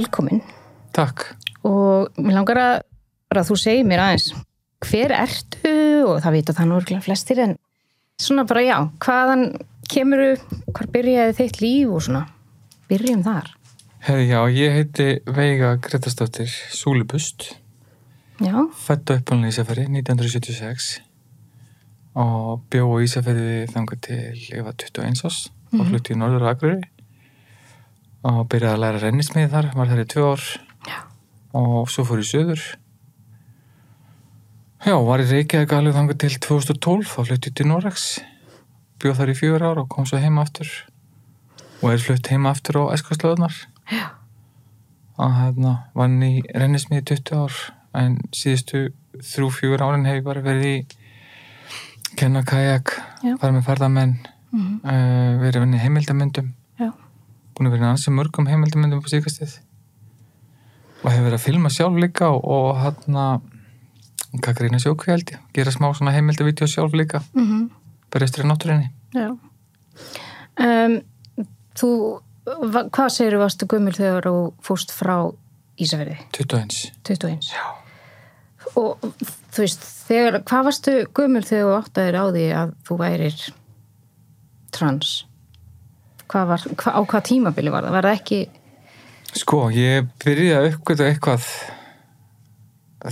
velkomin. 0.00 0.42
Takk. 0.96 1.28
og 1.62 2.16
mér 2.18 2.40
langar 2.40 2.58
að, 2.58 2.76
að 3.36 3.50
þú 3.50 3.56
segir 3.60 3.86
mér 3.86 4.02
aðeins 4.02 4.32
hver 4.88 5.12
ertu? 5.14 5.74
Og 6.08 6.18
það 6.24 6.36
vita 6.38 6.56
það 6.56 6.68
nú 6.70 6.78
örgulega 6.80 7.04
flestir 7.04 7.42
en 7.44 7.54
svona 8.20 8.46
bara 8.48 8.64
já, 8.64 8.76
hvaðan 9.04 9.46
kemuru, 9.90 10.34
hvar 10.74 10.90
byrjaði 10.94 11.36
þitt 11.38 11.60
líf 11.62 11.94
og 11.94 12.04
svona, 12.06 12.24
byrjum 12.90 13.24
þar. 13.26 13.50
Herri, 14.06 14.28
já, 14.30 14.40
ég 14.56 14.76
heiti 14.78 15.08
Veiga 15.28 15.74
Gretastóttir 15.84 16.48
Súlubust, 16.72 17.50
Já, 18.40 18.54
fætt 18.72 19.10
og 19.12 19.18
uppalinn 19.20 19.50
í 19.50 19.52
Ísafæri 19.52 19.82
1976 19.84 20.86
og 22.16 22.62
bjó 22.72 22.86
á 22.88 23.04
Ísafæri 23.04 23.66
þangar 23.68 23.98
til 24.00 24.38
ég 24.46 24.64
var 24.64 24.78
21 24.80 25.20
ás 25.28 25.42
og 25.76 25.82
flutti 25.90 26.14
í 26.14 26.16
Norður 26.16 26.48
Akureyri 26.48 26.88
og 28.26 28.44
byrjaði 28.52 28.76
að 28.76 28.82
læra 28.82 29.00
rennismið 29.04 29.50
þar, 29.54 29.70
var 29.76 29.90
þar 29.90 30.02
í 30.02 30.06
tvö 30.12 30.26
ár 30.28 30.44
Já. 30.88 30.98
og 31.56 31.90
svo 31.92 32.04
fór 32.08 32.20
ég 32.20 32.28
söður. 32.28 32.64
Já, 34.80 34.94
var 35.04 35.20
í 35.20 35.28
Reykjavík 35.28 35.72
alveg 35.76 35.96
þangar 35.96 36.18
til 36.20 36.32
2012 36.36 37.16
og 37.20 37.28
flutti 37.28 37.52
til 37.52 37.66
Norex, 37.68 38.06
bjóð 39.00 39.18
þar 39.20 39.32
í 39.32 39.36
fjögur 39.36 39.66
ár 39.68 39.82
og 39.82 39.90
kom 39.92 40.08
svo 40.08 40.20
heima 40.20 40.44
aftur 40.44 40.70
og 41.80 41.92
er 41.94 42.00
flutt 42.00 42.28
heima 42.32 42.52
aftur 42.52 42.80
á 42.84 42.92
æskaslöðunar. 42.96 43.56
Já. 43.90 44.06
og 45.20 45.32
hérna 45.36 45.72
vann 45.98 46.20
í 46.22 46.40
rennismiði 46.54 47.16
20 47.16 47.40
ár 47.42 47.56
en 47.98 48.20
síðustu 48.32 48.92
þrjú, 49.18 49.48
fjögur 49.52 49.82
árin 49.84 50.06
hef 50.08 50.20
ég 50.20 50.24
bara 50.24 50.44
verið 50.44 50.68
í 50.68 50.76
kenna 52.16 52.44
kajak, 52.46 52.94
fara 53.40 53.52
með 53.52 53.66
ferðamenn 53.66 54.14
mm 54.50 54.78
uh, 54.82 55.38
verið 55.42 55.60
að 55.60 55.64
vinna 55.64 55.78
í 55.78 55.82
heimildamöndum 55.84 56.48
búin 57.60 57.68
að 57.68 57.76
vera 57.76 57.90
í 57.90 57.92
ansi 57.92 58.12
mörgum 58.16 58.48
heimildamöndum 58.48 59.02
på 59.04 59.12
síkastið 59.12 59.58
og 61.00 61.10
hef 61.12 61.20
verið 61.20 61.36
að 61.36 61.44
filma 61.44 61.70
sjálf 61.72 62.00
líka 62.00 62.30
og, 62.32 62.40
og 62.40 62.80
hérna 62.80 63.26
kakrína 64.44 64.80
sjókvi 64.80 65.12
held 65.12 65.34
ég, 65.34 65.44
gera 65.56 65.72
smá 65.74 65.90
svona 65.92 66.14
heimildavídeó 66.16 66.68
sjálf 66.70 66.96
líka, 66.96 67.22
mm 67.36 67.68
berjast 68.10 68.40
í 68.40 68.46
náttúrinni. 68.46 68.88
Um, 70.58 70.96
þú, 71.78 71.90
va, 72.74 72.84
hvað 72.90 73.12
segir 73.14 73.36
þú 73.36 73.42
varstu 73.44 73.68
gömul 73.70 73.94
þegar 73.94 74.26
þú 74.26 74.40
fórst 74.66 74.94
frá 74.94 75.14
Ísafjörði, 75.80 76.18
21 76.36 76.74
21? 77.06 77.52
Já. 77.54 77.62
Og 78.76 78.98
þú 79.54 79.62
veist, 79.62 79.86
þegar, 80.08 80.40
hvað 80.50 80.66
varstu 80.66 80.96
gömul 81.16 81.44
þegar 81.46 81.68
þú 81.68 81.76
áttaðir 81.78 82.18
á 82.20 82.24
því 82.34 82.46
að 82.64 82.74
þú 82.88 82.98
værir 83.00 83.38
trans? 84.74 85.14
Hvað 86.30 86.46
var, 86.46 86.64
hva, 86.78 86.92
á 86.94 87.00
hvað 87.10 87.24
tímabili 87.26 87.70
var 87.74 87.82
það? 87.88 87.94
Var 87.98 88.06
það 88.08 88.18
ekki, 88.20 88.40
Sko, 89.30 89.58
ég 89.70 90.08
byrjaði 90.24 90.56
að 90.58 90.68
uppgöta 90.74 91.06
eitthvað 91.06 91.44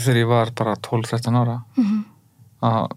þegar 0.02 0.16
ég 0.18 0.26
var 0.28 0.50
bara 0.58 0.72
12-13 0.82 1.36
ára 1.38 1.58
Mhm. 1.76 2.04
að 2.62 2.88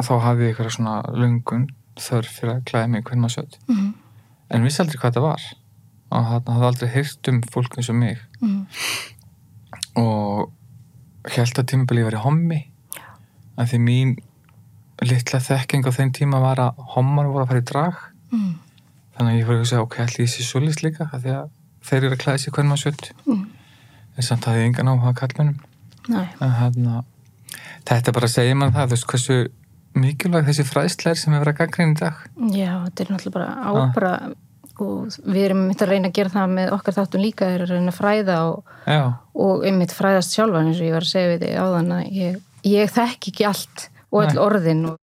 þá 0.00 0.14
hafði 0.24 0.46
ég 0.46 0.54
eitthvað 0.54 0.72
svona 0.76 0.94
lungun 1.12 1.66
þörf 1.98 2.30
fyrir 2.38 2.54
að 2.54 2.64
klæða 2.70 2.88
mig 2.90 3.04
hvern 3.04 3.20
maður 3.20 3.34
sött 3.36 3.58
Mhm. 3.68 3.94
en 4.50 4.62
vissi 4.64 4.80
aldrei 4.82 4.98
hvað 5.02 5.14
það 5.18 5.22
var 5.28 5.42
og 6.12 6.24
hann 6.24 6.42
hafði 6.48 6.66
aldrei 6.70 6.88
heyrt 6.94 7.28
um 7.28 7.42
fólk 7.42 7.76
eins 7.76 7.88
og 7.90 7.96
mig 7.96 8.18
Mhm. 8.40 8.66
og 9.96 10.52
held 11.28 11.54
að 11.60 11.66
tímabili 11.72 12.04
var 12.04 12.12
í 12.16 12.22
hommi 12.22 12.60
að 13.58 13.72
því 13.72 13.80
mín 13.84 14.16
litla 15.02 15.40
þekking 15.40 15.84
á 15.86 15.90
þeim 15.92 16.12
tíma 16.12 16.40
var 16.40 16.56
að 16.56 16.74
hommar 16.94 17.26
voru 17.26 17.44
að 17.44 17.48
fara 17.48 17.60
í 17.60 17.64
drag 17.64 17.94
mm. 18.32 18.54
Þannig 19.18 19.32
að 19.34 19.38
ég 19.38 19.46
fór 19.48 19.54
að 19.58 19.62
hugsa, 19.64 19.82
ok, 19.82 19.98
allir 20.06 20.28
sé 20.30 20.46
svolítið 20.46 20.82
líka 20.88 21.08
því 21.12 21.34
að 21.34 21.48
þeir 21.88 22.02
eru 22.04 22.14
að 22.16 22.22
klæða 22.24 22.38
sig 22.44 22.52
hvern 22.54 22.68
maður 22.72 22.84
sött 22.86 23.10
Mm. 23.26 23.44
en 24.16 24.22
samt 24.22 24.44
hafði 24.48 24.62
ég 24.64 24.66
engan 24.72 24.88
áhuga 24.94 25.12
að 25.12 25.18
kallmennum 25.20 25.58
Nei, 26.08 26.26
en 26.40 26.50
hérna 26.58 27.04
þetta 27.88 28.12
bara 28.16 28.28
segir 28.28 28.54
mann 28.56 28.72
það, 28.72 28.86
þú 28.88 28.96
veist 28.96 29.06
hversu 29.12 29.38
mikilvæg 29.98 30.46
þessi 30.48 30.64
fræðsla 30.68 31.10
er 31.10 31.18
sem 31.18 31.34
er 31.34 31.40
verið 31.42 31.54
að 31.54 31.58
gaggrinn 31.62 31.94
í 31.94 31.98
dag 31.98 32.14
já, 32.54 32.72
þetta 32.86 33.02
er 33.04 33.10
náttúrulega 33.12 33.34
bara 33.34 33.48
Ah. 33.58 33.72
ábra 33.72 34.12
og 34.78 35.08
við 35.26 35.40
erum 35.48 35.64
mitt 35.66 35.80
að 35.82 35.88
reyna 35.90 36.08
að 36.08 36.14
gera 36.14 36.30
það 36.30 36.52
með 36.54 36.72
okkar 36.76 36.94
þáttum 36.94 37.22
líka 37.24 37.46
er 37.50 37.64
að 37.64 37.72
reyna 37.74 37.90
að 37.90 37.96
fræða 37.98 38.36
og, 38.46 38.68
og 39.34 39.64
einmitt 39.66 39.90
fræðast 39.96 40.36
sjálfa 40.36 40.60
eins 40.62 40.78
og 40.78 40.86
ég 40.86 40.94
var 40.94 41.02
að 41.06 41.10
segja 41.10 41.32
við 41.32 41.40
þig 41.42 41.56
áðan 41.64 41.90
að 41.96 42.12
ég, 42.14 42.36
ég 42.64 42.92
þekk 42.94 43.28
ekki 43.32 43.46
allt 43.48 43.88
og 44.12 44.28
Nei. 44.28 44.38
orðin 44.44 44.84
og, 44.92 44.98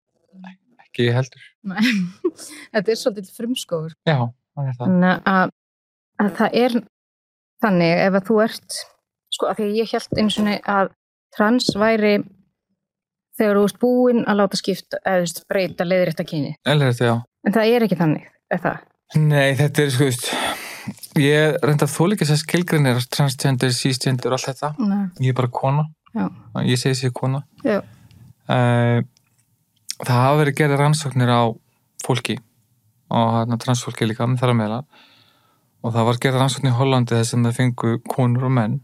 ekki 0.86 1.10
ég 1.10 1.18
heldur 1.20 1.44
þetta 2.74 2.94
er 2.94 3.00
svolítið 3.02 3.32
frumskóður 3.38 3.96
já, 4.08 4.18
það 4.56 4.70
er 4.70 4.78
það. 4.78 4.86
Þannig 4.86 5.32
að, 5.32 5.56
að 6.24 6.32
það 6.40 6.60
er 6.62 6.78
þannig 7.66 8.04
ef 8.06 8.20
að 8.20 8.30
þú 8.30 8.40
ert 8.46 8.80
sko 9.36 9.50
að 9.52 9.60
því 9.60 9.68
að 9.68 9.80
ég 9.82 9.94
held 9.96 10.22
eins 10.22 10.40
og 10.40 10.52
að 10.76 10.92
trans 11.36 11.72
væri 11.76 12.14
þegar 13.36 13.60
þú 13.60 13.66
ert 13.70 13.80
búinn 13.82 14.24
að 14.26 14.40
láta 14.42 14.60
skipta 14.60 15.02
eða 15.04 15.32
þú 15.32 15.48
breyta 15.52 16.28
kyni 16.28 16.54
Eller 16.64 16.94
þetta, 16.94 17.10
já. 17.10 17.16
En 17.46 17.56
það 17.56 17.74
er 17.74 17.86
ekki 17.86 18.00
þannig, 18.00 18.30
er 18.54 18.62
það? 18.64 18.86
Nei, 19.22 19.50
þetta 19.60 19.84
er, 19.84 19.92
sko, 19.94 20.08
ég 21.22 21.58
reynda 21.64 21.88
þó 21.90 22.02
líka 22.10 22.26
þess 22.26 22.40
að 22.40 22.42
skilgrinir 22.42 23.04
transgender, 23.14 23.74
cisgender 23.76 24.34
og 24.34 24.40
allt 24.40 24.50
þetta. 24.50 24.72
Nei. 24.82 25.04
ég 25.28 25.34
er 25.34 25.38
bara 25.38 25.52
kona, 25.54 25.86
Já, 26.16 26.30
ég 26.64 26.80
segi 26.80 26.96
sér 26.96 27.12
kona. 27.16 27.44
Já, 27.66 27.82
uh, 28.48 29.04
það 30.02 30.22
hafa 30.22 30.40
verið 30.42 30.58
gerðið 30.60 30.82
rannsóknir 30.82 31.32
á 31.32 31.44
fólki 32.04 32.40
og 33.16 33.32
hérna 33.38 33.60
transfólki 33.62 34.08
líka 34.10 34.28
með 34.28 34.42
þar 34.42 34.54
að 34.54 34.60
meðla 34.62 34.82
og 35.86 35.94
það 35.94 36.08
var 36.10 36.20
gerðið 36.24 36.42
rannsóknir 36.42 36.74
í 36.74 36.80
Hollandi 36.80 37.16
þess 37.16 37.38
að 37.38 37.48
það 37.48 37.58
fengu 37.60 37.96
konur 38.10 38.48
og 38.50 38.56
menn 38.58 38.78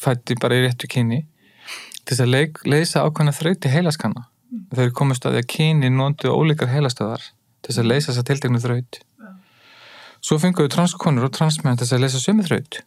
fætti 0.00 0.36
bara 0.40 0.58
í 0.58 0.64
réttu 0.64 0.88
kyni 0.90 1.24
til 2.04 2.14
þess 2.14 2.24
að 2.24 2.32
leik, 2.32 2.60
leysa 2.64 3.04
ákveðna 3.04 3.34
þrauti 3.36 3.70
heilaskanna. 3.70 4.24
Þau 4.72 4.82
eru 4.82 4.94
komist 4.96 5.26
að 5.26 5.36
því 5.36 5.42
að 5.42 5.50
kyni 5.54 5.90
nóndu 5.94 6.32
ólíkar 6.32 6.72
heilastöðar 6.72 7.22
til 7.60 7.70
þess 7.70 7.82
að 7.82 7.90
leysa 7.90 8.10
þess 8.10 8.22
að 8.22 8.28
tilteknu 8.30 8.62
þraut. 8.64 9.00
Svo 10.20 10.38
fenguðu 10.40 10.72
transkonur 10.74 11.28
og 11.28 11.34
transmenn 11.36 11.78
til 11.78 11.86
þess 11.86 11.96
að 11.96 12.04
leysa 12.04 12.22
sömu 12.22 12.46
þraut. 12.48 12.80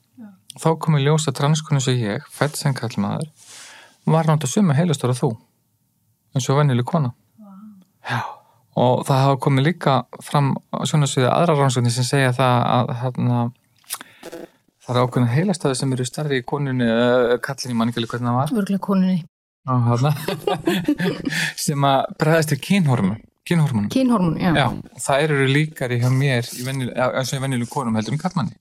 Þá 0.60 0.70
komu 0.86 1.02
ljósa 1.02 1.34
transkonur 1.34 1.82
sem 1.86 2.02
ég 2.02 2.28
fætt 2.30 2.60
sem 2.60 2.76
kallmaður 2.78 3.30
var 4.06 4.28
náttúrulega 4.28 4.54
sömu 4.58 4.76
heilastöðar 4.78 5.18
þú 5.18 5.32
eins 6.34 6.50
og 6.50 6.60
vennileg 6.60 6.88
kona. 6.90 7.14
Já. 8.04 8.20
og 8.76 9.04
það 9.08 9.20
hafa 9.24 9.36
komið 9.46 9.68
líka 9.70 9.92
fram 10.26 10.50
á 10.74 10.84
sjónasviði 10.90 11.30
aðra 11.30 11.54
rannsóknir 11.60 11.94
sem 11.94 12.08
segja 12.08 12.34
það 12.36 12.56
að 12.74 12.90
þarna, 13.04 13.42
það 14.84 14.96
er 14.96 15.00
ákveðin 15.04 15.30
heilastöði 15.32 15.78
sem 15.80 15.94
eru 15.96 16.08
starri 16.10 16.42
í 16.42 16.46
konunni 16.48 16.90
uh, 16.90 17.36
kallinni 17.46 17.78
mann 17.80 17.94
ekki 17.94 18.02
alveg 18.02 18.16
hvernig 18.16 18.32
það 18.32 18.40
var. 18.42 18.56
Örgulega 18.64 18.84
konunni. 18.90 19.22
Á, 19.64 19.74
þarna, 19.88 20.12
sem 21.68 21.88
að 21.88 22.18
bregðast 22.20 22.52
til 22.52 22.60
kynhormon 22.66 23.22
kynhormon 23.48 23.88
Kynhormón, 23.92 24.36
já. 24.40 24.52
Já, 24.56 24.68
það 25.06 25.24
eru 25.26 25.48
líkari 25.52 26.00
hjá 26.02 26.10
mér 26.12 26.48
já, 26.48 27.06
eins 27.12 27.32
og 27.32 27.38
í 27.40 27.44
venjuleg 27.44 27.72
konum 27.72 27.96
heldur 28.00 28.16
um 28.16 28.20
kallmanni 28.20 28.56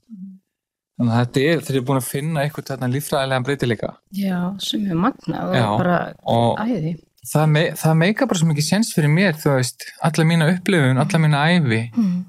þannig 0.99 1.15
að 1.15 1.21
þetta 1.23 1.45
er 1.51 1.63
þeir 1.67 1.77
eru 1.77 1.87
búin 1.89 2.01
að 2.01 2.09
finna 2.09 2.43
eitthvað 2.45 2.69
þarna 2.71 2.89
líffræðilega 2.93 3.47
breytileika. 3.47 3.91
Já, 4.15 4.37
sem 4.63 4.85
er 4.87 4.99
magnað 4.99 5.55
og 5.59 5.81
bara 5.81 5.99
æði. 6.63 6.93
Það, 7.27 7.47
me, 7.55 7.63
það 7.79 7.95
meika 8.03 8.27
bara 8.27 8.39
svo 8.41 8.49
mikið 8.51 8.67
sens 8.67 8.93
fyrir 8.97 9.13
mér 9.13 9.37
þú 9.39 9.55
veist, 9.57 9.87
alla 10.03 10.25
mína 10.27 10.49
upplifun, 10.57 10.99
alla 10.99 11.19
mína 11.23 11.43
ævi 11.55 11.83
Mm. 11.97 12.25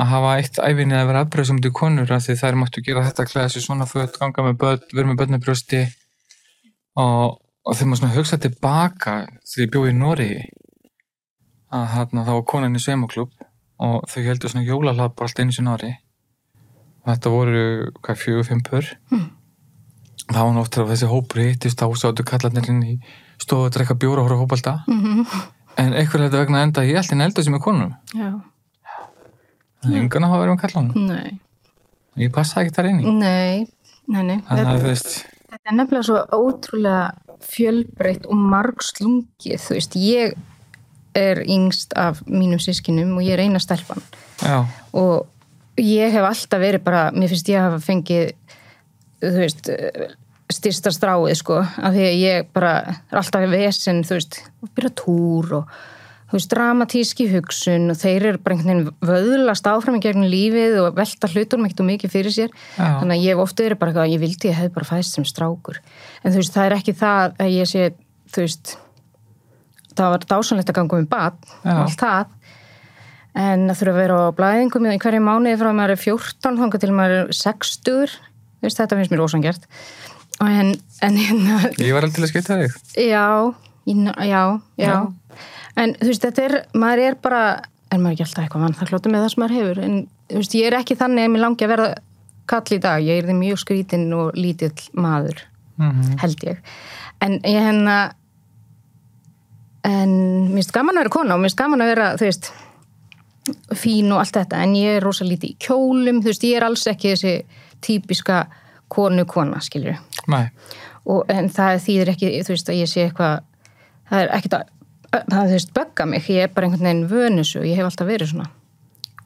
að 0.00 0.06
hafa 0.08 0.30
eitt 0.40 0.56
æfinni 0.64 0.96
að 0.96 1.06
vera 1.10 1.20
afbröðsum 1.26 1.58
til 1.60 1.70
konur 1.76 2.12
af 2.16 2.22
því 2.24 2.36
þær 2.40 2.56
máttu 2.56 2.80
gera 2.86 3.02
þetta 3.04 3.26
klæða 3.28 3.50
sér 3.52 3.64
svona 3.66 3.84
föt, 3.86 4.14
ganga 4.18 4.42
með 4.46 4.56
börn, 4.62 4.80
vera 4.94 5.08
með 5.10 5.18
börnabrjósti 5.20 5.82
og, 6.96 7.38
og 7.66 7.76
þegar 7.76 7.90
maður 7.90 8.00
svona 8.00 8.14
hugsa 8.16 8.38
tilbaka 8.40 9.16
þegar 9.44 9.66
ég 9.66 9.72
bjóði 9.74 9.92
í 9.92 9.98
Nóri 10.00 10.30
að 11.72 11.84
hérna 11.94 12.24
þá 12.26 12.32
var 12.36 12.46
konan 12.48 12.76
í 12.76 12.82
sveimaklub 12.84 13.30
og 13.82 14.08
þau 14.08 14.22
heldur 14.26 14.52
svona 14.52 14.64
jólalab 14.66 15.14
bara 15.16 15.28
alltaf 15.28 15.44
einu 15.44 15.54
sinni 15.56 15.72
á 15.72 15.76
ári 15.76 15.92
og 17.02 17.12
þetta 17.12 17.32
voru 17.34 17.62
hvað 18.00 18.20
fjögur, 18.24 18.48
fimm 18.48 18.62
pör 18.64 18.88
Mm. 19.12 19.28
það 20.32 20.42
var 20.46 20.52
náttúrulega 20.56 20.92
þessi 20.94 21.08
hópur 21.12 21.42
hittist 21.42 21.80
þá 21.80 21.86
sáttu 22.00 22.24
kallarnir 22.24 22.68
inn 22.70 22.82
í 22.86 22.92
stofu 23.42 23.68
að 23.68 23.74
drekka 23.76 23.98
bjóra 23.98 24.24
á 24.24 24.40
hópalda 24.40 24.78
Mm 24.86 25.26
en 25.80 25.94
eitthvað 25.96 26.26
þetta 26.26 26.40
vegna 26.42 26.62
enda 26.66 26.84
ég 26.86 26.98
held 26.98 27.14
en 27.14 27.24
elda 27.26 27.44
sem 27.44 27.56
er 27.56 27.62
konum. 27.64 27.92
Já, 28.16 28.30
en 29.86 29.96
engan 30.02 30.26
að 30.26 30.34
hafa 30.34 30.42
verið 30.42 30.54
um 30.54 30.60
kallanum 30.60 31.10
ég 32.20 32.32
passa 32.34 32.62
ekki 32.62 32.74
þar 32.76 32.90
inn 32.90 33.00
í. 33.00 33.14
Nei, 33.16 33.66
nei, 34.12 34.22
nei. 34.28 34.38
Þetta, 34.48 34.78
veist 34.84 35.12
þetta 35.48 35.72
er 35.72 35.78
nefnilega 35.78 36.08
svo 36.10 36.22
ótrúlega 36.36 37.04
fjölbreytt 37.42 38.28
og 38.30 38.38
margslungið, 38.38 39.58
þú 39.64 39.76
veist, 39.78 39.96
ég 39.98 40.36
er 41.18 41.42
yngst 41.42 41.96
af 41.98 42.22
mínum 42.28 42.60
sískinum 42.62 43.16
og 43.18 43.26
ég 43.26 43.34
er 43.36 43.44
eina 43.44 43.60
stelpan. 43.60 44.04
Já, 44.40 44.62
og 44.96 45.80
ég 45.80 46.12
hef 46.14 46.28
alltaf 46.28 46.62
verið 46.62 46.84
bara, 46.84 47.08
mér 47.16 47.32
finnst 47.32 47.50
ég 47.50 47.60
að 47.60 47.70
hafa 47.70 47.82
fengið 47.88 48.34
þú 49.22 49.38
veist 49.38 49.70
styrsta 50.54 50.92
stráið 50.94 51.34
sko, 51.40 51.62
af 51.62 51.94
því 51.94 52.04
að 52.08 52.20
ég 52.20 52.52
bara 52.54 52.76
er 52.92 53.18
alltaf 53.20 53.48
vesen, 53.52 54.04
þú 54.06 54.18
veist, 54.18 54.38
byrja 54.76 54.92
túr 55.02 55.56
og 55.60 55.74
þú 56.32 56.38
veist, 56.38 56.52
dramatíski 56.52 57.26
hugsun 57.28 57.92
og 57.92 57.98
þeir 58.00 58.28
eru 58.30 58.40
bara 58.40 58.56
einhvern 58.56 58.86
veginn 58.86 59.08
vöðlast 59.10 59.66
áfram 59.68 59.98
í 59.98 60.02
gegnum 60.04 60.30
lífið 60.32 60.78
og 60.80 60.94
velta 60.96 61.28
hlutunum 61.28 61.68
ekkert 61.68 61.82
og 61.84 61.88
mikið 61.90 62.14
fyrir 62.14 62.32
sér 62.32 62.54
Já. 62.54 62.86
þannig 63.02 63.18
að 63.18 63.26
ég 63.26 63.34
hef 63.34 63.42
ofta 63.44 63.66
verið 63.66 63.80
bara 63.82 63.92
eitthvað, 63.92 64.14
ég 64.14 64.22
vildi 64.22 64.48
ég 64.48 64.56
hef 64.56 64.72
bara 64.72 64.88
fæst 64.88 65.18
sem 65.18 65.26
strákur 65.28 65.82
en 66.22 66.32
þú 66.32 66.40
veist, 66.40 66.54
það 66.56 66.68
er 66.70 66.76
ekki 66.78 66.96
það 67.02 67.36
að 67.36 67.52
ég 67.52 67.68
sé, 67.68 67.90
þú 68.32 68.46
veist 68.46 68.74
það 69.92 70.14
var 70.14 70.26
dásanlegt 70.32 70.72
að 70.72 70.78
ganga 70.80 71.02
um 71.02 71.10
bad 71.12 71.38
Já. 71.52 71.74
allt 71.74 72.00
það 72.00 72.38
en 73.42 73.68
að 73.72 73.78
þurfa 73.80 73.92
að 73.92 74.00
vera 74.02 74.20
á 74.28 74.36
blæðingum 74.36 74.88
í 74.88 74.98
hverju 75.00 75.24
mánuði 75.24 75.58
frá 75.60 75.70
að 75.70 75.78
maður 75.78 75.94
er 75.94 76.02
14 76.02 76.60
þangar 76.62 76.82
til 76.82 76.92
maður 76.96 77.18
er 77.18 77.36
60 77.36 78.16
þú 78.62 78.68
veist, 78.68 78.78
þetta 78.78 78.98
finnst 78.98 79.12
mér 79.12 79.24
ósangjart 79.24 79.68
en, 80.48 80.72
en 81.02 81.18
hérna 81.18 81.58
Ég 81.78 81.92
var 81.94 82.06
alveg 82.06 82.16
til 82.16 82.24
að 82.26 82.32
skipta 82.32 82.58
þig. 82.60 82.78
Já, 82.98 83.26
já, 83.86 84.42
já. 84.80 84.94
En 85.80 85.94
þú 85.98 86.08
veist, 86.10 86.24
þetta 86.24 86.46
er, 86.46 86.56
maður 86.76 87.04
er 87.06 87.18
bara, 87.24 87.42
en 87.90 88.02
maður 88.02 88.12
er 88.12 88.16
ekki 88.16 88.26
alltaf 88.26 88.44
eitthvað 88.44 88.64
vann, 88.66 88.78
það 88.78 88.90
klóta 88.90 89.12
með 89.12 89.24
það 89.24 89.34
sem 89.34 89.42
maður 89.42 89.58
hefur. 89.58 89.82
En 89.86 89.94
þú 90.30 90.40
veist, 90.40 90.56
ég 90.58 90.68
er 90.68 90.78
ekki 90.78 90.98
þannig 91.00 91.28
að 91.28 91.32
mér 91.34 91.44
langi 91.46 91.66
að 91.66 91.72
verða 91.72 91.92
kall 92.52 92.76
í 92.76 92.80
dag. 92.82 93.04
Ég 93.06 93.20
er 93.20 93.28
því 93.28 93.36
mjög 93.38 93.62
skrítinn 93.62 94.08
og 94.18 94.34
lítill 94.38 94.74
maður, 94.98 95.46
Mm 95.80 96.18
held 96.20 96.44
ég. 96.44 96.58
En 97.24 97.38
ég 97.48 97.62
henni 97.62 97.96
en 99.82 100.12
mér 100.50 100.60
finnst 100.60 100.74
gaman 100.74 100.98
að 100.98 101.02
vera 101.02 101.14
kona 101.16 101.34
og 101.34 101.40
mér 101.40 101.50
finnst 101.50 101.58
gaman 101.58 101.82
að 101.82 101.90
vera, 101.90 102.08
þú 102.18 102.28
veist, 102.28 102.52
fín 103.74 104.12
og 104.12 104.20
allt 104.22 104.36
þetta. 104.36 104.62
En 104.62 104.74
ég 104.78 104.98
er 104.98 105.02
rosa 105.02 105.24
lítið 105.24 105.54
í 105.54 105.56
kjólum, 105.58 106.20
þú 106.22 106.30
veist, 106.30 106.44
ég 106.46 106.60
er 106.60 106.66
alls 106.66 106.86
ekki 106.86 107.14
þessi 107.14 107.34
típiska 107.82 108.44
konu-kona, 108.92 109.60
skilur 109.64 109.96
Nei. 109.96 110.11
Og, 111.04 111.24
en 111.28 111.50
það 111.50 111.82
þýðir 111.86 112.14
ekki, 112.14 112.32
þú 112.46 112.54
veist, 112.54 112.68
að 112.68 112.80
ég 112.80 112.90
sé 112.90 113.06
eitthvað 113.08 113.42
það 114.10 114.24
er 114.24 114.34
ekkert 114.38 114.58
að 114.58 114.64
það, 115.12 115.44
þú 115.44 115.52
veist, 115.52 115.72
bögga 115.74 116.06
mig, 116.08 116.28
ég 116.30 116.46
er 116.46 116.52
bara 116.54 116.66
einhvern 116.66 116.88
veginn 116.88 117.08
vönusu 117.10 117.60
og 117.60 117.68
ég 117.68 117.76
hef 117.76 117.90
alltaf 117.90 118.08
verið 118.08 118.32
svona 118.32 118.50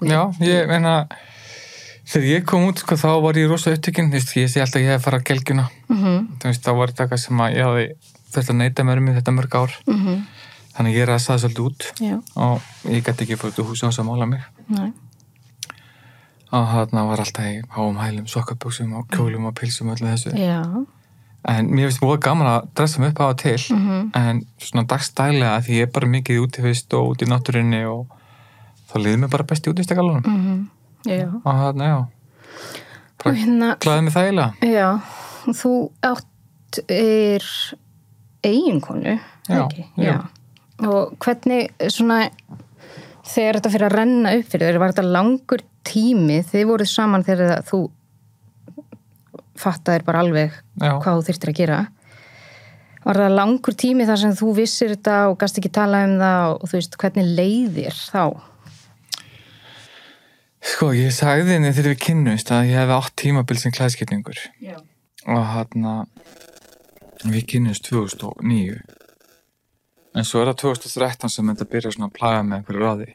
Já, 0.05 0.21
ég 0.45 0.69
meina 0.69 1.07
þegar 2.07 2.29
ég 2.29 2.45
kom 2.49 2.67
út, 2.69 2.83
sko, 2.83 2.99
þá 3.01 3.09
var 3.25 3.39
ég 3.41 3.49
rosa 3.51 3.73
upptökinn, 3.75 4.13
ég 4.13 4.25
sé 4.27 4.61
alltaf 4.61 4.81
að 4.81 4.85
ég 4.85 4.93
hef 4.95 5.07
farað 5.07 5.27
gelgjuna. 5.31 5.69
mm 5.89 5.97
-hmm. 5.97 6.27
Þú 6.41 6.51
veist, 6.51 6.65
þá 6.67 6.73
var 6.77 6.93
þetta 6.93 7.03
eitthvað 7.05 7.23
sem 7.25 7.41
að 7.41 7.57
ég 7.57 7.65
hafði 7.65 7.87
þurft 8.33 8.51
að 8.51 8.57
neyta 8.57 8.85
mér 8.85 8.99
um 8.99 9.09
í 9.09 9.17
þetta 9.17 9.33
mörg 9.33 9.55
ár. 9.55 9.73
Mm 9.87 10.25
Þannig 10.77 10.93
að 10.93 10.99
ég 10.99 11.07
ræðsaði 11.09 11.41
svolítið 11.41 11.65
út 11.65 11.85
já, 12.01 12.17
og 12.37 12.61
ég 12.85 13.05
gæti 13.05 13.25
ekki 13.25 13.37
fórt 13.41 13.59
úr 13.59 13.65
húsi 13.65 13.87
á 13.87 13.89
þess 13.89 14.01
að 14.03 14.09
mála 14.11 14.27
mig. 14.27 14.43
næ, 14.69 14.93
Og 16.53 16.67
þarna 16.71 17.03
var 17.09 17.19
alltaf 17.25 17.45
í 17.45 17.63
háum 17.75 17.97
hælum, 17.99 18.27
sokkaböksum 18.31 18.93
og 18.99 19.09
kjólum 19.11 19.47
og 19.49 19.55
pilsum 19.59 19.89
og 19.91 19.97
öllu 19.99 20.13
þessu. 20.15 20.31
já 20.39 20.87
En 21.49 21.69
mér 21.71 21.87
finnst 21.87 22.01
búið 22.03 22.21
gaman 22.21 22.47
að 22.47 22.69
dressa 22.75 22.99
mig 23.01 23.11
upp 23.13 23.21
á 23.23 23.27
og 23.31 23.37
til 23.39 23.59
Mhm. 23.71 24.11
en 24.15 24.47
svona 24.59 24.87
dagstælega 24.87 25.61
því 25.63 25.71
ég 25.79 25.83
er 25.83 25.87
bara 25.95 26.07
mikið 26.07 26.41
út 26.43 26.59
í 26.59 26.63
fyrst 26.63 26.95
og 26.95 27.09
út 27.11 27.23
í 27.23 27.27
náttúrinni 27.31 27.85
og 27.87 28.07
þá 28.91 28.95
liður 28.99 29.19
mér 29.23 29.31
bara 29.31 29.45
best 29.45 29.67
í 29.67 29.71
útistakalunum 29.71 30.23
mm 30.27 30.71
já, 31.07 31.27
og 31.45 31.55
þarna, 31.55 31.85
já, 31.87 32.07
hérna 33.25 33.77
klæði 33.79 34.03
mig 34.03 34.13
þægilega 34.15 34.53
já, 34.63 35.01
þú 35.47 35.91
átt 36.03 36.81
er 36.89 37.43
eiginkonu 38.45 39.19
Já, 39.49 39.67
ekki? 39.69 39.85
já. 39.99 40.19
og 40.83 41.15
hvernig 41.21 41.69
svona 41.89 42.29
þegar 43.26 43.58
þetta 43.58 43.73
fyrir 43.75 43.88
að 43.88 43.96
renna 44.00 44.32
upp 44.38 44.49
fyrir 44.52 44.70
þér, 44.70 44.81
var 44.82 44.94
þetta 44.94 45.14
langur 45.17 45.62
tími? 45.87 46.40
Þið 46.46 46.67
voruð 46.70 46.90
saman 46.90 47.26
þegar 47.26 47.62
þú 47.67 47.82
fattaðir 49.56 50.05
bara 50.06 50.23
alveg 50.25 50.52
Já. 50.52 50.96
hvað 51.02 51.20
þú 51.20 51.26
þurftir 51.28 51.52
að 51.52 51.61
gera. 51.61 51.78
Var 53.06 53.20
það 53.23 53.37
langur 53.38 53.76
tími 53.78 54.06
þar 54.08 54.20
sem 54.23 54.34
þú 54.37 54.50
vissir 54.56 54.93
þetta 54.96 55.17
og 55.31 55.38
gast 55.40 55.61
ekki 55.61 55.70
tala 55.75 56.02
um 56.08 56.17
það 56.20 56.52
og 56.56 56.67
þú 56.67 56.78
veist 56.78 56.99
hvernig 57.02 57.32
leiðir 57.38 58.00
þá? 58.11 58.25
Sko, 60.67 60.90
ég 60.96 61.14
sagði 61.14 61.55
henni 61.55 61.70
þegar 61.70 61.93
við 61.94 62.02
kynnumst 62.02 62.50
að 62.50 62.73
ég 62.73 62.81
hefði 62.81 62.96
átt 62.96 63.14
tímabil 63.23 63.58
sem 63.61 63.75
klæðskipningur 63.76 64.40
og 65.26 65.44
þarna 65.52 65.93
við 67.31 67.46
kynnumst 67.52 67.87
2009 67.87 68.81
en 70.17 70.27
svo 70.27 70.43
er 70.43 70.51
það 70.51 70.61
2013 70.65 71.33
sem 71.33 71.53
þetta 71.53 71.69
byrja 71.73 71.95
svona 71.95 72.11
að 72.11 72.17
plaga 72.17 72.43
með 72.43 72.59
einhverju 72.61 72.83
ráði 72.83 73.09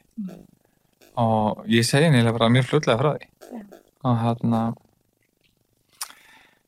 og 1.21 1.65
ég 1.71 1.87
segi 1.87 2.07
eiginlega 2.07 2.37
bara 2.37 2.51
mjög 2.53 2.69
fljótlega 2.69 3.01
frá 3.01 3.11
því 3.15 3.29
og 4.01 4.21
þarna 4.25 4.61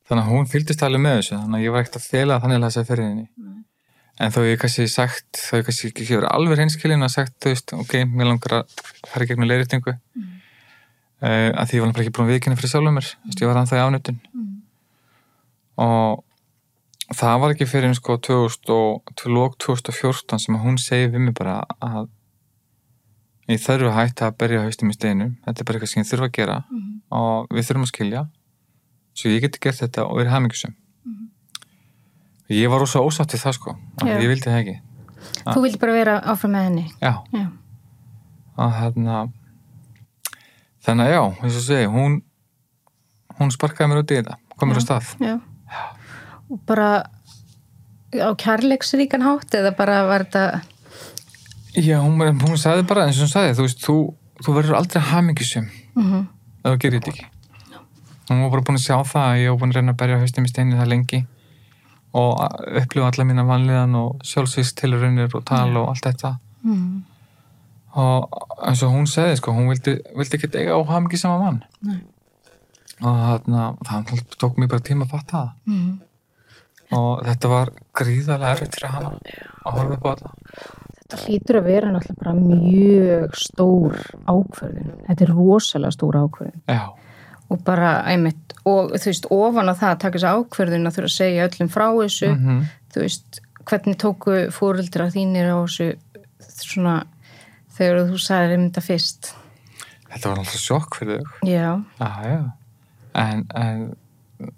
þannig 0.04 0.24
að 0.24 0.32
hún 0.32 0.50
fylgdist 0.50 0.84
alveg 0.84 1.04
með 1.04 1.20
þessu 1.20 1.38
þannig 1.38 1.58
að 1.58 1.64
ég 1.64 1.74
var 1.74 1.84
ekkert 1.84 2.00
að 2.00 2.08
fela 2.12 2.40
þannig 2.42 2.60
að 2.60 2.66
lesa 2.66 2.84
fyrir 2.88 3.08
henni 3.08 3.28
en 4.24 4.34
þó 4.34 4.40
ég 4.46 4.60
kannski 4.62 4.86
sagt 4.90 5.40
þó 5.40 5.54
ég 5.58 5.66
kannski 5.68 5.90
ekki 5.90 6.08
hefur 6.10 6.28
alveg 6.30 6.60
reynskilin 6.60 7.06
að 7.06 7.14
sagt 7.16 7.34
þú 7.42 7.54
veist, 7.54 7.74
ok, 7.74 7.96
mér 8.10 8.30
langar 8.30 8.58
að 8.60 8.84
fara 9.10 9.26
í 9.26 9.30
gegnum 9.30 9.48
leiritingu 9.48 9.94
mm. 9.94 10.28
uh, 11.24 11.50
að 11.50 11.70
því 11.70 11.80
ég 11.80 11.84
var 11.84 11.96
bara 11.96 12.04
ekki 12.04 12.14
búin 12.14 12.28
að 12.28 12.34
viðkynna 12.34 12.60
fyrir 12.60 12.74
sjálfum 12.74 12.98
mér 13.00 13.08
mm. 13.10 13.34
ég 13.40 13.50
var 13.50 13.60
anþá 13.62 13.80
í 13.80 13.84
ánötun 13.88 14.20
Mm. 14.34 14.52
og 15.82 16.22
það 17.12 17.40
var 17.42 17.50
ekki 17.54 17.66
fyrir 17.68 17.94
sko 17.98 18.16
2000 18.16 18.70
og, 18.72 19.12
til 19.18 19.32
lók 19.36 19.58
2014 19.60 20.38
sem 20.40 20.56
hún 20.56 20.78
segi 20.80 21.10
við 21.12 21.20
mig 21.26 21.34
bara 21.36 21.58
að 21.84 22.08
ég 23.48 23.60
þarf 23.60 23.90
að 23.90 23.98
hætta 23.98 24.30
að 24.30 24.38
berja 24.40 24.62
haustum 24.64 24.88
í 24.90 24.94
steinu. 24.96 25.26
Þetta 25.44 25.60
er 25.60 25.64
bara 25.68 25.78
eitthvað 25.78 25.92
sem 25.92 26.02
ég 26.02 26.08
þurfa 26.08 26.28
að 26.30 26.32
gera 26.38 26.56
Mhm. 26.70 27.00
og 27.12 27.48
við 27.52 27.66
þurfum 27.68 27.84
að 27.84 27.92
skilja. 27.92 28.22
Svo 29.14 29.30
ég 29.30 29.40
geti 29.44 29.60
gert 29.60 29.78
þetta 29.82 30.06
og 30.08 30.16
verið 30.16 30.30
hamingjusum 30.32 30.74
ég 32.50 32.68
var 32.68 32.78
rosa 32.80 33.00
ósátt 33.00 33.32
við 33.32 33.40
það 33.44 33.54
sko 33.56 33.72
Já. 34.04 34.18
ég 34.20 34.28
vildi 34.28 34.50
það 34.50 34.58
ekki. 34.60 34.80
Þú 35.48 35.62
vildi 35.64 35.78
bara 35.80 35.92
vera 35.92 36.20
áfram 36.20 36.52
með 36.52 36.64
henni? 36.68 36.84
Já, 37.00 37.12
já, 37.32 37.46
að 38.58 38.72
þannig 40.84 41.06
að 41.06 41.12
já, 41.14 41.22
eins 41.42 41.56
og 41.56 41.64
segi 41.64 41.86
hún 41.88 42.18
hún 43.38 43.50
sparkaði 43.50 43.88
mér 43.90 44.02
út 44.02 44.12
í 44.12 44.18
þetta 44.20 44.36
kom 44.58 44.68
mér 44.70 44.78
á 44.78 44.84
stað. 44.84 45.14
Já. 45.24 45.34
og 45.40 46.03
bara 46.68 46.90
á 48.14 48.30
kærleiksríkan 48.38 49.24
hátt 49.26 49.54
eða 49.58 49.74
bara 49.76 50.04
var 50.06 50.26
þetta 50.26 50.62
já, 51.74 51.98
hún, 51.98 52.20
hún 52.20 52.60
sagði 52.60 52.86
bara 52.86 53.08
eins 53.08 53.18
og 53.18 53.26
hún 53.26 53.34
sagði 53.34 53.58
þú 53.58 53.66
veist, 53.66 53.82
þú, 53.82 53.96
þú 54.44 54.56
verður 54.60 54.78
aldrei 54.78 55.02
hamingjusum 55.10 55.68
mm 55.98 56.24
ef 56.64 56.72
þú 56.72 56.80
gerir 56.80 57.00
þetta 57.00 57.12
ekki. 57.12 57.30
Hún 58.30 58.40
var 58.40 58.52
bara 58.54 58.64
búin 58.64 58.78
að 58.78 58.86
sjá 58.86 58.96
það 59.04 59.26
að 59.28 59.40
ég 59.42 59.50
var 59.50 59.58
búin 59.60 59.72
að 59.74 59.78
reyna 59.78 59.92
að 59.92 59.98
berja 60.00 60.20
haustum 60.22 60.46
í 60.46 60.52
steinu 60.52 60.78
það 60.78 60.92
lengi 60.92 61.20
og 62.14 62.40
upplifa 62.80 63.10
alla 63.10 63.26
mína 63.28 63.44
vanliðan 63.48 63.98
og 63.98 64.24
sjálfsvísk 64.24 64.78
tilraunir 64.80 65.34
og 65.34 65.44
tal 65.48 65.74
og 65.76 65.90
allt 65.90 66.08
þetta. 66.08 66.36
Mm. 66.64 67.02
og 68.00 68.38
eins 68.64 68.80
og 68.82 68.94
hún 68.94 69.04
segði 69.10 69.36
sko, 69.36 69.52
hún 69.52 69.68
vildi, 69.68 69.98
vildi 70.16 70.38
ekki 70.38 70.48
eiga 70.56 70.78
óhamingi 70.80 71.20
sama 71.20 71.36
mann. 71.42 71.58
Nei. 71.84 72.00
og 73.02 73.18
þarna, 73.20 73.66
það 73.84 74.22
tók 74.40 74.56
mér 74.56 74.70
bara 74.72 74.86
tíma 74.86 75.04
að 75.04 75.12
fatta 75.12 75.36
það. 75.36 75.50
Mm. 75.68 75.92
Og 76.92 77.24
þetta 77.24 77.52
var 77.52 77.72
gríðarlega 77.96 78.52
erfitt 78.56 78.76
fyrir 78.78 78.92
hana 78.92 79.14
að 79.64 79.78
horfa 79.78 79.96
upp 79.96 80.04
á 80.04 80.10
þetta. 80.12 80.34
Þetta 80.98 81.22
hlýtur 81.24 81.58
að 81.60 81.66
vera 81.68 81.94
náttúrulega 81.94 82.22
bara 82.24 82.34
mjög 82.40 83.34
stór 83.38 83.98
ákvörðun. 84.28 84.94
Þetta 85.08 85.26
er 85.26 85.34
rosalega 85.34 85.96
stór 85.96 86.20
ákvörðun. 86.20 86.62
Já, 86.68 86.84
og 87.48 87.64
bara 87.64 87.96
einmitt 88.08 88.56
og 88.64 88.94
þú 88.96 89.10
veist 89.10 89.28
ofan 89.34 89.68
á 89.68 89.74
það 89.76 89.90
að 89.90 90.00
taka 90.04 90.18
þessi 90.18 90.32
ákvörðun 90.38 90.88
að 90.88 90.96
þurfa 90.96 91.10
að 91.10 91.16
segja 91.18 91.48
öllum 91.48 91.70
frá 91.74 91.86
þessu 91.92 92.30
mm 92.32 92.64
þú 92.94 93.02
veist 93.02 93.40
hvernig 93.66 93.98
tóku 93.98 94.36
fóreldra 94.54 95.08
þínir 95.12 95.50
á 95.50 95.58
þessu 95.64 95.88
svona 96.54 96.98
þegar 97.74 98.10
þú 98.10 98.20
sagðir 98.22 98.56
um 98.58 98.66
þetta 98.68 98.84
fyrst? 98.84 99.30
Þetta 100.12 100.30
var 100.30 100.38
náttúrulega 100.38 100.62
sjokk 100.62 100.98
fyrir 101.00 101.24
þau. 101.24 101.32
Já, 101.48 101.70
já, 101.98 102.10
já. 102.30 102.42
En, 103.18 103.42
en 103.58 103.82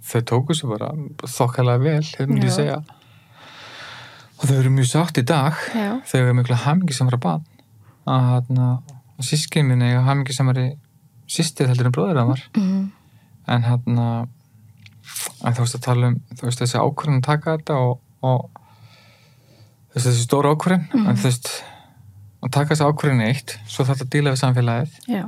þau 0.04 0.20
tóku 0.30 0.54
sér 0.56 0.72
bara 0.72 0.90
þokkalega 1.26 1.82
vel, 1.82 2.04
hefur 2.18 2.36
ég 2.38 2.48
Já. 2.50 2.56
segja. 2.56 2.78
Og 4.36 4.44
þau 4.50 4.56
eru 4.60 4.70
mjög 4.76 4.88
sátt 4.90 5.18
í 5.20 5.24
dag 5.24 5.54
já, 5.72 5.90
þau 6.10 6.18
eru 6.20 6.34
miklu 6.36 6.58
hamingi 6.66 6.92
samara 6.96 7.16
barn. 7.22 7.44
Að 8.06 8.26
þarna 8.32 8.66
sískin 9.24 9.66
minni 9.70 9.88
eiga 9.90 10.02
hamingi 10.06 10.34
samari 10.36 10.66
sýstið 11.26 11.70
heldur 11.72 11.88
en 11.88 11.94
bróður 11.96 12.18
það 12.20 12.28
var 12.34 12.42
mm. 12.60 12.82
en 13.54 13.64
hann 13.66 13.96
að 14.02 15.56
þú 15.56 15.64
veist 15.64 15.78
að 15.78 15.86
tala 15.86 16.10
um 16.12 16.18
veist 16.42 16.60
þessi 16.62 16.78
ákvörðin 16.82 17.16
að 17.22 17.24
taka 17.26 17.54
þetta 17.56 17.78
og, 17.82 17.96
og 18.26 18.60
veist 19.94 20.06
þessi 20.10 20.26
stóra 20.26 20.52
ákvörðin 20.54 20.84
Mhm. 20.92 21.08
en 21.08 21.16
þú 21.18 21.26
veist 21.30 21.50
að 22.44 22.52
taka 22.58 22.74
þessi 22.74 22.86
ákvörðin 22.90 23.24
eitt 23.26 23.56
svo 23.66 23.84
þarf 23.88 23.96
þetta 23.96 24.06
að 24.06 24.12
díla 24.14 24.34
við 24.34 24.42
samfélagið. 24.44 24.98
Já, 25.16 25.24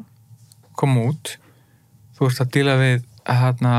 koma 0.78 1.06
út. 1.08 1.32
Þú 2.18 2.28
ert 2.28 2.40
að 2.44 2.52
díla 2.58 2.76
við 2.78 3.02
hérna 3.28 3.72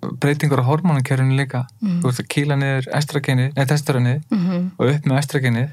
breytingur 0.00 0.62
á 0.62 0.68
hormónunkerfinu 0.68 1.36
líka. 1.36 1.66
Mhm. 1.80 2.00
þú 2.02 2.08
ert 2.12 2.20
að 2.22 2.30
kýla 2.34 2.56
niður 2.60 2.88
estragenið, 3.00 3.50
nei 3.56 3.64
testosteronið 3.64 4.22
mm 4.30 4.70
og 4.78 4.86
upp 4.94 5.04
með 5.06 5.18
estragenið 5.18 5.68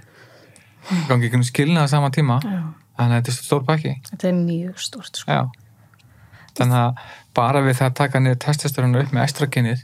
gangi 1.07 1.27
ekki 1.27 1.36
um 1.39 1.43
skilna 1.43 1.84
á 1.84 1.88
sama 1.88 2.10
tíma. 2.10 2.39
Já. 2.43 2.74
þannig 2.98 3.13
að 3.13 3.22
þetta 3.22 3.29
er 3.29 3.38
stór 3.46 3.63
pakki. 3.63 3.93
Þetta 4.10 4.27
er 4.27 4.34
mjög 4.34 4.79
stort 4.81 5.17
sko. 5.19 5.51
Þannig 6.57 6.77
að 6.81 7.01
bara 7.38 7.62
við 7.62 7.75
það 7.77 7.88
að 7.91 7.93
taka 8.00 8.19
niður 8.19 8.39
testosteronu 8.41 9.01
upp 9.03 9.12
með 9.13 9.24
estragenið 9.27 9.84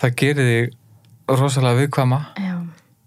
það 0.00 0.14
gerir 0.16 0.48
þig 0.50 0.72
rosalega 1.40 1.80
viðkvæma 1.82 2.20
já, 2.40 2.54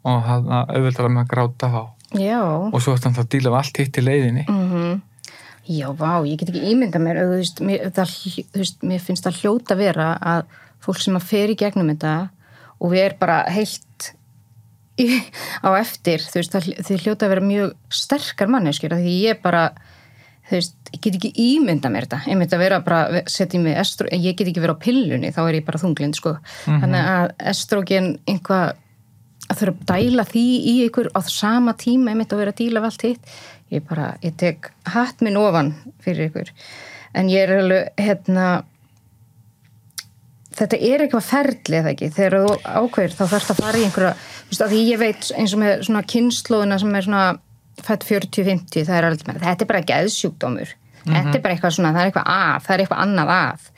og 0.05 0.23
það 0.27 0.49
auðvitað 0.75 1.09
með 1.09 1.23
að 1.23 1.31
gráta 1.33 1.69
á 1.73 1.83
Já. 2.17 2.41
og 2.41 2.81
svo 2.81 2.95
ertu 2.95 3.05
hann 3.09 3.19
að 3.21 3.29
díla 3.29 3.51
við 3.53 3.59
allt 3.59 3.77
hitt 3.77 3.97
í 3.97 4.01
leiðinni. 4.01 4.45
Mm 4.49 5.01
Já, 5.67 5.89
vá, 5.93 6.23
ég 6.25 6.39
get 6.39 6.49
ekki 6.49 6.71
ímyndað 6.71 7.03
mér, 7.03 7.19
þú 7.21 7.35
veist, 7.35 7.61
mér, 7.65 7.89
það, 7.93 8.15
þú 8.53 8.61
veist, 8.61 8.81
mér 8.89 9.03
finnst 9.03 9.27
það 9.27 9.41
hljóta 9.43 9.75
að 9.75 9.83
vera 9.83 10.07
að 10.31 10.57
fólk 10.81 11.03
sem 11.03 11.19
að 11.19 11.27
fer 11.29 11.53
í 11.53 11.57
gegnum 11.59 11.91
þetta 11.91 12.15
og 12.79 12.93
við 12.93 13.03
er 13.03 13.15
bara 13.19 13.37
heilt 13.51 14.09
í, 14.99 15.07
á 15.61 15.69
eftir, 15.77 16.23
þú 16.23 16.41
veist, 16.41 16.55
það, 16.55 16.71
þið 16.87 17.05
hljóta 17.05 17.27
að 17.27 17.33
vera 17.35 17.47
mjög 17.51 17.77
sterkar 18.01 18.51
manneskjur, 18.55 18.97
því 18.97 19.15
ég 19.27 19.41
bara, 19.43 19.63
þú 20.49 20.57
veist, 20.57 20.75
ég 20.95 21.05
get 21.05 21.19
ekki 21.19 21.33
ímyndað 21.45 21.95
mér 21.95 22.09
þetta, 22.09 22.21
ég 22.31 22.41
myndi 22.41 22.57
að 22.57 22.65
vera 22.65 22.81
bara, 22.87 23.23
setja 23.29 23.61
mig 23.61 23.77
estro, 23.83 24.09
ég 24.15 24.37
get 24.39 24.49
ekki 24.49 24.63
vera 24.63 24.77
á 24.79 24.83
pillunni, 24.87 25.33
þá 25.35 25.41
er 25.45 25.59
ég 25.59 25.67
bara 25.67 25.83
þunglind, 25.83 26.17
sko, 26.17 26.37
þannig 26.65 27.11
að 27.13 27.33
estrogen 27.53 28.15
einhvað 28.25 28.77
að 29.49 29.61
þurfa 29.63 29.79
að 29.81 29.85
dæla 29.89 30.25
því 30.29 30.43
í 30.69 30.73
ykkur 30.85 31.09
á 31.15 31.19
sama 31.25 31.73
tíma 31.79 32.13
einmitt 32.13 32.33
að 32.33 32.43
vera 32.43 32.53
að 32.53 32.59
díla 32.59 32.83
við 32.83 32.89
allt 32.91 33.05
hitt 33.07 33.31
ég 33.73 33.85
bara, 33.89 34.13
ég 34.25 34.35
tek 34.39 34.71
hatt 34.93 35.21
minn 35.25 35.37
ofan 35.39 35.73
fyrir 36.03 36.29
ykkur. 36.29 36.51
En 37.17 37.29
ég 37.31 37.45
er 37.45 37.59
alveg, 37.59 37.91
hérna 37.99 38.47
þetta 40.59 40.79
er 40.89 41.03
eitthvað 41.05 41.27
ferli 41.27 41.79
eða 41.79 41.93
ekki, 41.93 42.09
þegar 42.15 42.45
þú 42.45 42.55
ákveður 42.65 43.15
þá 43.15 43.23
þarfst 43.33 43.53
að 43.53 43.61
fara 43.61 43.79
í 43.79 43.85
einhverja, 43.87 44.15
þú 44.17 44.51
veist, 44.51 44.65
að 44.65 44.73
því 44.73 44.81
ég 44.87 45.01
veit 45.03 45.29
eins 45.39 45.55
og 45.55 45.61
með 45.61 45.85
svona 45.87 46.03
kynnslóðuna 46.13 46.79
sem 46.81 46.97
er 46.99 47.07
svona 47.07 47.23
fætt 47.79 48.05
40-50, 48.09 48.87
það 48.89 48.97
er 48.97 49.07
alveg 49.07 49.39
þetta 49.45 49.65
er 49.65 49.69
bara 49.69 49.85
geðsjúkdómur, 49.93 50.73
þetta 51.05 51.37
er 51.37 51.45
bara 51.45 51.55
eitthvað 51.55 51.77
svona 51.77 51.93
það 51.95 52.01
er 52.01 52.11
eitthvað 52.11 52.33
að, 52.33 52.65
það 52.65 52.75
er 52.75 52.83
eitthvað 52.83 53.05
annað 53.05 53.33
að. 53.37 53.69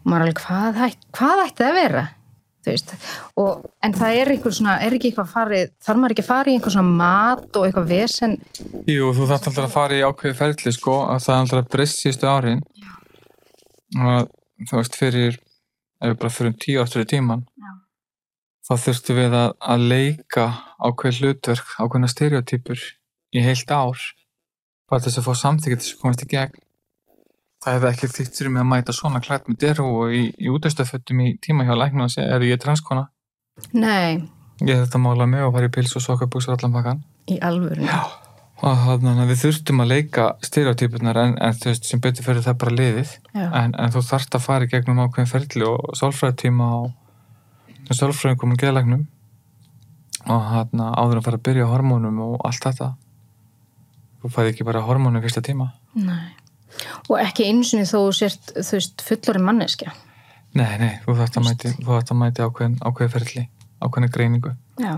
Og 0.00 0.08
maður 0.08 0.22
er 0.22 0.26
alveg, 0.26 0.42
hvað, 0.46 0.96
hvað 1.18 1.44
ætti 1.44 1.60
það 1.60 1.70
að 1.70 1.78
vera 1.80 2.06
veist, 2.70 2.94
og, 3.40 3.66
en 3.84 3.94
það 3.96 4.18
er 4.20 4.32
eitthvað 4.34 4.56
svona, 4.56 4.78
er 4.84 4.96
ekki 4.96 5.10
eitthvað 5.10 5.30
farið 5.34 5.72
þarf 5.86 6.00
maður 6.00 6.14
ekki 6.14 6.24
að 6.24 6.30
fara 6.30 6.50
í 6.50 6.56
einhver 6.56 6.74
svona 6.74 6.98
mat 7.02 7.58
og 7.60 7.66
eitthvað 7.66 7.90
vesen? 7.90 8.36
Jú, 8.90 9.10
þú 9.16 9.28
þarft 9.30 9.50
alltaf 9.50 9.66
að 9.66 9.74
fara 9.76 9.98
í 9.98 10.04
ákveði 10.06 10.38
ferli 10.40 10.74
sko, 10.76 10.96
að 11.10 11.24
það 11.26 11.34
er 11.34 11.44
alltaf 11.44 11.62
að 11.62 11.70
breyst 11.74 12.02
síðustu 12.02 12.30
árin. 12.30 12.64
Og 14.00 14.30
þú 14.70 14.78
veist 14.78 14.98
fyrir 14.98 15.38
ef 16.00 16.12
við 16.12 16.16
bara 16.22 16.32
fyrir 16.32 16.56
tíu 16.60 16.80
áttur 16.80 17.04
í 17.04 17.10
tíman 17.10 17.44
Já. 17.60 17.72
þá 18.68 18.72
þurftu 18.86 19.16
við 19.18 19.36
að, 19.36 19.52
að 19.60 19.86
leika 19.92 20.46
ákveði 20.80 21.20
hlutverk 21.20 21.76
ákveðna 21.76 22.10
stereotypur 22.10 22.88
í 23.36 23.44
heilt 23.44 23.70
ár. 23.74 24.00
Bara 24.90 25.04
þess 25.04 25.20
að 25.20 25.28
fá 25.28 25.40
samþykja 25.44 25.80
þess 25.80 25.94
að 25.94 26.02
komast 26.04 26.24
í 26.24 26.30
gegn 26.30 26.58
það 27.60 27.76
hefði 27.76 27.90
ekki 27.90 28.08
þýtt 28.14 28.38
fyrir 28.38 28.52
mig 28.54 28.62
að 28.62 28.70
mæta 28.70 28.94
svona 28.96 29.20
klætt 29.24 29.48
með 29.50 29.60
deru 29.64 29.86
og 30.00 30.14
í, 30.16 30.22
í 30.40 30.48
útastaföttum 30.52 31.20
í 31.26 31.34
tíma 31.44 31.66
hjá 31.68 31.74
læknum 31.76 32.06
að 32.06 32.14
segja, 32.14 32.36
er 32.36 32.46
ég 32.48 32.60
transkona. 32.62 33.06
Nei, 33.76 34.24
ég 34.64 34.72
hef 34.72 34.86
þetta 34.86 35.02
mála 35.02 35.28
mig 35.28 35.44
og 35.44 35.52
fara 35.56 35.68
í 35.68 35.74
pils 35.74 35.92
og 35.98 36.04
sokkabúksar 36.06 36.56
allan 36.56 36.72
pakkan 36.72 37.02
í 37.28 37.36
alvöru 37.44 37.84
Já, 37.84 38.00
og 38.64 38.80
þannig 38.86 39.20
að 39.20 39.32
við 39.32 39.42
þurftum 39.42 39.84
að 39.84 39.92
leika 39.92 40.26
stereotypunar 40.46 41.20
en, 41.20 41.36
en 41.36 41.60
þú 41.60 41.68
veist 41.68 41.90
sem 41.90 42.02
betur 42.02 42.26
fyrir 42.26 42.46
það 42.46 42.58
bara 42.64 42.76
liðið. 42.78 43.14
En, 43.36 43.76
en 43.76 43.94
þú 43.94 44.04
þarft 44.08 44.38
að 44.38 44.46
fara 44.46 44.66
í 44.66 44.72
gegnum 44.72 45.04
ákveðin 45.04 45.30
ferli 45.34 45.68
og 45.68 45.94
sálfræðtíma 46.00 46.72
og 46.80 47.92
sálfræðingum 47.92 48.56
og 48.56 48.64
geðlagnum 48.64 49.06
og 50.30 50.50
hann 50.54 50.80
áður 50.80 51.20
að 51.20 51.24
fara 51.28 51.40
að 51.40 51.46
byrja 51.48 51.68
hormónum 51.70 52.20
og 52.24 52.36
allt 52.48 52.64
þetta. 52.64 52.92
Þú 54.20 54.32
fæði 54.32 54.52
ekki 54.54 54.68
bara 54.68 54.84
hormónum 54.84 55.24
fyrsta 55.24 55.44
tíma. 55.44 55.72
Nei 55.96 56.39
og 57.08 57.16
ekki 57.20 57.46
eins 57.48 57.72
og 57.74 57.86
þó 57.90 58.00
sért, 58.20 58.52
þú 58.58 58.76
veist, 58.78 59.02
fullorinn 59.06 59.46
manneskja. 59.48 59.92
Nei, 60.58 60.70
nei, 60.82 60.92
þú 61.04 61.14
þarft 61.18 61.36
að 61.38 61.44
mæti, 61.46 61.74
mæti 62.18 62.42
ákveðin, 62.46 62.78
ákveðin 62.82 63.12
ferli, 63.14 63.44
ákveðin 63.84 64.14
greiningu. 64.14 64.54
Já, 64.82 64.94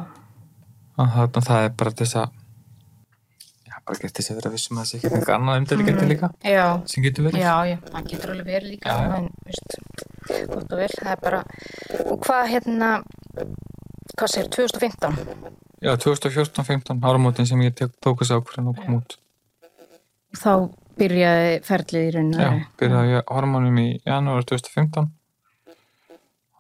og 0.97 1.11
þannig 1.17 1.49
það 1.49 1.67
er 1.67 1.75
bara 1.83 1.93
þess 1.99 2.17
að 2.23 2.39
já, 3.69 3.75
bara 3.89 3.99
gett 4.03 4.17
þess 4.19 4.33
að 4.33 4.39
vera 4.41 4.53
vissum 4.55 4.79
að 4.79 4.83
það 4.83 4.89
sé 4.91 4.99
ekki 5.01 5.11
eitthvað 5.13 5.37
annað 5.37 5.61
umdæli 5.63 6.09
líka 6.13 6.31
já. 6.47 6.65
sem 6.93 7.05
getur 7.07 7.27
verið. 7.29 7.45
Já, 7.45 7.55
já, 7.69 7.77
það 7.91 8.09
getur 8.13 8.35
alveg 8.35 8.51
verið 8.53 8.73
líka 8.75 8.89
Já, 8.89 9.03
já. 9.03 9.17
en, 9.19 9.29
veist, 9.49 9.79
gott 10.53 10.73
og 10.73 10.79
vel, 10.83 10.91
það 11.01 11.13
er 11.13 11.23
bara 11.27 11.43
og 12.13 12.21
hvað 12.27 12.45
hérna 12.53 12.91
hvað 14.13 14.29
segir, 14.35 14.51
2015 14.57 15.59
Já, 15.83 15.97
2014-15 15.99 17.01
áramótin 17.03 17.49
sem 17.49 17.61
ég 17.65 17.75
tek- 17.75 17.97
tók 18.01 18.21
þessi 18.23 18.37
ákvörðin 18.39 18.69
og 18.71 18.77
kom 18.79 19.01
út. 19.01 19.17
þá 20.39 20.53
byrjaði 20.99 21.53
ferlið 21.67 22.09
í 22.09 22.15
rauninu 22.17 22.43
Já, 22.43 22.51
byrjaði 22.81 23.15
ég 23.17 23.27
á 23.27 23.31
hormónum 23.33 23.79
í 23.83 23.89
janúar 24.07 24.47
2015 24.49 25.11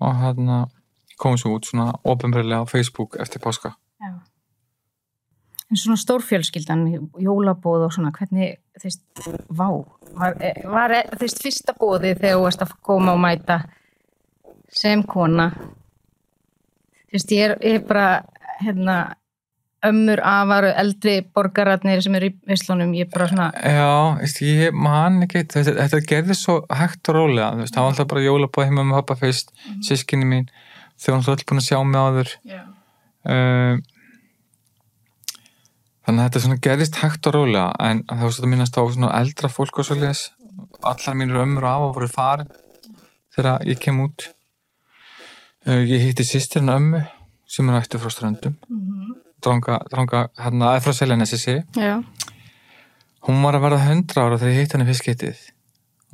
og 0.03 0.15
hann 0.19 0.49
komum 1.23 1.39
svo 1.39 1.57
út 1.57 1.69
svona 1.69 1.93
ofinbreilega 2.05 2.67
á 2.67 2.71
Facebook 2.71 3.17
eftir 3.23 3.43
páska. 3.43 3.75
Já. 4.03 4.11
En 5.71 5.77
svona 5.77 5.97
stórfjölskyldan, 5.97 6.83
jólabóð 7.19 7.87
og 7.87 7.93
svona, 7.95 8.11
hvernig, 8.12 8.59
þú 8.81 8.89
veist, 8.89 9.05
vá, 9.49 9.69
var, 10.19 10.37
eh, 10.41 10.65
var 10.69 10.93
eh, 10.99 11.07
þú 11.12 11.23
veist, 11.25 11.43
fyrsta 11.43 11.77
bóði 11.79 12.15
þegar 12.19 12.37
þú 12.37 12.43
varst 12.43 12.65
að 12.67 12.75
koma 12.83 13.15
og 13.15 13.23
mæta 13.23 13.62
sem 14.69 15.03
kona, 15.03 15.51
þú 17.09 17.17
veist, 17.17 17.33
ég 17.33 17.47
er, 17.47 17.57
ég 17.62 17.81
er 17.81 17.87
bara, 17.89 18.09
hérna, 18.61 18.99
ömmur, 19.87 20.21
afar, 20.27 20.67
eldri 20.83 21.17
borgararnir 21.35 22.03
sem 22.05 22.15
eru 22.19 22.31
í 22.31 22.55
Íslunum, 22.55 22.93
ég 22.99 23.11
bara 23.12 23.29
svona, 23.31 23.49
Já, 23.59 24.19
veist, 24.21 24.43
ég 24.47 24.77
man 24.77 25.23
ekki, 25.27 25.45
þetta, 25.53 25.75
þetta 25.81 26.03
gerði 26.11 26.37
svo 26.39 26.61
hægt 26.71 27.11
og 27.11 27.19
rólega, 27.19 27.53
veist, 27.59 27.75
það 27.75 27.87
var 27.87 27.95
alltaf 27.95 28.12
bara 28.12 28.27
jólabóð 28.27 28.69
heima 28.69 28.85
með 28.87 29.01
pappa 29.01 29.19
fyrst, 29.25 29.51
sískinni 29.87 30.29
mín, 30.29 30.53
þau 30.97 31.15
var 31.15 31.19
alltaf 31.23 31.49
búin 31.51 31.62
að 31.62 31.69
sjá 31.71 31.83
mig 31.83 32.07
áður. 32.07 32.37
já, 32.47 32.62
Uh, 33.23 33.79
þannig 36.03 36.19
að 36.19 36.25
þetta 36.25 36.41
svona 36.43 36.62
gerðist 36.67 36.97
hægt 36.99 37.27
og 37.31 37.37
rólega 37.37 37.69
en 37.87 38.01
svo 38.11 38.31
að 38.33 38.49
minnast 38.51 38.75
á 38.75 38.83
svona 38.83 39.12
eldra 39.15 39.51
fólk 39.53 39.79
og 39.79 39.87
svo 39.87 39.95
leis 40.01 40.25
allar 40.83 41.15
mínur 41.15 41.45
ömmur 41.45 41.62
og 41.62 41.71
afa 41.71 41.93
voru 41.95 42.09
farin 42.11 42.51
þegar 43.37 43.62
ég 43.71 43.79
kem 43.79 44.01
út. 44.03 44.27
Uh, 45.62 45.87
ég 45.87 46.03
hitti 46.03 46.27
sýstirinn 46.27 46.75
ömmu 46.75 47.05
sem 47.47 47.71
er 47.71 47.79
ættu 47.79 48.03
frá 48.03 48.11
ströndum 48.11 48.59
dranga, 49.45 49.79
dranga 49.91 50.27
hérna 50.41 50.75
að 50.77 50.85
frá 50.87 50.93
já, 51.77 51.95
hún 53.27 53.43
var 53.45 53.59
að 53.59 53.65
verða 53.67 53.87
hundra 53.89 54.27
ára 54.27 54.39
þegar 54.41 54.53
ég 54.55 54.61
hitt 54.63 54.75
henni 54.77 54.89
fyrst 54.89 55.07
getið 55.07 55.45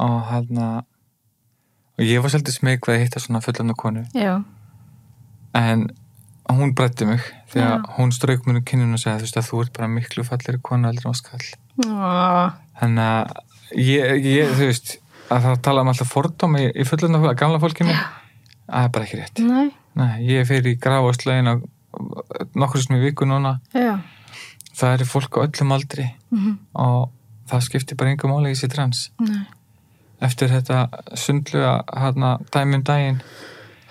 og 0.04 0.18
hérna 0.30 0.68
og 1.98 2.04
ég 2.06 2.22
var 2.22 2.30
svolítið 2.32 2.58
smeg 2.58 2.82
hvað 2.84 2.98
ég 2.98 3.08
hitta 3.08 3.22
svona 3.22 3.42
fullandu 3.42 3.74
konu. 3.78 4.04
Já, 4.14 4.38
en 5.58 5.88
hún 6.48 6.74
brætti 6.76 7.08
mig 7.08 7.24
því 7.52 7.64
að 7.64 7.74
Já. 7.74 7.82
hún 7.98 8.12
strauk 8.14 8.46
mér 8.46 8.60
um 8.60 8.64
kinninu 8.64 8.96
og 8.96 9.02
segði 9.02 9.18
þú 9.18 9.26
veist 9.26 9.40
að 9.40 9.48
þú 9.48 9.60
ert 9.64 9.74
bara 9.76 9.90
miklu 9.92 10.24
falleri 10.24 10.60
konu 10.64 10.88
aldrei 10.88 11.10
á 11.10 11.14
skall 11.16 11.48
Ó, 11.84 12.52
þannig 12.80 13.04
að 13.04 13.82
ég, 13.84 14.14
ég 14.24 14.54
þú 14.54 14.68
veist 14.70 14.94
að 15.28 15.44
það 15.44 15.60
tala 15.66 15.84
um 15.84 15.92
alltaf 15.92 16.12
fordómi 16.12 16.64
í, 16.70 16.86
fullunum 16.88 17.26
gamla 17.36 17.60
fólkinu 17.62 17.92
það 17.92 18.86
er 18.86 18.94
bara 18.94 19.08
ekki 19.08 19.20
rétt. 19.20 19.42
Nei, 19.44 19.68
Nei, 19.98 20.14
ég 20.28 20.46
fer 20.48 20.66
í 20.68 20.76
gráastlögin 20.80 21.52
nokkur 22.58 22.82
sem 22.82 22.96
í 22.98 23.02
viku 23.02 23.28
núna. 23.28 23.58
Já, 23.74 23.98
það 24.78 24.94
er 24.94 25.10
fólk 25.10 25.38
á 25.40 25.44
öllum 25.46 25.74
aldri 25.74 26.08
mhm, 26.34 26.56
og 26.78 27.10
það 27.50 27.64
skiptir 27.68 27.98
bara 27.98 28.14
yngur 28.14 28.32
máli 28.32 28.54
í 28.54 28.58
sér 28.58 28.72
trans. 28.74 29.08
Nei, 29.22 29.44
eftir 30.24 30.52
þetta 30.52 30.86
sundlega 31.18 31.78
hérna, 31.92 32.36
dæmi 32.54 32.80
um 32.80 32.86
daginn. 32.86 33.20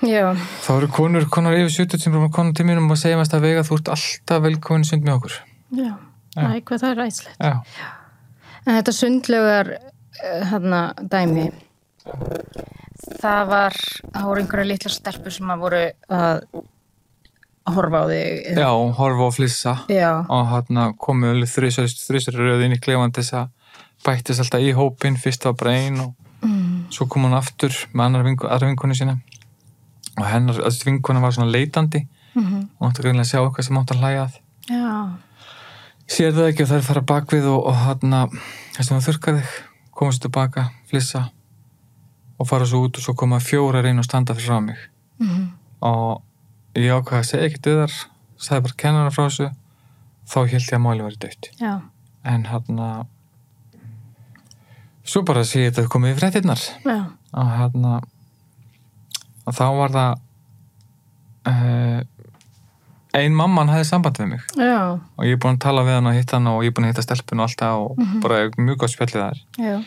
Já, 0.06 0.30
þá 0.62 0.72
eru 0.76 0.90
konur, 0.94 1.26
konur 1.34 1.58
yfir 1.58 1.74
70 1.88 2.06
sem 2.06 2.18
eru 2.18 2.30
konur 2.34 2.54
til 2.58 2.68
mínum 2.70 2.92
og 2.94 3.00
segja 3.02 3.18
mest 3.18 3.34
að 3.34 3.48
vega 3.48 3.66
þú 3.66 3.80
ert 3.80 3.94
alltaf 3.96 4.44
velkomin 4.46 4.86
sund 4.86 5.08
með 5.08 5.16
okkur. 5.18 5.38
Já, 5.78 5.94
næ, 6.38 6.60
hvað 6.62 6.84
það 6.84 6.92
er 6.92 7.00
ræðslegt. 7.02 7.48
En 8.68 8.76
þetta 8.76 8.94
sundlögar 8.94 9.72
hérna 10.52 10.82
dæmi 11.02 11.48
það 13.22 13.44
var 13.52 13.78
það 13.78 14.28
voru 14.30 14.44
einhverja 14.44 14.70
litla 14.72 14.92
stelpur 14.94 15.34
sem 15.34 15.54
að 15.54 15.64
voru 15.64 15.84
að 16.18 16.42
horfa 17.76 18.04
á 18.04 18.06
þig 18.10 18.58
já, 18.58 18.70
horfa 19.00 19.28
og 19.28 19.36
flissa. 19.36 19.76
Já, 19.92 20.12
og 20.24 20.50
hérna 20.54 20.90
komu 20.98 21.32
alveg 21.34 21.52
þrjusar 21.52 21.90
þrjusar 21.92 22.40
röð 22.40 22.66
inn 22.68 22.78
í 22.78 22.82
klefan 22.82 23.16
þess 23.16 23.36
að 23.42 23.50
bættist 24.06 24.44
alltaf 24.44 24.64
í 24.64 24.74
hópin, 24.78 25.18
fyrst 25.20 25.48
bara 25.58 25.74
ein 25.76 26.00
og 26.04 26.14
mm, 26.46 26.88
svo 26.94 27.10
kom 27.12 27.28
hún 27.28 27.38
aftur 27.38 27.74
með 27.98 28.22
vingu, 28.28 28.48
aðra 28.48 28.70
vinkonu 28.72 28.98
sína. 28.98 29.18
Og 30.18 30.26
hennar, 30.26 30.62
þessi 30.66 30.88
vinkona 30.88 31.22
var 31.22 31.36
svona 31.36 31.52
leitandi. 31.52 32.06
Mm 32.38 32.68
og 32.78 32.90
átti 32.90 33.04
greinlega 33.04 33.26
að 33.26 33.32
sjá 33.32 33.40
eitthvað 33.42 33.66
sem 33.66 33.80
átti 33.80 33.96
að 33.96 34.04
hlæja 34.04 34.26
að. 34.26 34.36
Já, 34.68 34.92
sér 36.14 36.36
það 36.36 36.50
ekki 36.52 36.64
og 36.64 36.70
það 36.70 36.78
er 36.78 36.86
fara 36.88 37.04
bakvið 37.12 37.48
og, 37.50 37.60
og 37.72 37.80
hérna, 37.86 38.20
þess 38.76 38.86
að 38.86 38.94
það 38.94 39.08
þurrkar 39.08 39.40
þig. 39.40 39.56
Komast 39.98 40.22
tilbaka, 40.22 40.68
flissa 40.92 41.24
og 42.38 42.46
fara 42.46 42.68
svo 42.70 42.84
út 42.86 43.00
og 43.00 43.02
svo 43.02 43.16
koma 43.18 43.40
fjóra 43.42 43.82
reyn 43.82 43.98
og 43.98 44.06
standa 44.06 44.36
fyrir 44.38 44.52
frá 44.52 44.60
mig. 44.62 44.84
Mm, 45.18 45.48
og 45.90 46.22
ég 46.78 46.94
ákvaði 46.94 47.20
að 47.24 47.30
segja 47.32 47.50
ekki 47.50 47.62
döðar 47.68 47.94
sagði 48.38 48.64
bara 48.68 48.80
kennara 48.84 49.14
frá 49.14 49.24
þessu. 49.28 49.50
Þá 50.28 50.38
held 50.52 50.66
ég 50.68 50.74
að 50.78 50.84
máli 50.84 51.06
verið 51.06 51.22
dött 51.24 51.52
en 52.28 52.44
hérna 52.50 52.88
svo 55.08 55.22
bara 55.24 55.46
sé 55.48 55.62
ég 55.68 55.72
þetta 55.74 55.88
komið 55.94 56.16
í 56.16 56.18
fréttinnar 56.20 56.64
já, 56.84 56.98
og 57.32 57.52
hérna 57.56 57.94
og 59.48 59.56
þá 59.56 59.64
var 59.78 59.94
það 59.96 60.18
uh, 61.48 62.02
ein 63.18 63.34
mamman 63.38 63.72
hafði 63.72 63.88
samband 63.88 64.20
við 64.20 64.28
mig. 64.34 64.44
Já, 64.60 65.00
og 65.00 65.24
ég 65.26 65.38
er 65.38 65.40
búin 65.42 65.56
að 65.56 65.64
tala 65.64 65.86
við 65.88 65.96
hann 65.98 66.10
og 66.12 66.18
hitta 66.18 66.36
hann 66.38 66.52
og 66.52 66.60
ég 66.66 66.74
er 66.74 66.76
búin 66.76 66.90
að 66.90 66.92
hitta 66.94 67.06
stelpun 67.08 67.40
og 67.42 67.48
alltaf 67.48 67.80
og 67.86 68.22
bara 68.26 68.42
mjög 68.60 68.84
góð 68.84 68.94
spjallið 68.94 69.24
þar. 69.24 69.40
Já, 69.64 69.78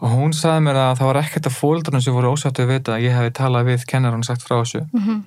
og 0.00 0.12
hún 0.16 0.32
sagði 0.36 0.64
mér 0.66 0.80
að 0.80 0.94
það 0.98 1.10
var 1.10 1.20
ekkert 1.20 1.50
að 1.50 1.58
fóldrunum 1.60 2.02
sem 2.04 2.16
voru 2.16 2.32
ósáttu 2.32 2.64
að 2.64 2.72
vita 2.72 2.96
að 2.96 3.04
ég 3.06 3.14
hefði 3.16 3.34
talað 3.38 3.68
við 3.70 3.84
kennar 3.92 4.16
og 4.16 4.24
sagt 4.28 4.44
frá 4.44 4.56
þessu. 4.62 4.82
Mhm, 4.96 5.20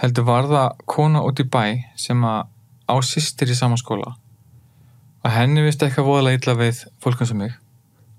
heldur 0.00 0.24
var 0.24 0.48
það 0.50 0.76
kona 0.86 1.22
út 1.26 1.40
í 1.40 1.44
bæ 1.48 1.64
sem 1.96 2.22
að 2.24 2.46
á 2.88 2.94
sýstir 3.04 3.50
í 3.52 3.56
sama 3.56 3.76
skóla. 3.76 4.14
Og 5.22 5.30
henni 5.30 5.62
vist 5.62 5.82
eitthvað 5.82 6.08
voðalega 6.08 6.40
illa 6.40 6.54
við 6.58 6.80
fólkum 7.02 7.26
sem 7.28 7.38
mig. 7.38 7.52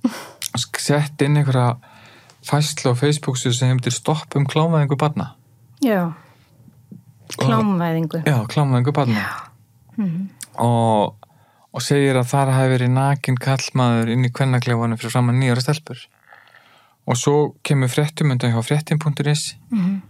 Og 0.53 0.79
sett 0.79 1.21
inn 1.25 1.37
einhverja 1.39 1.77
fæslu 2.45 2.91
á 2.91 2.95
Facebook 2.99 3.37
sem 3.39 3.51
hefði 3.71 3.91
stopp 3.91 4.35
um 4.35 4.45
klámaðingu 4.45 4.97
barna. 4.99 5.33
Já, 5.83 6.13
klámvæðingu. 7.39 8.23
já, 8.27 8.37
klámaðingu 8.47 8.93
barna. 8.93 9.25
Mhm. 9.97 10.29
og, 10.57 11.15
og 11.73 11.81
segir 11.81 12.17
að 12.17 12.29
þar 12.31 12.51
hafi 12.53 12.71
verið 12.73 12.89
nakin 12.93 13.35
kallmaður 13.37 14.09
inn 14.13 14.25
í 14.25 14.31
kvennaklefanum 14.33 14.97
fyrir 14.97 15.13
fram 15.13 15.29
að 15.29 15.37
nýjara 15.41 15.61
stelpur. 15.61 15.99
Og 17.07 17.17
svo 17.19 17.35
kemur 17.63 17.91
fréttumöndan 17.91 18.53
hjá 18.53 18.61
fréttin.is 18.63 19.55
Mhm. 19.71 20.01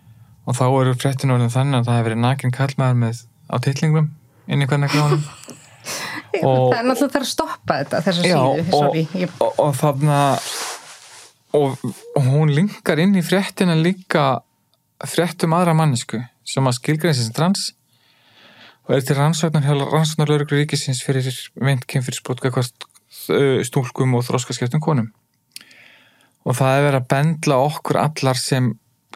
Og 0.44 0.58
þá 0.58 0.64
eru 0.68 0.96
fréttin 1.00 1.34
orðin 1.34 1.54
þannig 1.54 1.80
að 1.80 1.88
það 1.90 1.98
hefur 2.00 2.10
verið 2.10 2.24
nakin 2.24 2.56
kallmaður 2.56 3.00
með 3.04 3.22
á 3.48 3.56
titlingum 3.64 4.10
inn 4.48 4.64
í 4.64 4.70
kvennaklefanum 4.70 5.24
og, 6.48 6.74
Það 6.74 6.80
er 6.80 6.88
náttúrulega 6.90 7.14
þarf 7.16 7.22
að 7.24 7.30
stoppa 7.32 7.78
þetta, 7.82 8.02
þessa 8.08 8.28
Já, 8.28 8.40
síðu, 8.40 8.80
og- 8.80 9.46
og, 9.48 9.62
og 9.68 9.78
þarna 9.80 10.20
og, 11.54 11.86
og 12.18 12.28
hún 12.34 12.54
linkar 12.56 13.02
inn 13.04 13.16
í 13.20 13.24
fréttina 13.26 13.78
líka 13.80 14.28
fréttum 15.04 15.56
aðra 15.56 15.76
mannesku 15.78 16.20
sem 16.48 16.68
að 16.68 16.78
skilgreina 16.80 17.18
sem 17.18 17.34
trans 17.36 17.72
og 18.84 18.98
er 18.98 19.04
til 19.08 19.16
rannsóknar 19.16 19.64
hjá 19.64 19.76
rannsóknarlaurugur 19.80 20.60
ríkisins 20.60 21.04
fyrir 21.06 21.28
vint 21.56 21.86
kynfyrirsbrot 21.88 22.44
hvort 22.44 22.88
stúlkum 23.64 24.18
og 24.18 24.26
þróskaskiptum 24.28 24.82
konum. 24.84 25.12
Og 26.44 26.58
það 26.58 26.76
er 26.76 26.86
verið 26.88 26.98
að 27.00 27.10
bendla 27.14 27.60
okkur 27.64 28.00
allar 28.02 28.40
sem 28.40 28.74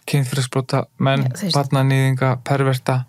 kynfyrirsbrota 0.07 0.85
menn, 1.03 1.27
barnanýðinga, 1.55 2.37
perverta. 2.47 3.01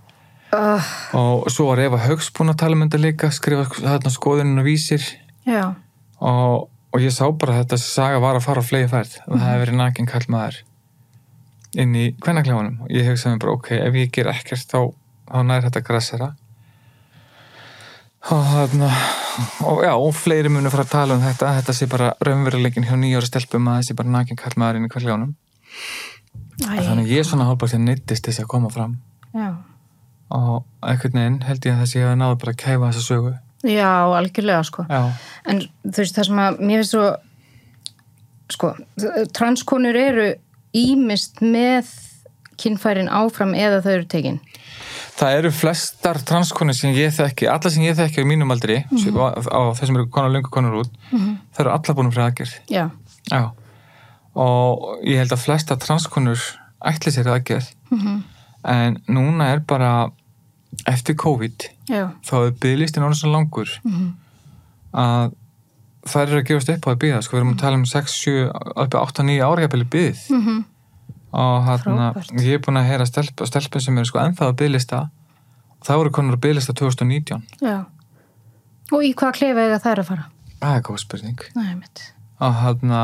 Uh, 0.49 0.89
og 1.19 1.51
svo 1.53 1.67
var 1.69 1.83
Eva 1.85 2.01
Haugs 2.01 2.31
búin 2.33 2.55
að 2.55 2.63
tala 2.63 2.79
um 2.79 2.87
þetta 2.87 3.03
líka 3.03 3.29
skrifa 3.35 3.67
þarna 3.75 4.13
skoðunum 4.15 4.63
og 4.63 4.69
vísir. 4.69 5.05
Og, 6.25 6.69
og 6.95 7.05
ég 7.05 7.13
sá 7.15 7.27
bara 7.37 7.61
þetta 7.61 7.79
saga 7.83 8.23
var 8.25 8.39
að 8.39 8.47
fara 8.49 8.65
á 8.65 8.69
flegi 8.69 8.89
færð 8.91 9.19
og 9.27 9.37
það 9.37 9.47
hefði 9.51 9.63
verið 9.67 9.81
nakin 9.83 10.09
kallmaður 10.09 10.61
inn 11.79 11.95
í 12.01 12.07
kvennaklefanum. 12.25 12.81
Og 12.87 12.97
ég 12.97 13.11
hugsaði 13.11 13.43
bara 13.45 13.57
ok, 13.59 13.73
ef 13.77 14.01
ég 14.01 14.13
ger 14.15 14.33
ekkert 14.33 14.73
þá, 14.73 14.81
þá 15.29 15.41
nær 15.45 15.67
þetta 15.69 15.85
græsara 15.85 16.33
og 18.29 18.45
þarna 18.45 18.89
og 19.65 19.83
já, 19.85 19.93
og 19.95 20.11
fleiri 20.17 20.51
munu 20.53 20.71
fara 20.73 20.85
að 20.85 20.93
tala 20.93 21.17
um 21.17 21.23
þetta 21.23 21.53
þetta 21.61 21.75
sé 21.77 21.87
bara 21.91 22.09
raunveruleikin 22.25 22.87
hjá 22.89 22.97
nýjóra 22.99 23.29
stelpum 23.29 23.69
að 23.71 23.83
þessi 23.83 23.97
bara 24.01 24.15
nakin 24.17 24.41
kallmaður 24.41 24.81
inn 24.81 24.89
í 24.89 24.91
kvennaklefanum. 24.93 25.35
æ, 25.35 26.18
þannig 26.63 27.05
að 27.05 27.13
ég 27.15 27.27
svona 27.27 27.49
hálpa 27.49 27.69
til 27.71 27.79
að 27.79 27.85
neittist 27.87 28.29
þessi 28.29 28.45
að 28.45 28.51
koma 28.55 28.71
fram 28.75 28.97
já. 29.35 29.51
og 30.35 30.65
einhvern 30.83 31.21
veginn 31.21 31.43
held 31.47 31.69
ég 31.69 31.77
að 31.77 31.85
þessi 31.85 32.03
hefði 32.03 32.19
náðu 32.23 32.41
bara 32.43 32.55
að 32.57 32.63
kæfa 32.65 32.91
þessa 32.91 33.07
sögu 33.07 33.37
Já, 33.67 34.07
algjörlega, 34.15 34.63
sko. 34.63 34.85
já, 34.87 35.01
En 35.51 35.65
þú 35.83 35.97
veist, 35.99 36.15
það 36.15 36.27
sem 36.29 36.39
að 36.39 36.61
mér 36.63 36.83
finnst 36.83 36.93
svo, 36.95 37.07
sko, 38.55 38.69
transkonur 39.35 39.99
eru 39.99 40.29
ímist 40.79 41.43
með 41.43 41.91
kynfærin 42.59 43.11
áfram 43.11 43.57
eða 43.59 43.81
þau 43.83 43.91
eru 43.97 44.07
tekin. 44.11 44.39
Það 45.19 45.37
eru 45.41 45.51
flestar 45.51 46.21
transkonur 46.23 46.77
sem 46.79 46.95
ég 46.95 47.11
þekki, 47.17 47.49
alla 47.51 47.73
sem 47.75 47.83
ég 47.83 47.99
þekki 47.99 48.23
á 48.23 48.31
mínum 48.31 48.55
aldri, 48.55 48.85
mm 48.87 49.19
á, 49.19 49.43
á 49.43 49.61
þessum 49.75 49.99
eru 49.99 50.11
konar 50.15 50.31
lungu 50.31 50.51
konur 50.55 50.85
út, 50.85 50.93
það 51.11 51.65
eru 51.65 51.75
allar 51.75 51.99
búin 51.99 52.13
fyrir 52.15 52.27
aðgerð. 52.29 52.55
Já, 52.71 52.85
Já. 53.27 53.43
Og 54.35 55.01
ég 55.07 55.19
held 55.23 55.33
að 55.35 55.45
flesta 55.47 55.77
transkonur 55.81 56.43
ætli 56.87 57.11
sér 57.11 57.31
aðgerð, 57.33 57.73
en 58.69 58.99
núna 59.09 59.53
er 59.55 59.63
bara 59.67 60.11
eftir 60.87 61.17
COVID, 61.19 61.65
já, 61.89 62.11
þá 62.23 62.35
er 62.39 62.57
bygglistin 62.61 63.03
orðin 63.03 63.19
svo 63.19 63.31
langur 63.33 63.71
að 64.93 65.33
það 66.09 66.23
eru 66.23 66.39
að 66.39 66.49
gefast 66.49 66.71
upp 66.73 66.87
á 66.87 66.91
að 66.93 67.01
byggja, 67.03 67.23
sko, 67.25 67.35
við 67.35 67.41
erum 67.41 67.55
að 67.55 67.63
tala 67.63 67.79
um 67.81 67.87
6, 67.89 68.15
7, 68.23 68.45
uppi 68.85 69.01
8, 69.01 69.25
9 69.27 69.47
ára 69.49 69.65
jafnvel 69.65 69.85
í 69.85 69.89
byggð 69.97 70.27
mm 70.37 70.67
og 71.29 71.67
hérna, 71.67 72.07
ég 72.41 72.57
er 72.57 72.61
búin 72.65 72.79
að 72.81 72.87
heyra 72.89 73.05
stelp, 73.05 73.43
stelpum 73.45 73.83
sem 73.85 73.99
eru 74.01 74.09
sko 74.09 74.21
ennþá 74.23 74.47
að 74.49 74.55
bygglista 74.63 75.01
það 75.85 75.99
voru 76.01 76.13
konur 76.17 76.39
að 76.39 76.45
bygglista 76.47 76.73
2019 76.73 77.43
já. 77.61 77.85
Og 78.89 79.05
í 79.05 79.13
hvað 79.13 79.35
klefa 79.37 79.67
eiga 79.67 79.81
þær 79.85 80.01
að 80.01 80.09
fara? 80.09 80.25
það 80.63 80.77
er 80.79 80.85
góð 80.87 81.01
spurning. 81.03 81.43
Og 82.41 82.57
hérna 82.63 83.03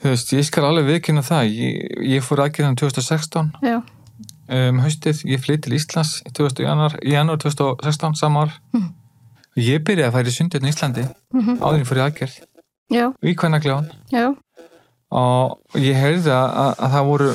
þú 0.00 0.12
veist, 0.12 0.32
ég 0.36 0.46
skal 0.48 0.64
alveg 0.68 0.86
viðkynna 0.88 1.22
það. 1.26 1.50
Ég, 1.54 1.96
ég 2.16 2.24
fór 2.24 2.44
aðgerðan 2.46 2.78
2016 2.80 3.50
Já, 3.64 3.80
um 4.50 4.80
haustið, 4.84 5.22
ég 5.30 5.42
flytt 5.44 5.64
til 5.66 5.76
Íslands 5.76 6.20
í 6.26 6.32
2000 6.36 6.64
januar, 6.66 6.96
í 7.04 7.14
janúar 7.14 7.38
2016 7.42 8.16
samar 8.18 8.54
og 8.74 9.60
ég 9.60 9.82
byrjaði 9.86 10.08
að 10.08 10.16
færi 10.18 10.34
sundin 10.34 10.66
í 10.66 10.72
Íslandi. 10.72 11.06
Mhm. 11.34 11.58
áður 11.60 11.74
en 11.74 11.80
ég 11.84 11.90
fór 11.90 12.00
í 12.00 12.04
aðgerð. 12.06 12.38
Já, 12.90 13.04
í 13.22 13.34
kvennagljáðan 13.38 13.90
já, 14.10 14.34
og 15.14 15.76
ég 15.78 15.94
heyrði 15.94 16.32
að, 16.34 16.48
að, 16.58 16.72
að 16.78 16.94
það 16.96 17.04
voru 17.10 17.30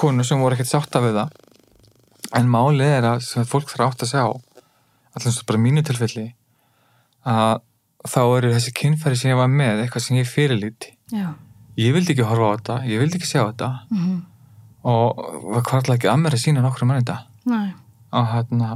konur 0.00 0.24
sem 0.24 0.40
voru 0.40 0.56
ekkert 0.56 0.70
sátta 0.70 1.02
við 1.04 1.18
það. 1.18 1.34
En 2.38 2.48
málið 2.48 2.94
er 2.94 3.08
að 3.10 3.26
fólk 3.50 3.68
þarf 3.68 3.90
átt 3.90 4.04
að 4.06 4.12
sjá 4.14 4.24
allir 5.18 5.34
svo 5.34 5.44
bara 5.48 5.58
mínu 5.60 5.82
tilfelli 5.84 6.28
að 7.26 7.60
þá 8.08 8.20
eru 8.38 8.52
þessi 8.54 8.72
kynfæri 8.72 9.18
sem 9.18 9.32
ég 9.32 9.40
var 9.40 9.50
með 9.52 9.82
eitthvað 9.82 10.04
sem 10.06 10.16
ég 10.20 10.28
fyrirlíti. 10.30 10.94
Já. 11.12 11.34
Ég 11.80 11.94
vildi 11.96 12.14
ekki 12.14 12.26
horfa 12.28 12.50
á 12.50 12.54
þetta, 12.58 12.76
ég 12.90 13.02
vildi 13.02 13.20
ekki 13.20 13.30
sjá 13.30 13.42
þetta. 13.46 13.70
Mm 13.94 14.18
og 14.80 15.18
það 15.54 15.64
kvartla 15.68 15.96
ekki 15.98 16.08
að 16.08 16.22
mér 16.22 16.36
að 16.36 16.40
sína 16.40 16.62
nokkru 16.64 16.86
mann 16.88 17.02
þetta 17.02 17.18
og 18.16 18.28
hérna 18.32 18.68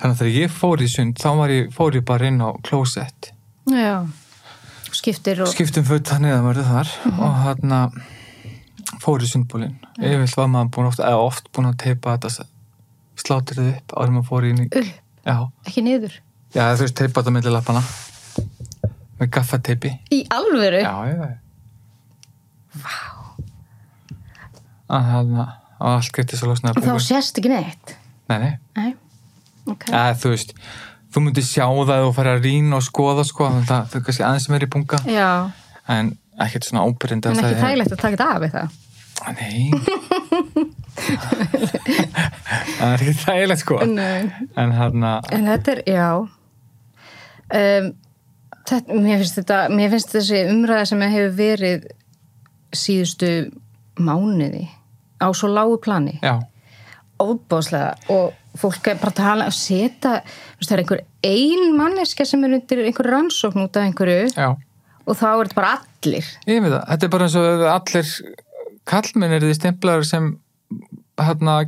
þannig 0.00 0.12
að 0.12 0.18
þegar 0.20 0.34
ég 0.36 0.52
fór 0.54 0.82
í 0.84 0.88
sund 0.92 1.20
þá 1.20 1.30
var 1.38 1.54
ég, 1.54 1.70
fór 1.74 1.96
ég 1.96 2.04
bara 2.08 2.28
inn 2.28 2.40
á 2.40 2.48
klósett. 2.64 3.30
Já. 3.68 4.04
Skiptir 4.92 5.42
og... 5.44 5.50
skiptum 5.52 5.86
föt 5.86 6.08
það 6.08 6.24
niður 6.24 6.44
mörðu 6.46 6.64
þar. 6.68 6.92
Og 7.16 7.34
hérna 7.44 7.80
fór 9.00 9.24
í 9.24 9.28
sundbólin 9.30 9.76
yfirvilt 10.00 10.36
var 10.36 10.48
maður 10.52 10.72
búin 10.76 10.88
oft, 10.90 11.04
oft 11.04 11.50
búin 11.56 11.70
að 11.70 11.78
teipa 11.84 12.16
þetta 12.16 12.46
slátrið 13.20 13.74
upp 13.74 13.94
en 14.00 14.16
maður 14.16 14.28
fór 14.30 14.48
inn 14.48 14.64
í 14.64 14.68
já, 14.70 15.36
ekki 15.68 15.84
niður. 15.84 16.16
já 16.56 16.64
þú 16.74 16.86
veist 16.86 16.96
teipa 16.98 17.20
þetta 17.20 17.34
milli 17.36 17.52
lappana 17.54 17.82
með 19.20 19.30
gaffateipi 19.36 19.92
Í 20.16 20.24
alvöru? 20.32 20.80
já, 20.82 20.94
já 21.12 21.49
Vá. 22.78 22.96
Að 24.90 25.08
hérna 25.10 25.44
og 25.80 25.88
allt 25.96 26.12
getið 26.14 26.38
svo 26.42 26.50
losnaði 26.50 26.82
Þá 26.84 26.94
sést 27.02 27.38
ekki 27.40 27.50
neitt? 27.52 27.96
nei, 28.30 28.38
nei, 28.38 28.52
Nei, 28.76 28.90
ok. 29.70 29.88
eða 29.90 30.14
þú 30.22 30.28
veist 30.34 30.50
þú 31.10 31.22
myndir 31.24 31.42
sjá 31.46 31.64
það 31.66 32.04
og 32.06 32.12
fara 32.14 32.36
að 32.36 32.44
rýna 32.46 32.78
og 32.78 32.84
skoða 32.86 33.24
sko, 33.26 33.48
þannig 33.48 33.64
að 33.74 33.88
það 33.90 33.96
er 33.98 34.04
kannski 34.06 34.26
aðeins 34.28 34.44
sem 34.46 34.54
er 34.58 34.66
í 34.66 34.68
bunga. 34.70 34.98
Já, 35.10 35.30
en 35.90 36.12
ekkert 36.40 36.64
svona 36.68 36.84
ábyrjandi 36.86 37.26
en 37.32 37.40
ekki 37.42 37.58
þægilegt 37.64 37.92
að 37.96 38.02
taka 38.04 38.14
þetta 38.14 38.28
af 38.30 38.42
eitthvað. 38.46 38.68
Nei. 39.36 39.60
Það 42.80 42.92
er 42.92 43.02
ekki 43.04 43.14
þægilegt 43.24 43.62
sko. 43.64 43.80
Nei. 43.88 44.30
En 44.58 44.72
hérna 44.76 45.10
En 45.34 45.48
þetta 45.50 45.74
er, 45.74 45.80
já. 45.90 46.06
Um, 47.50 47.90
þetta, 48.70 48.96
mér, 49.02 49.18
finnst 49.24 49.38
þetta, 49.40 49.58
mér 49.74 49.92
finnst 49.94 50.14
þessi 50.14 50.40
umræða 50.52 50.86
sem 50.92 51.04
hefur 51.04 51.34
verið 51.40 51.88
síðustu 52.76 53.50
mánuði 54.00 54.66
á 55.20 55.28
svo 55.36 55.50
lágu 55.52 55.78
plani? 55.82 56.18
Óbáslega 57.20 57.96
og 58.12 58.32
fólk 58.58 58.88
er 58.90 59.00
bara 59.00 59.12
að 59.12 59.18
tala 59.20 59.48
að 59.50 59.56
setja, 59.58 60.14
það 60.62 60.72
er 60.74 60.82
einhver 60.82 61.02
ein 61.26 61.76
manneska 61.76 62.24
sem 62.26 62.44
er 62.46 62.56
undir 62.56 62.84
einhver 62.86 63.10
rannsókn 63.12 63.66
út 63.66 63.76
af 63.76 63.86
einhverju 63.86 64.30
já. 64.32 64.48
og 65.04 65.18
þá 65.18 65.26
er 65.28 65.42
þetta 65.42 65.58
bara 65.60 65.74
allir. 65.76 66.30
Ég 66.48 66.64
veit 66.64 66.72
það, 66.72 66.86
þetta 66.88 67.06
er 67.06 67.12
bara 67.14 67.28
eins 67.28 67.38
og 67.40 67.66
allir 67.74 68.14
kallmenn 68.90 69.36
er 69.36 69.44
því 69.44 69.54
stemplaður 69.58 70.08
sem 70.08 70.32
hérna 71.20 71.60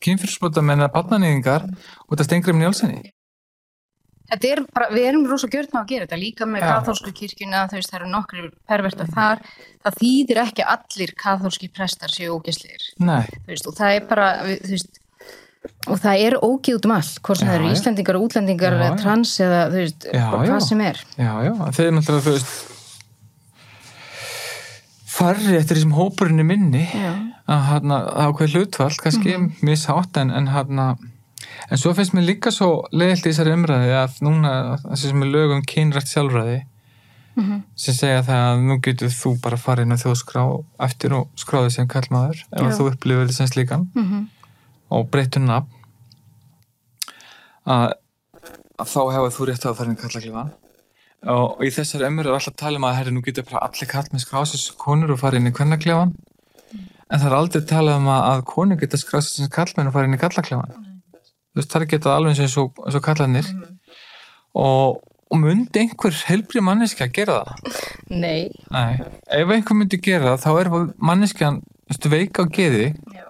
kynfyrsbrotamenn 0.00 0.80
eða 0.80 0.94
barnanýðingar 0.96 1.68
út 2.08 2.20
af 2.20 2.26
stengrim 2.26 2.60
njálsinni 2.62 3.02
Þetta 3.02 3.19
er 4.50 4.62
bara, 4.74 4.88
við 4.94 5.08
erum 5.10 5.26
rosa 5.30 5.50
gjörn 5.50 5.74
á 5.74 5.80
að 5.80 5.90
gera 5.90 6.06
þetta 6.06 6.20
líka 6.20 6.48
með 6.48 6.66
katholsku 6.68 7.12
kirkjuna, 7.16 7.66
þú 7.70 7.78
veist, 7.80 7.90
það 7.90 8.00
eru 8.00 8.10
nokkri 8.12 8.46
pervertar 8.70 9.10
þar, 9.10 9.44
það 9.84 10.00
þýðir 10.00 10.42
ekki 10.44 10.66
allir 10.76 11.14
katholski 11.18 11.70
prestar 11.74 12.14
séu 12.14 12.38
veist, 13.50 13.66
og 13.66 13.76
það 13.76 13.96
er 13.96 14.08
bara 14.10 14.30
veist, 14.46 15.00
og 15.90 16.00
það 16.00 16.24
er 16.24 16.38
ógið 16.40 16.78
út 16.78 16.88
um 16.88 16.96
allt 16.96 17.20
hvort 17.20 17.40
sem 17.40 17.50
það 17.50 17.58
eru. 17.58 17.70
Íslendingar 17.74 18.18
og 18.18 18.26
útlendingar 18.28 18.76
Já, 18.76 18.80
eða 18.80 18.98
trans 19.02 19.36
eða 19.44 19.62
þú 19.68 19.80
veist, 19.82 20.06
Já, 20.08 20.26
hvað 20.32 20.48
já. 20.48 20.58
sem 20.68 20.84
er. 20.86 21.00
Já, 21.16 21.32
já, 21.44 21.54
þeir 21.76 21.96
náttúrulega 21.96 22.26
þú 22.26 22.36
veist 22.36 22.60
farri 25.10 25.58
eftir 25.58 25.76
þessum 25.76 25.96
hópurinn 25.98 26.40
í 26.40 26.46
minni 26.46 26.84
að 27.50 27.64
hérna 27.66 28.00
ákveð 28.28 28.56
hlutvall 28.56 28.94
kannski 29.02 29.34
mm. 29.36 29.48
mishátt 29.66 30.20
en, 30.20 30.30
en 30.32 30.48
hérna 30.54 30.94
En 31.68 31.76
svo 31.78 31.92
finnst 31.94 32.14
mér 32.16 32.24
líka 32.30 32.50
svo 32.54 32.86
leiðilt 32.92 33.26
í 33.26 33.30
þessari 33.32 33.52
umræði 33.58 33.92
að 34.00 34.20
núna 34.24 34.52
þessi 34.86 35.10
sem 35.10 35.22
er 35.26 35.32
lögum 35.34 35.62
kynrætt 35.66 36.08
sjálfræði 36.12 36.60
Mhm. 37.40 37.60
sem 37.78 37.94
segja 37.94 38.22
það 38.26 38.40
að 38.50 38.62
nú 38.66 38.74
getur 38.82 39.08
þú 39.14 39.30
bara 39.40 39.56
farið 39.56 39.86
inn 39.86 39.94
á 39.94 40.02
þjóðskrá 40.02 40.42
eftir 40.86 41.12
og 41.14 41.28
skráðið 41.38 41.70
sem 41.76 41.86
kallmaður 41.88 42.40
ef 42.52 42.64
að 42.66 42.72
þú 42.78 42.86
upplifir 42.90 43.26
þetta 43.28 43.36
sem 43.36 43.46
slíkan. 43.46 43.86
Mhm. 43.94 44.24
og 44.90 45.06
breytur 45.10 45.40
nafn. 45.46 45.68
Að, 47.70 47.92
að 48.80 48.88
þá 48.90 49.00
hefur 49.14 49.30
þú 49.36 49.46
rétt 49.50 49.64
á 49.64 49.70
að 49.70 49.76
fara 49.78 49.90
inn 49.92 49.96
í 49.96 50.00
kallaklifan 50.00 50.50
og, 51.30 51.60
í 51.62 51.70
þessari 51.70 52.06
ömur 52.08 52.26
er 52.26 52.34
alltaf 52.34 52.54
að 52.54 52.60
tala 52.64 52.80
um 52.80 52.86
að 52.88 52.94
herri, 52.98 53.12
nú 53.14 53.22
getur 53.22 53.44
bara 53.50 53.62
allir 53.68 53.88
kall 53.90 54.08
með 54.10 54.24
skráðið 54.24 54.62
sem 54.64 54.76
konur 54.80 55.12
og 55.14 55.20
fara 55.20 55.36
inn 55.36 55.46
í 55.46 55.52
kvennaklifan 55.54 56.14
en 56.74 57.18
það 57.20 57.26
er 57.30 57.36
aldrei 57.38 57.62
talað 57.68 58.00
um 58.00 58.08
að, 58.10 58.22
að 58.32 58.44
konur 58.50 58.80
geta 58.80 58.96
skráðið 59.00 59.28
sem 59.36 59.52
kallmenn 59.54 59.90
og 59.90 59.94
fara 59.94 60.08
inn 60.10 60.16
í 60.18 60.22
kallaklifan 60.24 60.74
þú 61.50 61.60
veist, 61.60 61.70
það 61.72 61.82
er 61.82 61.88
getað 61.94 62.16
alveg 62.16 62.40
eins 62.44 62.56
og, 62.62 62.72
eins 62.86 62.98
og 62.98 63.02
kallanir 63.06 63.48
og, 64.54 65.00
og 65.30 65.38
myndi 65.42 65.82
einhver 65.84 66.14
helbri 66.28 66.62
manneski 66.64 67.04
að 67.06 67.12
gera 67.18 67.40
það 67.44 67.80
Nei. 68.24 68.50
Nei, 68.74 68.92
ef 69.40 69.52
einhver 69.56 69.78
myndi 69.78 70.00
gera 70.02 70.36
það 70.36 70.46
þá 70.46 70.60
er 70.64 70.72
manneskjan 71.10 71.60
veistu, 71.90 72.10
veik 72.12 72.38
á 72.38 72.44
geði 72.50 72.88
Já. 73.14 73.26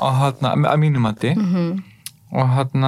og 0.00 0.18
hann 0.22 0.50
að 0.66 0.80
mínum 0.82 1.06
mati 1.08 1.34
Mhm. 1.36 1.82
og 2.36 2.48
hann 2.56 2.84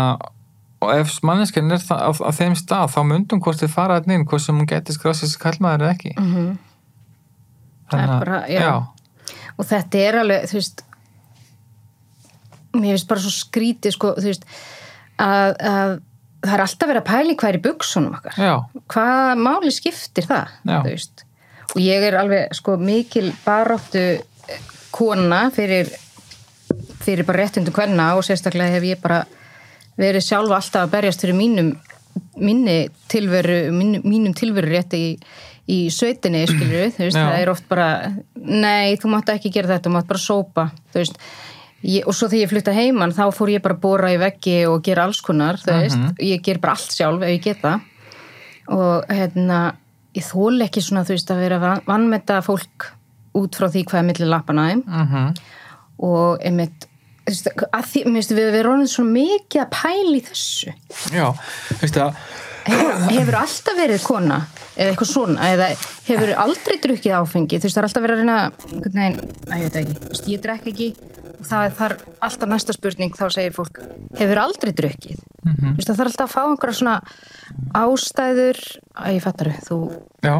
og 0.79 0.91
ef 0.95 1.17
manneskjan 1.27 1.73
er 1.75 1.81
það 1.83 2.01
á, 2.07 2.11
á 2.23 2.31
þeim 2.39 2.55
stað 2.59 2.93
þá 2.95 3.01
myndum 3.07 3.41
hvort 3.43 3.59
þið 3.63 3.73
fara 3.75 3.97
hann 3.99 4.13
inn 4.15 4.27
hvort 4.29 4.43
sem 4.45 4.55
hún 4.59 4.67
geti 4.71 4.95
skráð 4.95 5.17
sér 5.23 5.33
kallmaður 5.43 5.87
eða 5.89 5.95
ekki. 5.97 6.13
Það 7.89 7.99
er 7.99 8.07
Þannig 8.07 8.13
að- 8.15 8.21
bara- 8.25 8.49
já. 8.53 8.87
Og 9.59 9.67
þetta 9.67 9.99
er 10.09 10.19
alveg, 10.21 10.45
þú 10.51 10.55
veist, 10.61 10.83
mér 12.77 12.97
finnst 12.97 13.09
bara 13.11 13.25
svo 13.25 13.33
skrítið, 13.33 13.95
sko, 13.97 14.13
þú 14.19 14.29
veist, 14.29 14.45
að, 15.23 15.55
að 15.71 15.95
það 16.45 16.55
er 16.55 16.65
alltaf 16.65 16.91
verið 16.91 17.03
að 17.03 17.09
pæli 17.09 17.37
hvað 17.39 17.53
er 17.53 17.59
í 17.59 17.65
buksunum 17.65 18.19
okkar. 18.19 18.37
já, 18.39 18.55
Hvað 18.95 19.43
máli 19.47 19.73
skiptir 19.75 20.29
það. 20.29 20.53
Og 21.75 21.81
ég 21.85 22.07
er 22.09 22.17
alveg, 22.21 22.55
sko, 22.57 22.77
mikil 22.81 23.33
baráttu 23.45 24.05
kona 24.95 25.49
fyrir, 25.55 25.91
fyrir 27.05 27.27
bara 27.29 27.43
réttundu 27.45 27.75
kvenna 27.75 28.15
og 28.17 28.25
sérstaklega 28.27 28.79
hef 28.79 28.87
ég 28.89 29.03
bara 29.03 29.25
verið 29.99 30.25
sjálfa 30.25 30.61
alltaf 30.61 30.87
að 30.87 30.95
berjast 30.95 31.25
fyrir 31.25 31.37
mínum 31.37 31.75
minni 32.39 32.89
tilveru, 33.11 33.69
mínum, 33.75 34.03
mínum 34.07 34.35
tilveru 34.37 34.71
rétti 34.71 34.99
í, 34.99 35.11
í 35.71 35.79
sveitinni, 35.93 36.45
skilur 36.49 36.89
Já. 36.89 37.11
það 37.15 37.37
er 37.41 37.53
oft 37.53 37.69
bara 37.71 37.89
nei, 38.39 38.97
þú 38.99 39.13
mátt 39.13 39.33
ekki 39.35 39.53
gera 39.55 39.75
þetta, 39.75 39.89
þú 39.89 39.95
mátt 39.97 40.09
bara 40.11 40.23
sópa 40.23 40.69
þú 40.93 41.03
veist, 41.03 41.19
ég, 41.83 42.07
og 42.07 42.15
svo 42.15 42.29
þegar 42.29 42.43
ég 42.45 42.51
flutta 42.53 42.73
heiman 42.75 43.13
þá 43.15 43.25
fór 43.35 43.53
ég 43.55 43.63
bara 43.63 43.75
að 43.77 43.81
bóra 43.85 44.11
í 44.15 44.19
veggi 44.19 44.57
og 44.67 44.83
gera 44.87 45.05
alls 45.05 45.21
konar, 45.25 45.57
þú 45.63 45.77
veist, 45.83 46.23
ég 46.25 46.43
ger 46.43 46.59
bara 46.59 46.73
allt 46.79 46.93
sjálf 46.97 47.23
ef 47.23 47.29
ég 47.37 47.43
geta 47.45 47.81
og 48.69 49.05
hérna, 49.09 49.61
ég 50.17 50.25
þól 50.27 50.59
ekki 50.67 50.83
svona, 50.85 51.05
þú 51.07 51.15
veist, 51.17 51.31
að 51.33 51.39
vera 51.45 51.59
van- 51.63 51.83
vannmeta 51.87 52.41
fólk 52.45 52.91
út 53.39 53.55
frá 53.57 53.69
því 53.71 53.85
hvað 53.87 53.99
er 54.03 54.07
milli 54.09 54.27
lappana 54.29 54.69
þeim. 54.71 54.83
Mhm. 54.87 55.39
Og 56.01 56.39
einmitt 56.43 56.87
þú 57.25 57.31
veist, 57.31 57.49
að 57.73 57.85
því, 57.93 58.03
mér 58.05 58.19
finnst 58.23 58.35
við 58.37 58.55
erum 58.59 58.73
orðin 58.75 58.89
svo 58.93 59.05
mikið 59.05 59.63
að 59.63 59.71
pæla 59.71 60.17
í 60.17 60.23
þessu. 60.29 60.75
Já, 61.13 61.27
veistu 61.81 62.01
að 62.01 62.15
hefur, 62.69 63.37
alltaf 63.39 63.79
verið 63.79 64.03
kona 64.07 64.39
eða 64.79 64.93
eitthvað 64.93 65.11
svona, 65.11 65.49
eða 65.53 65.69
hefur 66.09 66.33
aldrei 66.45 66.77
drukkið 66.85 67.17
áfengi, 67.19 67.59
þú 67.59 67.69
veist, 67.69 67.77
það 67.77 67.83
er 67.83 67.89
alltaf 67.89 68.05
verið 68.05 68.19
að 68.19 68.23
reyna 68.23 68.39
veginn, 68.85 69.19
að 69.49 69.63
ég 69.63 69.65
veit 69.65 69.79
ekki, 69.83 70.35
ég 70.35 70.45
drekk 70.45 70.69
ekki 70.73 70.89
og 71.39 71.47
það 71.47 71.65
er 71.65 71.75
þar 71.79 71.95
alltaf 72.29 72.51
næsta 72.51 72.75
spurning 72.75 73.17
þá 73.17 73.25
segir 73.35 73.57
fólk, 73.57 73.81
hefur 74.19 74.43
aldrei 74.43 74.73
drukkið? 74.81 75.25
Þú 75.45 75.75
veist, 75.79 75.89
það 75.89 76.01
þarf 76.01 76.11
alltaf 76.11 76.25
að 76.27 76.33
fá 76.35 76.41
einhverja 76.45 76.79
svona 76.79 76.97
ástæður. 77.79 78.63
Að 78.99 79.15
ég 79.15 79.25
fattar 79.25 79.53
þú, 79.69 79.79
já, 80.27 80.35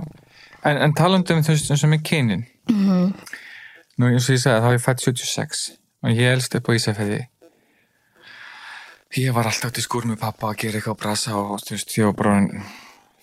en, 0.67 0.81
en 0.89 0.97
talandi 0.99 1.37
um 1.37 1.45
þú 1.47 1.55
veist 1.55 1.73
eins 1.73 1.87
og 1.87 1.93
með 1.95 2.05
kynin. 2.11 2.47
Nú 3.99 4.11
eins 4.11 4.29
og 4.29 4.37
ég 4.37 4.43
sagði 4.43 4.63
þá 4.65 4.71
er 4.71 4.79
ég 4.79 4.85
fætt 4.85 5.05
76 5.07 5.65
og 6.05 6.15
ég 6.15 6.35
elst 6.37 6.59
upp 6.59 6.71
á 6.71 6.77
Ísafæði 6.79 7.21
ég 9.17 9.33
var 9.33 9.49
alltaf 9.49 9.73
til 9.73 9.85
skúr 9.85 10.05
með 10.09 10.21
pappa 10.21 10.51
að 10.51 10.59
gera 10.65 10.79
eitthvað 10.79 10.97
að 10.97 11.03
brasa 11.03 11.37
og 11.39 11.63
þú 11.65 11.75
veist, 11.75 11.95
ég 11.97 12.09
var 12.11 12.17
bara 12.19 12.35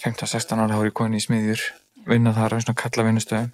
15-16 0.02 0.64
ára 0.64 0.80
ég 0.86 0.96
komin 0.98 1.20
í 1.20 1.24
smiðjur 1.24 1.62
vinna 2.10 2.34
þar 2.34 2.58
á 2.58 2.64
svona 2.64 2.80
kalla 2.80 3.06
vinnustöðum. 3.08 3.52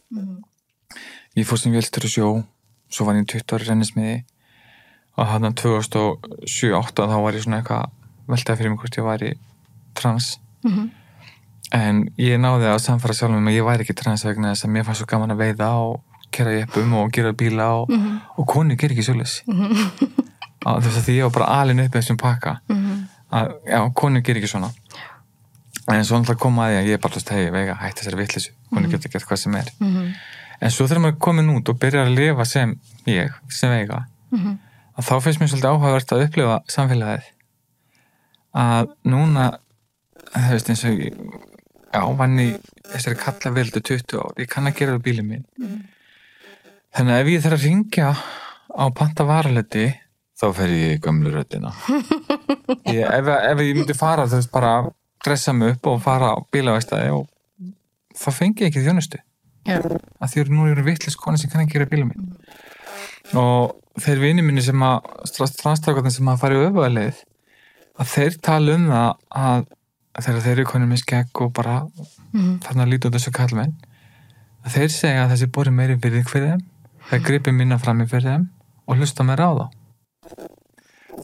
Ég 1.36 1.48
fór 1.48 1.60
sem 1.60 1.76
vélstur 1.76 2.08
í 2.08 2.12
sjó 2.12 2.30
svo 2.91 3.08
var 3.08 3.20
ég 3.20 3.28
20 3.28 3.56
ári 3.56 3.67
rennismiði 3.67 4.15
og 5.20 5.28
hann 5.28 5.52
2007-08 5.52 7.08
þá 7.12 7.17
var 7.20 7.36
ég 7.36 7.44
svona 7.44 7.60
eitthvað 7.62 7.91
veltaði 8.32 8.62
fyrir 8.62 8.74
mig 8.74 8.80
hvort 8.84 8.98
ég 9.00 9.08
væri 9.08 9.34
trans. 9.96 10.34
En 11.72 12.02
ég 12.20 12.39
náði 12.39 12.67
að 12.67 12.82
samfara 12.84 13.15
sjálf 13.15 13.36
um 13.36 13.48
að 13.48 13.56
ég 13.60 13.67
væri 13.67 13.84
ekki 13.86 13.96
trans 13.96 14.26
vegna 14.28 14.52
þess 14.52 14.67
að 14.67 14.74
mér 14.76 14.88
fannst 14.88 15.04
svo 15.04 15.08
gaman 15.08 15.32
að 15.32 15.44
veiða 15.44 15.70
og 15.84 16.02
kera 16.32 16.56
jeppum 16.56 16.94
og 16.96 17.12
gera 17.12 17.32
bíla 17.36 17.70
og, 17.82 17.91
og 18.39 18.48
konu 18.48 18.76
ger 18.80 18.91
ekki 18.91 19.04
svoleiðis 19.04 19.41
og 20.65 20.84
þess 20.84 21.00
að 21.00 21.06
því 21.08 21.15
ég 21.17 21.28
var 21.28 21.34
bara 21.39 21.62
alin 21.62 21.84
upp 21.86 21.95
þessum 21.97 22.19
pakka. 22.21 22.60
Að 23.32 23.54
já, 23.71 23.80
konu 23.95 24.21
ger 24.21 24.38
ekki 24.41 24.52
svona. 24.52 24.71
En 25.91 26.06
svo 26.06 26.19
náttúrulega 26.19 26.39
kom 26.43 26.60
að 26.62 26.78
að 26.80 26.89
ég 26.91 27.02
bara 27.02 27.21
hei, 27.36 27.50
vega, 27.52 27.76
hætti 27.82 28.04
þessari 28.04 28.19
vitleysu, 28.21 28.52
konu 28.69 28.91
getur 28.91 29.12
gert 29.12 29.28
hvað 29.28 29.39
sem 29.41 29.56
er. 29.56 29.71
En 30.62 30.71
svo 30.71 30.86
þegar 30.88 31.02
maður 31.02 31.15
er 31.15 31.21
komin 31.26 31.54
út 31.56 31.69
og 31.71 31.80
byrjar 31.82 32.08
að 32.08 32.17
lifa 32.19 32.45
sem 32.45 32.76
ég, 33.10 33.32
sem 33.50 33.71
vega 33.74 34.06
að 34.95 35.08
þá 35.08 35.13
finnst 35.24 35.39
mér 35.41 35.50
svolítið 35.50 35.71
áhugavert 35.71 36.12
að 36.13 36.26
upplifa 36.26 36.58
samfélagið. 36.69 37.24
Að 38.62 38.91
núna 39.08 39.47
þú 40.32 40.52
veist 40.52 40.69
eins 40.69 40.84
og 40.86 41.00
ég 41.02 41.17
já, 41.91 42.04
vann 42.19 42.39
í 42.39 42.50
þessari 42.91 43.19
kalla 43.19 43.54
veldu 43.56 43.82
20 43.82 44.19
ár, 44.19 44.38
ég 44.39 44.52
kann 44.52 44.67
að 44.67 44.78
gera 44.78 44.95
það 44.95 45.06
bílið 45.08 45.28
minn. 45.28 45.45
Þannig 46.91 47.15
að 47.15 47.21
ef 47.21 47.32
ég 47.32 47.43
þarf 47.45 47.58
að 47.58 47.65
ringja 47.65 48.10
á 48.71 48.86
panta 48.95 49.24
varalöti 49.28 49.86
þá 50.41 50.47
fer 50.58 50.73
ég 50.73 50.95
í 50.95 51.01
gömlu 51.04 51.32
röddina. 51.34 51.71
Ég, 52.89 53.06
ef, 53.06 53.30
ef 53.30 53.62
ég 53.62 53.75
myndi 53.77 53.95
fara 53.97 54.25
þú 54.30 54.39
veist 54.39 54.51
bara 54.54 54.73
dressa 55.21 55.54
mig 55.54 55.75
upp 55.75 55.91
og 55.91 56.01
fara 56.01 56.34
á 56.34 56.38
bílavæstæði 56.54 57.12
og 57.13 57.27
þá 58.17 58.30
fengi 58.34 58.65
ég 58.65 58.71
ekki 58.71 58.86
þjónustu. 58.88 59.21
Að 59.69 60.32
því 60.34 60.41
eru 60.43 60.56
nú 60.58 60.67
eru 60.71 60.86
vitlis 60.86 61.17
koni 61.19 61.38
sem 61.38 61.51
kann 61.51 61.63
ekki 61.65 61.77
gera 61.77 61.89
bílum 61.91 62.10
minn 62.10 62.32
og 63.38 63.77
þeir 64.01 64.21
vini 64.23 64.43
minni 64.43 64.63
sem 64.65 64.82
að 64.84 65.06
strandstrákarnir 65.30 66.13
sem 66.13 66.27
að 66.32 66.41
fara 66.41 66.58
í 66.58 66.65
öfuðaleið 66.65 67.21
að 68.01 68.10
þeir 68.15 68.38
tala 68.43 68.75
um 68.75 68.88
það 68.89 69.67
að 70.17 70.25
þegar 70.25 70.41
þeir 70.45 70.54
eru 70.56 70.65
konið 70.71 70.89
með 70.91 71.01
skegg 71.04 71.41
og 71.45 71.54
bara 71.56 71.75
þarna 72.65 72.88
líti 72.89 73.08
út 73.08 73.15
þessu 73.15 73.34
kallmenn 73.36 73.75
að 74.65 74.75
þeir 74.77 74.91
segja 74.95 75.23
að 75.25 75.36
þessi 75.36 75.51
bori 75.56 75.73
meiri 75.75 75.99
virðing 76.01 76.27
fyrir 76.30 76.49
þeim 76.56 76.65
þeir 77.12 77.23
gripi 77.27 77.54
minna 77.56 77.80
fram 77.82 78.01
í 78.04 78.10
fyrir 78.10 78.27
þeim 78.27 78.49
og 78.88 78.99
hlusta 78.99 79.23
meira 79.27 79.47
á 79.47 79.54
þá 79.60 79.65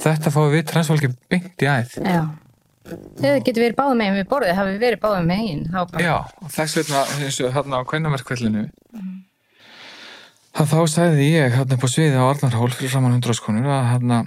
þetta 0.03 0.33
fáum 0.33 0.51
við 0.53 0.67
transfólki 0.71 1.13
beint 1.31 1.63
í 1.63 1.69
æð. 1.71 1.97
Já. 2.03 2.21
Þau 2.87 3.39
getur 3.43 3.63
verið 3.65 3.77
báðum 3.77 3.99
megin 3.99 4.17
við 4.21 4.27
borðið 4.31 4.59
hafi 4.61 4.75
verið 4.79 5.01
báðum 5.03 5.25
megin 5.27 5.63
þá 5.67 5.79
bara, 5.91 6.03
Já, 6.05 6.15
þess 6.55 6.77
vegna 6.79 7.01
eins 7.17 7.39
og 7.43 7.55
hérna 7.55 7.81
á 7.83 7.89
kvennaverkvellinu 7.89 8.61
að 10.57 10.71
þá 10.71 10.79
sagði 10.89 11.25
ég 11.33 11.57
hérna 11.57 11.75
upp 11.75 11.83
á 11.83 11.89
sviði 11.91 12.21
á 12.21 12.25
Arnarhól 12.25 12.69
fyrir 12.73 12.93
framann 12.93 13.17
hundraskonur 13.17 13.67
að 13.69 13.89
hérna 13.91 14.21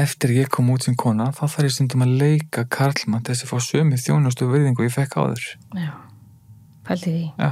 eftir 0.00 0.34
ég 0.36 0.50
kom 0.52 0.72
út 0.74 0.86
sem 0.88 0.96
kona 0.98 1.30
þá 1.36 1.44
þarf 1.44 1.68
ég 1.68 1.76
stundum 1.76 2.04
að 2.06 2.16
leika 2.22 2.66
karlmann 2.72 3.22
til 3.22 3.34
þess 3.36 3.46
að 3.46 3.52
fá 3.52 3.68
sömu 3.68 4.00
þjónustu 4.00 4.48
og 4.48 4.52
virðingu 4.56 4.86
ég 4.88 4.94
fekk 4.96 5.16
áður. 5.20 5.46
Já, 5.76 5.92
pælti 6.88 7.12
því. 7.12 7.24
Já, 7.38 7.50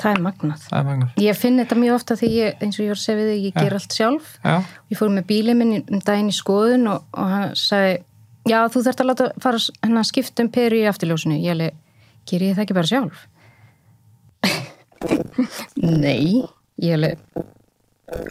það 0.00 0.10
er 0.16 0.22
magnað. 0.24 0.62
Það 0.70 0.78
er 0.80 0.86
magnar 0.88 1.12
ég 1.24 1.36
finn 1.38 1.60
þetta 1.62 1.78
mjög 1.80 1.94
ofta 1.98 2.16
því 2.20 2.30
ég, 2.34 2.56
eins 2.64 2.78
og 2.78 2.84
ég 2.84 2.90
var 2.94 2.98
að 2.98 3.04
segja 3.04 3.18
við 3.20 3.30
þig, 3.32 3.44
ég 3.48 3.54
ger 3.60 3.76
allt 3.78 3.96
sjálf. 3.98 4.32
Já, 4.44 4.54
ég 4.90 4.98
fór 5.00 5.12
með 5.14 5.26
bílið 5.30 5.58
minn 5.60 5.74
um 5.82 6.02
daginn 6.08 6.32
í 6.32 6.36
skoðun 6.36 6.88
og, 6.94 7.04
og 7.14 7.30
hann 7.34 7.54
sagði 7.58 7.94
já 8.50 8.58
þú 8.74 8.82
þarft 8.88 9.00
að 9.04 9.08
láta 9.12 9.28
fara 9.40 9.60
s- 9.62 9.70
hérna 9.84 10.02
að 10.04 10.10
skipta 10.10 10.44
um 10.44 10.50
peru 10.52 10.76
í 10.82 10.88
afturljósinu. 10.90 11.38
Ég 11.40 11.54
alveg, 11.54 11.78
ger 12.28 12.44
ég 12.48 12.56
það 12.58 12.64
ekki 12.66 12.76
bara 12.80 12.90
sjálf? 12.90 13.22
Nei. 15.80 16.42
Ég 16.82 16.96
alveg 16.98 17.18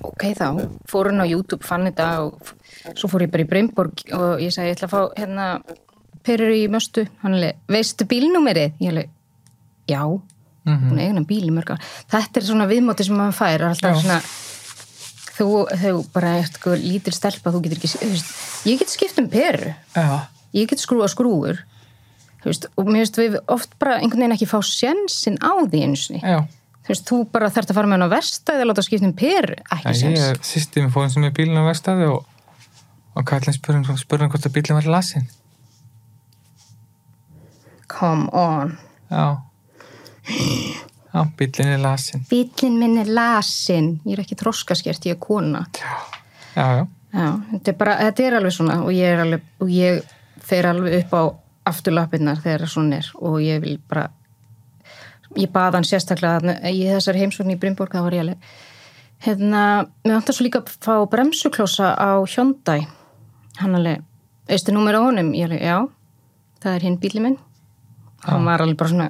ok 0.06 0.24
þá, 0.38 0.48
fór 0.88 1.10
hann 1.10 1.24
á 1.24 1.28
YouTube 1.28 1.66
fann 1.66 1.88
þetta 1.90 2.06
og 2.24 2.52
svo 2.96 3.10
fór 3.12 3.24
ég 3.26 3.32
bara 3.34 3.44
í 3.44 3.48
Brynborg 3.50 4.04
og 4.16 4.42
ég 4.44 4.54
sagði 4.54 4.70
ég 4.70 4.78
ætla 4.78 4.88
að 4.88 4.94
fá 4.94 5.02
hérna 5.18 5.48
perur 6.24 6.54
í 6.56 6.62
möstu, 6.72 7.04
hann 7.24 7.36
alveg 7.40 7.58
veistu 7.74 8.06
bílnúmerið, 8.08 8.78
ég 8.84 8.94
alveg 8.94 9.10
já, 9.90 10.04
hún 10.70 11.02
eigin 11.02 11.22
að 11.22 11.28
bíl 11.30 11.44
í 11.48 11.54
mörg 11.54 11.76
ár. 11.76 11.92
Þetta 12.14 12.40
er 12.40 12.48
svona 12.48 12.70
viðmóti 12.70 13.08
sem 13.08 13.18
maður 13.20 13.38
fær 13.40 13.56
er 13.58 13.68
alltaf 13.70 14.00
svona 14.00 14.20
þú, 15.34 15.50
þú 15.82 15.94
bara 16.14 16.38
ert 16.40 16.60
sko 16.60 16.78
lítil 16.80 17.14
stelpa 17.16 17.54
þú 17.54 17.64
getur 17.66 17.82
ekki, 17.82 17.92
þú 18.00 18.10
veist, 18.14 18.34
ég 18.70 18.82
get 18.82 18.94
skipt 18.94 19.22
um 19.22 19.30
peru. 19.34 19.76
Já, 19.96 20.10
ég 20.56 20.72
get 20.72 20.84
skrúa 20.84 21.10
skrúur 21.12 21.64
þú 22.44 22.52
veist, 22.52 22.68
og 22.76 22.90
mér 22.90 23.06
veist 23.06 23.22
við 23.22 23.40
oft 23.48 23.78
bara 23.80 24.00
einhvern 24.00 24.26
veginn 24.26 24.36
ekki 24.36 24.50
fá 24.52 24.60
sjensin 24.68 25.40
á 25.40 25.52
því 25.64 25.86
einu 25.86 26.00
sinni. 26.00 26.20
Já. 26.24 26.44
Þú 26.84 26.92
veist, 26.92 27.06
þú 27.08 27.18
bara 27.32 27.52
þarft 27.56 27.72
að 27.72 27.78
fara 27.80 27.88
með 27.88 27.98
hann 27.98 28.12
á 28.12 28.16
verstæði 28.18 28.64
og 28.64 28.70
láta 28.70 28.84
skipta 28.84 29.08
um 29.08 29.16
peru, 29.16 29.56
ekki 29.72 29.94
Já, 29.94 30.00
sjens 30.02 30.20
ég 30.20 30.42
sýsti 30.48 30.84
með 30.84 30.96
fóðum 30.98 31.14
sem 31.14 31.28
er 31.28 31.36
bílinn 31.38 31.64
á 31.64 31.70
vestæði 31.70 32.10
og 32.12 32.30
og 33.14 33.26
kallin 33.30 33.56
spurði 33.56 33.96
spurði 34.02 34.26
hann 34.26 34.34
hvort 34.34 34.48
að 34.50 34.56
bílinn 34.56 34.80
var 34.80 34.90
lasin 34.90 35.28
come 37.94 38.30
on. 38.34 38.78
Já 39.12 39.38
já, 40.28 41.22
bílinn 41.38 41.76
er 41.76 41.84
lasin 41.84 42.26
bílinn 42.30 42.80
minn 42.80 42.98
er 43.02 43.12
lasin 43.12 43.94
ég 44.06 44.18
er 44.18 44.24
ekki 44.26 44.40
þroskaskert, 44.40 45.06
ég 45.10 45.18
er 45.18 45.22
kona. 45.22 45.66
Já, 45.78 45.96
já, 46.56 46.86
Já, 47.14 47.28
þetta 47.52 47.70
er 47.70 47.78
bara, 47.78 47.96
þetta 48.08 48.24
er 48.26 48.36
alveg 48.40 48.54
svona 48.56 48.76
og 48.82 48.94
ég 48.96 49.20
alveg, 49.22 49.42
og 49.62 49.70
ég 49.70 50.00
fer 50.42 50.66
alveg 50.66 50.96
upp 51.04 51.12
á 51.14 51.22
afturlappinnar 51.70 52.42
þegar 52.42 52.72
svona 52.72 52.98
er 52.98 53.10
og 53.22 53.36
ég 53.44 53.62
vil 53.62 53.78
bara 53.90 54.08
ég 55.38 55.52
baða 55.54 55.78
hann 55.78 55.86
sérstaklega 55.88 56.40
þarna 56.40 56.72
í 56.74 56.82
þessari 56.90 57.22
heimsvagn 57.22 57.54
í 57.54 57.60
Brynborg, 57.62 57.94
það 57.94 58.08
var 58.08 58.18
ég 58.18 58.26
alveg 58.26 58.56
hérna, 59.24 59.62
mér 60.04 60.18
vantar 60.18 60.36
svo 60.36 60.48
líka 60.48 60.64
að 60.64 60.74
fá 60.84 60.96
bremsuklósa 61.10 61.94
á 61.96 62.12
Hyundai. 62.26 62.84
Hann 63.62 63.78
alveg, 63.78 64.02
veistu 64.50 64.74
númer 64.76 64.98
á 64.98 65.06
honum? 65.06 65.32
Ég 65.38 65.48
alveg, 65.48 65.64
já, 65.64 65.78
það 66.66 66.78
er 66.78 66.88
hinn 66.88 67.00
bíli 67.00 67.24
minn. 67.24 67.38
Hann 68.26 68.48
var 68.48 68.64
alveg 68.64 68.80
bara 68.80 68.92
svona 68.92 69.10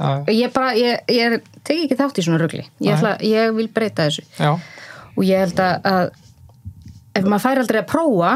já, 0.00 0.10
ég 0.34 0.52
bara, 0.56 0.72
ég, 0.78 1.04
ég 1.12 1.36
teki 1.62 1.86
ekki 1.86 1.98
þátt 1.98 2.20
í 2.20 2.24
svona 2.26 2.40
rugli. 2.42 2.64
Ég, 2.80 2.96
ætla, 2.96 3.14
ég 3.26 3.54
vil 3.56 3.68
breyta 3.74 4.08
þessu. 4.08 4.24
Já, 4.40 4.52
og 5.16 5.22
ég 5.26 5.44
held 5.44 5.62
að, 5.64 5.90
að 5.90 7.20
ef 7.20 7.26
maður 7.26 7.44
fær 7.46 7.62
aldrei 7.62 7.80
að 7.82 7.88
prófa 7.90 8.34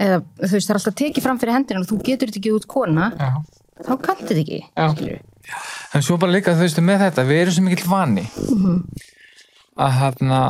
eða 0.00 0.20
þú 0.22 0.52
veist 0.54 0.68
það 0.68 0.74
er 0.74 0.78
alltaf 0.80 0.98
tekið 1.00 1.26
fram 1.26 1.40
fyrir 1.42 1.56
hendina 1.58 1.82
og 1.82 1.88
þú 1.90 1.98
getur 2.06 2.30
þetta 2.30 2.40
ekki 2.40 2.52
út 2.56 2.66
kona 2.70 3.08
já. 3.18 3.30
þá 3.84 3.92
kannt 4.04 4.22
þetta 4.22 4.40
ekki 4.44 4.60
en 5.96 6.04
svo 6.06 6.16
bara 6.20 6.34
líka 6.36 6.54
þú 6.54 6.64
veistu 6.64 6.84
með 6.86 7.04
þetta 7.06 7.26
við 7.28 7.42
erum 7.42 7.56
svo 7.56 7.66
mikill 7.66 7.90
vani. 7.90 8.24
Að 9.80 9.94
hérna 9.98 10.40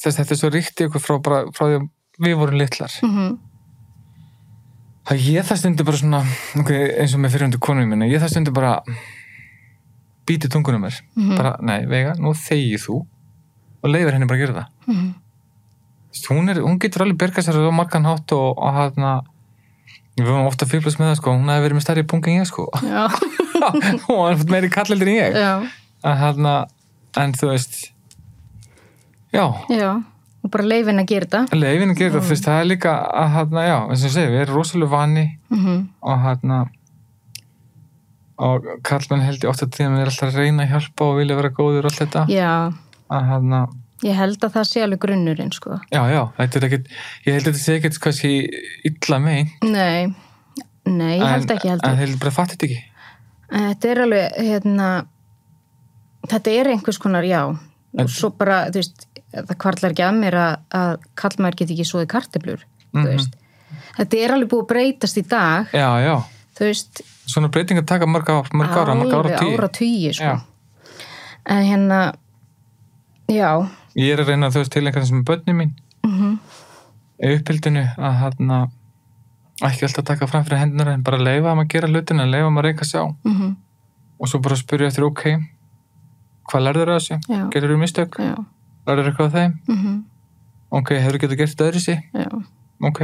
þess 0.00 0.18
þetta 0.18 0.34
er 0.34 0.40
svo 0.40 0.50
ríkt 0.54 0.84
ykkur 0.86 1.02
frá, 1.02 1.18
frá 1.54 1.66
því 1.68 1.78
að 1.78 1.88
við 2.24 2.38
vorum 2.40 2.60
litlar. 2.60 2.94
Mhm. 3.02 3.34
Það 5.08 5.26
ég 5.28 5.44
það 5.48 5.60
stundur 5.60 5.86
bara 5.88 6.00
svona 6.00 6.22
okay, 6.60 6.88
eins 7.02 7.14
og 7.16 7.20
með 7.22 7.34
fyrirhundu 7.34 7.60
konum 7.62 7.90
minna 7.92 8.08
ég 8.08 8.22
það 8.22 8.32
stundur 8.34 8.56
bara 8.56 8.78
býti 10.28 10.48
tungunum 10.48 10.86
mér. 10.86 10.96
Bara, 11.36 11.56
nei, 11.64 11.84
Veiga, 11.88 12.14
nú 12.20 12.32
þegið 12.38 12.86
þú 12.86 12.96
og 13.84 13.92
leifir 13.92 14.16
henni 14.16 14.28
bara 14.28 14.38
að 14.38 14.44
gera 14.44 14.56
það. 14.56 14.68
Þú 14.88 16.16
veist, 16.16 16.28
hún, 16.30 16.50
er, 16.52 16.60
hún 16.64 16.80
getur 16.80 17.04
alveg 17.04 17.20
bergað 17.20 17.48
sér 17.48 17.58
á 17.60 17.72
margan 17.74 18.08
hátt 18.08 18.32
og, 18.36 18.54
og 18.56 18.76
hérna 18.78 19.12
við 20.14 20.30
höfum 20.30 20.48
ofta 20.48 20.68
fyrblast 20.70 21.00
með 21.00 21.10
það 21.10 21.18
sko. 21.20 21.34
Hún 21.36 21.52
hefði 21.52 21.66
verið 21.66 21.78
með 21.78 21.86
stærri 21.86 22.06
punkt 22.08 22.30
en 22.30 22.38
ég 22.38 22.48
sko. 22.48 22.68
Og 24.14 24.22
hann 24.24 24.40
fótt 24.40 24.52
meiri 24.52 24.70
kalleldir 24.72 25.10
en 25.12 25.18
ég. 25.18 25.38
Að 26.04 26.18
hérna, 26.22 26.54
en 27.20 27.36
þú 27.36 27.50
veist 27.52 27.78
já, 29.34 29.44
já 29.72 29.88
og 30.44 30.50
bara 30.52 30.64
leifin 30.68 31.00
að 31.00 31.06
gera 31.08 31.26
þetta. 31.26 31.56
Leifin 31.56 31.92
að 31.94 32.00
gera 32.02 32.12
það, 32.14 32.24
þú 32.26 32.32
veist, 32.34 32.44
það 32.48 32.60
er 32.60 32.66
líka 32.68 32.94
að 33.22 33.28
hérna, 33.38 33.62
já, 33.64 33.76
eins 33.88 34.02
og 34.04 34.08
ég 34.10 34.14
segi, 34.18 34.32
við 34.34 34.42
erum 34.44 34.58
rosalega 34.60 34.92
vani 34.92 35.26
mm 35.50 35.78
og 36.04 36.18
hérna 36.26 36.58
og 38.44 38.66
kallmenn 38.84 39.22
held 39.24 39.44
ég 39.44 39.50
ofta 39.52 39.68
tíðan 39.70 39.94
við 39.94 40.02
erum 40.04 40.12
alltaf 40.12 40.32
að 40.34 40.40
reyna 40.42 40.64
að 40.66 40.72
hjálpa 40.74 41.06
og 41.06 41.18
vilja 41.20 41.36
vera 41.38 41.50
góður 41.54 41.86
og 41.86 41.92
allt 41.92 42.00
þetta. 42.02 42.24
Já, 42.34 42.50
að 43.14 43.28
hérna, 43.30 43.60
ég 44.04 44.18
held 44.18 44.42
að 44.44 44.54
það 44.56 44.66
sé 44.72 44.82
alveg 44.84 45.00
grunnurinn 45.04 45.52
sko. 45.54 45.78
Já, 45.94 46.00
já, 46.10 46.20
þetta 46.40 46.58
er 46.60 46.66
ekkit 46.68 46.90
ég 47.28 47.36
held 47.38 47.44
að 47.44 47.48
þetta 47.52 47.62
sé 47.62 47.76
ekkit 47.78 48.00
kannski 48.04 48.32
illa 48.90 49.20
megin 49.22 49.52
nei, 49.70 50.10
nei, 50.90 51.14
ég 51.20 51.30
held 51.30 51.54
ekki 51.54 51.70
en 51.70 51.78
heldur 51.78 52.02
þeir 52.02 52.18
bara 52.24 52.34
fattir 52.40 52.58
þetta 52.58 52.68
ekki 52.68 52.82
þetta 53.54 53.92
er 53.94 54.02
alveg 54.04 54.38
hérna 54.50 54.88
þetta 56.34 56.56
er 56.58 56.72
einhvers 56.74 56.98
konar 56.98 57.28
já. 57.28 57.40
En- 57.94 58.08
og 58.08 58.10
svo 58.10 58.32
bara, 58.34 58.64
þú 58.74 58.80
veist 58.82 59.06
það 59.34 59.58
kvartlar 59.64 59.94
ekki 59.94 60.06
að 60.06 60.20
mér 60.20 60.38
að, 60.40 60.54
að 60.80 60.92
kallmaður 61.20 61.58
get 61.60 61.74
ekki 61.74 61.88
svoði 61.88 62.10
karteblur 62.14 62.64
þú 62.94 63.06
veist. 63.08 63.38
Þetta 63.94 64.20
er 64.24 64.34
alveg 64.34 64.50
búið 64.50 64.64
að 64.64 64.70
breytast 64.72 65.18
í 65.18 65.22
dag. 65.30 65.70
Já, 65.74 65.88
já, 66.02 66.14
veist, 66.58 67.04
svona 67.30 67.50
breytingar 67.54 67.86
taka 67.86 68.08
mörg, 68.10 68.30
mörg 68.54 68.74
ára, 68.74 68.98
mörg 68.98 69.14
ára 69.14 69.38
tíu 69.38 69.56
ára 69.58 69.70
tíu 69.74 70.12
sko. 70.14 70.34
En 71.44 71.64
hérna 71.66 72.02
já. 73.30 73.50
Ég 73.94 74.14
er 74.14 74.24
að 74.24 74.32
reyna 74.32 74.50
þú 74.50 74.62
veist 74.62 74.74
til 74.74 74.84
einhvern 74.86 75.06
sem 75.06 75.22
er 75.22 75.26
börni 75.28 75.56
mín. 75.56 75.74
Mm 76.04 76.38
í 77.22 77.34
uppbyldinu 77.38 77.84
að 77.94 78.16
hérna 78.20 78.60
ekki 79.64 79.86
alltaf 79.86 80.06
taka 80.08 80.28
fram 80.30 80.46
fyrir 80.46 80.64
hendunar 80.64 80.94
en 80.94 81.04
bara 81.06 81.20
leifa 81.20 81.52
að 81.52 81.60
maður 81.60 81.70
gera 81.74 81.90
hlutina, 81.90 82.26
leifa 82.26 82.48
að 82.48 82.54
maður 82.56 82.68
reyka 82.68 82.84
sig 82.88 83.00
á. 83.00 83.06
-hmm. 83.06 83.54
og 84.18 84.28
svo 84.28 84.40
bara 84.40 84.56
spyrja 84.56 84.88
eftir 84.88 85.04
ok 85.04 85.22
hvað 86.50 86.64
lærður 86.66 86.90
það 86.90 86.98
þessu? 86.98 87.18
Já. 87.28 87.50
Gerður 87.50 87.74
þú 87.74 87.78
mistök? 87.78 88.16
já, 88.18 88.34
Lærður 88.86 89.10
eitthvað 89.12 89.30
á 89.30 89.36
þeim? 89.38 89.54
mm 89.68 90.02
Ok, 90.74 90.88
hefur 90.98 91.18
getur 91.22 91.36
gert 91.38 91.60
öðru 91.62 91.80
já. 91.86 92.24
Ok, 92.82 93.00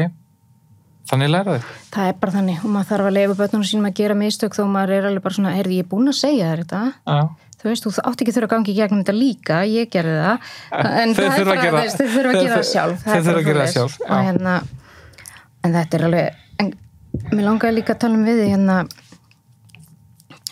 þannig 1.07 1.29
læra 1.31 1.53
þau? 1.61 1.69
Það 1.95 2.09
er 2.11 2.17
bara 2.19 2.33
þannig 2.35 2.65
og 2.65 2.71
maður 2.75 2.89
þarf 2.89 3.07
að 3.07 3.15
leifa 3.15 3.37
börnunum 3.39 3.67
sínum 3.69 3.87
að 3.87 3.95
gera 4.01 4.17
mistök 4.19 4.57
þó 4.59 4.65
maður 4.67 4.95
er 4.97 5.07
alveg 5.07 5.23
bara 5.23 5.37
svona, 5.37 5.53
heyrði 5.55 5.79
ég 5.79 5.87
búin 5.93 6.11
að 6.11 6.17
segja 6.19 6.49
þér 6.51 6.63
þetta. 6.65 6.81
Já, 7.07 7.21
þú 7.61 7.69
veist, 7.71 7.87
þú 7.87 7.93
átt 8.11 8.25
ekki 8.25 8.35
þurfa 8.35 8.49
að 8.49 8.55
gangi 8.57 8.73
í 8.73 8.77
gegnum 8.81 9.05
þetta 9.05 9.15
líka, 9.21 9.61
ég 9.71 9.91
gerði 9.95 10.17
það. 10.19 10.51
En 10.81 11.15
Þeir 11.15 11.31
það 11.31 11.39
þurfa 11.39 11.55
að 11.55 11.63
gera- 11.63 11.79
það. 12.57 12.67
sjálf 12.73 13.07
þeir 13.07 13.23
þurfa 13.29 13.39
að 13.39 13.47
gera 13.47 13.61
það 13.63 13.73
sjálf, 13.77 13.97
hérna 14.11 14.57
en 15.63 15.79
þetta 15.79 15.95
er 16.01 16.07
alveg, 16.09 16.43
en 16.59 16.73
mér 17.31 17.45
langaði 17.47 17.75
líka 17.79 17.95
að 17.95 18.03
tala 18.03 18.19
um 18.19 18.27
við 18.27 18.43
hérna 18.51 18.81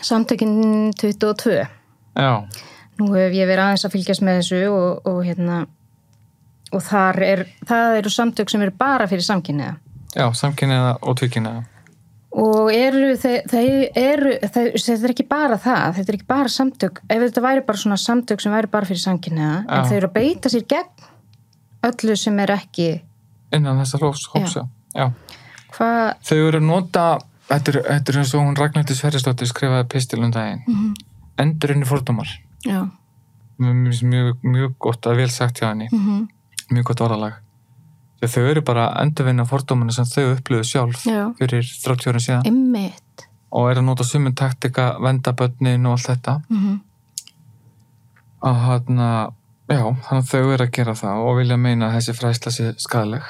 samtökin 0.07 0.55
22 0.95 1.67
já, 2.15 2.31
nú 2.99 3.11
hef 3.15 3.35
ég 3.37 3.49
verið 3.49 3.65
aðeins 3.65 3.87
að 3.87 3.97
fylgjast 3.97 4.25
með 4.27 4.41
þessu 4.41 4.63
og, 4.73 5.09
og 5.09 5.19
hérna 5.27 5.59
og 6.75 6.85
þar 6.85 7.23
er, 7.25 7.45
það 7.69 7.99
eru 8.03 8.13
samtök 8.13 8.53
sem 8.53 8.65
eru 8.67 8.75
bara 8.79 9.09
fyrir 9.11 9.25
samkynniða 9.25 9.75
já, 10.15 10.27
samkynniða 10.37 10.95
og 11.01 11.19
tvíkynniða 11.21 11.65
og 12.39 12.71
eru 12.75 13.13
þeir, 13.19 13.39
þeir 13.49 13.85
eru 13.97 14.33
þeir, 14.43 14.73
þetta 14.77 14.97
er 14.99 15.15
ekki 15.15 15.27
bara 15.29 15.59
það, 15.61 15.85
þetta 15.97 16.13
er 16.13 16.19
ekki 16.19 16.29
bara 16.29 16.53
samtök. 16.53 17.01
Ef 17.09 17.23
þetta 17.25 17.45
væri 17.45 17.63
bara 17.67 17.81
svona 17.81 17.97
samtök 18.01 18.43
sem 18.45 18.53
væri 18.53 18.71
bara 18.73 18.89
fyrir 18.89 19.01
samkynniða, 19.01 19.55
en 19.65 19.89
þeir 19.89 19.97
eru 19.97 20.11
að 20.11 20.19
beita 20.19 20.53
sér 20.53 20.67
gegn 20.69 21.09
öllu 21.89 22.19
sem 22.21 22.43
er 22.45 22.53
ekki 22.59 22.89
innan 23.57 23.81
þessa 23.81 24.03
hvað, 25.73 26.13
Þau 26.29 26.37
eru 26.37 26.61
nota 26.65 27.07
þetta 27.49 27.73
er, 27.73 27.81
þetta 27.87 28.13
er 28.13 28.21
eins 28.21 28.35
og 28.35 28.45
hún 28.45 28.59
Ragnhildur 28.59 28.99
Sverrisdóttir 28.99 29.49
skrifaði 29.49 29.89
pistil 29.95 30.21
um 30.25 30.35
daginn. 30.35 30.63
Mhm. 30.67 30.93
Endurinn 31.39 31.85
í 31.85 31.89
fordómar 31.89 32.29
mjög, 33.59 34.43
mjög, 34.43 34.75
gott 34.79 35.07
að 35.07 35.23
vel 35.23 35.31
sagt 35.35 35.63
hjá 35.63 35.71
henni. 35.71 35.89
Mm 35.93 36.27
mjög 36.69 36.85
gott 36.85 37.01
orðalag. 37.01 37.37
Þegar 38.21 38.31
þau 38.35 38.51
eru 38.51 38.63
bara 38.69 38.83
að 38.91 38.99
endurvinna 39.07 39.45
fordómanu 39.49 39.93
sem 39.95 40.05
þau 40.05 40.35
upplöðu 40.35 40.67
sjálf 40.69 41.05
Já. 41.07 41.31
fyrir 41.39 41.65
30 41.65 42.11
ára 42.11 42.21
síðan. 42.21 42.45
Einmitt. 42.45 43.25
og 43.49 43.71
er 43.71 43.79
að 43.81 43.87
nota 43.87 44.05
sumun 44.05 44.35
taktika, 44.37 44.99
venda 45.01 45.33
börnin 45.33 45.87
og 45.87 45.97
allt 45.97 46.11
þetta. 46.11 46.35
Mm 46.51 46.81
að 48.45 48.59
hann 48.63 49.01
já, 49.69 49.83
þannig 50.07 50.23
að 50.23 50.29
þau 50.31 50.53
eru 50.55 50.65
að 50.65 50.75
gera 50.77 50.95
það 50.99 51.23
og 51.27 51.39
vilja 51.41 51.59
meina 51.61 51.89
að 51.89 51.97
þessi 51.99 52.15
fræsla 52.17 52.53
sé 52.55 52.69
skadaleg 52.81 53.27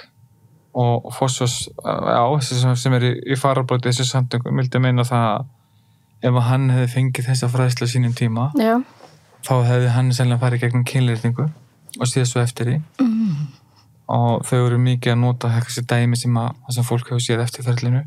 og, 0.78 1.08
Fossós 1.16 1.56
já, 1.66 2.20
þessi 2.38 2.60
sem, 2.82 2.96
er 2.98 3.06
í, 3.08 3.12
í 3.32 3.38
farabróti 3.40 3.90
þessi 3.90 4.06
samtöngum 4.08 4.60
vildi 4.60 4.82
meina 4.82 5.06
það 5.08 5.28
að 5.32 6.28
ef 6.28 6.38
hann 6.48 6.68
hefði 6.74 6.92
fengið 6.94 7.30
þessa 7.30 7.50
fræsla 7.50 7.88
sínum 7.90 8.14
tíma 8.18 8.50
Já. 8.58 8.76
Þá 9.48 9.54
hefði 9.64 9.88
hann 9.94 10.12
sennilega 10.12 10.42
farið 10.44 10.60
gegnum 10.66 10.84
kynleirningu 10.84 11.46
og 11.98 12.06
síðan 12.10 12.28
svo 12.32 12.42
eftir 12.44 12.66
því 12.72 12.76
Mm. 13.00 13.46
og 14.08 14.44
þau 14.48 14.58
eru 14.66 14.78
mikið 14.80 15.12
að 15.12 15.18
nota 15.20 15.48
þessi 15.52 15.82
dæmi 15.88 16.16
sem, 16.16 16.36
að, 16.40 16.54
sem 16.72 16.84
fólk 16.84 17.08
hefur 17.10 17.20
séð 17.24 17.42
eftir 17.44 17.64
ferlinu 17.66 18.04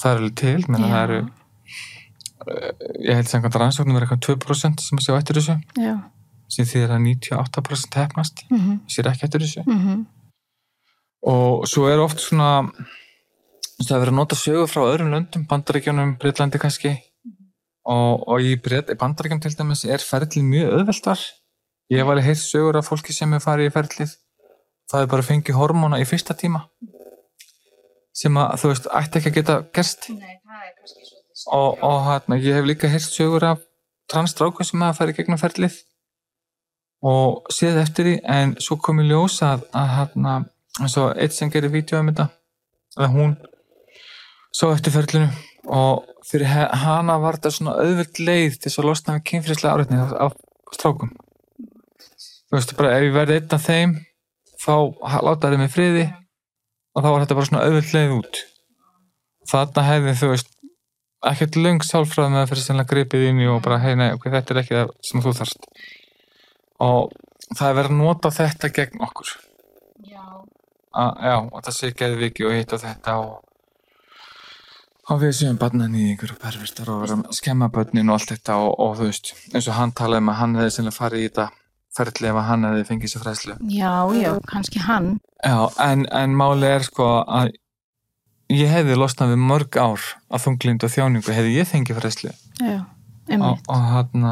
það 0.00 0.10
er 0.12 0.16
alveg 0.22 0.34
til 0.42 0.64
menn 0.68 0.82
Já. 0.84 0.88
það 0.92 1.02
eru 1.04 1.20
eh, 1.22 2.72
ég 3.08 3.14
held 3.20 3.28
sem 3.30 3.40
hvernig 3.44 3.60
rannsóknum 3.62 3.96
er 3.96 4.06
eitthvað 4.06 4.24
2% 4.28 4.80
sem 4.86 4.98
að 4.98 5.06
sjá 5.06 5.14
eftir 5.18 5.38
þessu 5.40 5.56
Já. 5.80 5.94
sem 6.48 6.68
því 6.68 6.82
að 6.88 6.96
98% 7.06 8.00
hefnast 8.02 8.44
Mm 8.50 8.58
-hmm. 8.60 8.80
sér 8.88 9.10
ekki 9.12 9.24
eftir 9.28 9.40
þessu 9.46 9.64
Mm 9.66 10.06
og 11.22 11.68
svo 11.70 11.86
er 11.86 12.00
oft 12.02 12.18
svona 12.18 12.66
það 13.82 13.94
er 13.94 14.00
verið 14.02 14.12
að 14.12 14.16
nota 14.18 14.36
sögur 14.36 14.66
frá 14.70 14.82
öðrum 14.90 15.10
löndum 15.14 15.44
bandaríkjónum, 15.46 16.16
Breitlandi 16.18 16.58
kannski 16.58 16.96
og, 17.88 18.26
og 18.28 18.42
í, 18.42 18.56
Brit, 18.62 18.90
í 18.92 18.98
bandaríkjum 18.98 19.42
til 19.42 19.54
dæmis 19.58 19.84
er 19.84 20.04
ferlið 20.04 20.44
mjög 20.48 20.74
auðveltar 20.78 21.22
ég 21.92 22.00
hef 22.00 22.10
alveg 22.10 22.28
heilt 22.30 22.42
sögur 22.42 22.78
af 22.78 22.88
fólki 22.88 23.14
sem 23.14 23.32
er 23.36 23.42
farið 23.42 23.68
í 23.68 23.74
ferlið. 23.74 24.12
Það 24.90 25.04
er 25.04 25.10
bara 25.12 25.24
að 25.24 25.28
fengi 25.28 25.56
hormóna 25.56 26.00
í 26.02 26.08
fyrsta 26.08 26.36
tíma 26.38 26.66
sem 28.12 28.36
að 28.36 28.58
þú 28.60 28.70
veist 28.70 28.88
ætti 28.92 29.18
ekki 29.20 29.30
að 29.30 29.36
geta 29.38 29.54
gerst. 29.72 30.08
Nei, 30.12 30.34
það 30.44 30.64
er 30.68 31.12
og, 31.56 31.78
og 31.82 31.98
hérna, 32.06 32.38
ég 32.38 32.58
hef 32.58 32.66
líka 32.68 32.90
heilt 32.92 33.08
sögur 33.08 33.46
af 33.48 33.62
transstrákum 34.12 34.66
sem 34.66 34.82
hafa 34.84 35.00
farið 35.00 35.20
gegnum 35.20 35.40
ferlið 35.40 35.78
og 37.08 37.48
séð 37.50 37.80
eftir 37.82 38.08
því 38.08 38.16
en 38.36 38.54
svo 38.62 38.76
kom 38.78 39.00
í 39.02 39.08
ljós 39.08 39.40
að, 39.46 39.64
að 39.74 39.88
hérna, 39.96 40.34
eins 40.80 40.98
og 41.00 41.16
eitt 41.16 41.34
sem 41.34 41.50
gerir 41.50 41.72
vídeo 41.72 41.98
um 41.98 42.12
þetta 42.12 42.28
að 43.00 43.16
hún 43.16 43.34
sá 44.52 44.66
eftir 44.68 44.94
ferlinu 44.94 45.30
og 45.72 46.11
fyrir 46.26 46.46
hana 46.84 47.16
var 47.22 47.38
þetta 47.38 47.50
svona 47.56 47.74
auðvöld 47.82 48.20
leið 48.22 48.56
til 48.58 48.68
þess 48.70 48.80
að 48.82 48.88
losna 48.88 49.16
við 49.18 49.24
kynfyrslega 49.30 49.74
áreitni 49.74 50.00
af 50.26 50.36
strákum. 50.76 51.12
Þú 52.48 52.56
veist 52.58 52.74
bara 52.78 52.94
ef 52.96 53.06
ég 53.08 53.14
verði 53.16 53.38
einn 53.40 53.56
af 53.56 53.66
þeim 53.66 53.94
þá 54.62 54.72
ha- 55.10 55.22
láta 55.26 55.50
þeim 55.52 55.64
í 55.66 55.70
friði 55.72 56.04
og 56.92 57.02
þá 57.04 57.08
var 57.08 57.22
þetta 57.24 57.38
bara 57.38 57.48
svona 57.50 57.64
auðvöld 57.66 57.92
leið 57.96 58.16
út. 58.20 58.40
Þarna 59.52 59.86
hefði 59.88 60.16
þú 60.20 60.30
veist 60.32 60.50
ekkert 61.32 61.56
löng 61.62 61.82
sálfræð 61.86 62.30
með 62.32 62.42
að 62.42 62.50
fyrir 62.52 62.64
sannlega 62.66 62.90
gripið 62.92 63.26
inn 63.30 63.40
í 63.42 63.48
og 63.50 63.60
bara 63.64 63.78
hei 63.82 63.94
nei, 63.98 64.10
ok, 64.16 64.26
þetta 64.32 64.54
er 64.54 64.60
ekki 64.62 64.74
það 64.78 64.92
sem 65.06 65.22
þú 65.24 65.32
þarft. 65.38 65.68
Og 66.82 67.12
það 67.54 67.68
er 67.68 67.76
verið 67.78 67.92
að 67.94 68.00
nota 68.02 68.32
þetta 68.34 68.70
gegn 68.78 69.04
okkur. 69.06 69.30
Já. 70.12 70.24
að, 70.92 71.12
já, 71.24 71.36
og 71.46 71.62
það 71.64 71.76
sé 71.78 71.90
geðviki 71.96 72.46
og 72.48 72.56
hitt 72.56 72.74
og 72.76 72.82
þetta 72.82 73.14
og 73.22 73.32
og 75.10 75.22
við 75.22 75.32
séum 75.34 75.58
barnanýðingur 75.58 76.36
og 76.36 76.38
pervertar 76.42 76.90
og 76.92 77.00
vera 77.02 77.16
að 77.18 77.34
skemma 77.38 77.68
börnin 77.74 78.10
og 78.12 78.20
allt 78.20 78.34
þetta 78.36 78.58
og, 78.62 78.76
og 78.78 78.94
þú 79.00 79.08
veist, 79.08 79.32
eins 79.50 79.66
og 79.68 79.78
hann 79.78 79.94
talaði 79.98 80.22
um 80.22 80.30
að 80.30 80.38
hann 80.40 80.54
hefði 80.60 80.74
sannlega 80.76 80.98
farið 80.98 81.24
í 81.24 81.26
þetta 81.28 81.48
ferli 81.96 82.30
ef 82.30 82.38
hann 82.48 82.68
hefði 82.68 82.86
fengið 82.88 83.12
sér 83.12 83.24
fræslu 83.24 83.56
Já, 83.72 83.92
já, 84.16 84.30
kannski 84.48 84.84
hann. 84.86 85.10
Já, 85.42 85.58
en, 85.82 86.06
en 86.14 86.38
máli 86.38 86.70
er 86.70 86.86
sko 86.86 87.10
að 87.26 87.52
ég 88.52 88.70
hefði 88.70 88.96
losnað 89.00 89.34
við 89.34 89.44
mörg 89.50 89.78
ár 89.80 90.06
af 90.32 90.46
þunglind 90.46 90.86
og 90.86 90.94
þjáningu 90.94 91.34
hefði 91.34 91.54
ég 91.58 91.68
fengið 91.68 92.00
fræslu 92.00 92.32
Já, 92.62 92.78
og, 92.80 93.28
einmitt. 93.28 93.68
og 93.68 93.86
hann 93.92 94.26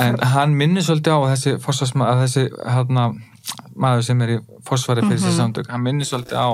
en 0.00 0.18
hann 0.32 0.54
minnir 0.56 0.84
svolítið 0.86 1.12
á 1.12 1.20
þessi 1.34 1.56
fórsvarsma, 1.60 2.06
að 2.08 2.22
þessi 2.24 2.44
hann 2.72 3.18
maður 3.76 4.06
sem 4.06 4.22
er 4.24 4.36
í 4.36 4.38
fórsvari 4.64 5.04
fyrir 5.04 5.20
þessi 5.20 5.36
samtök, 5.36 5.68
hann 5.68 5.84
minnir 5.84 6.08
svolítið 6.08 6.40
á 6.40 6.48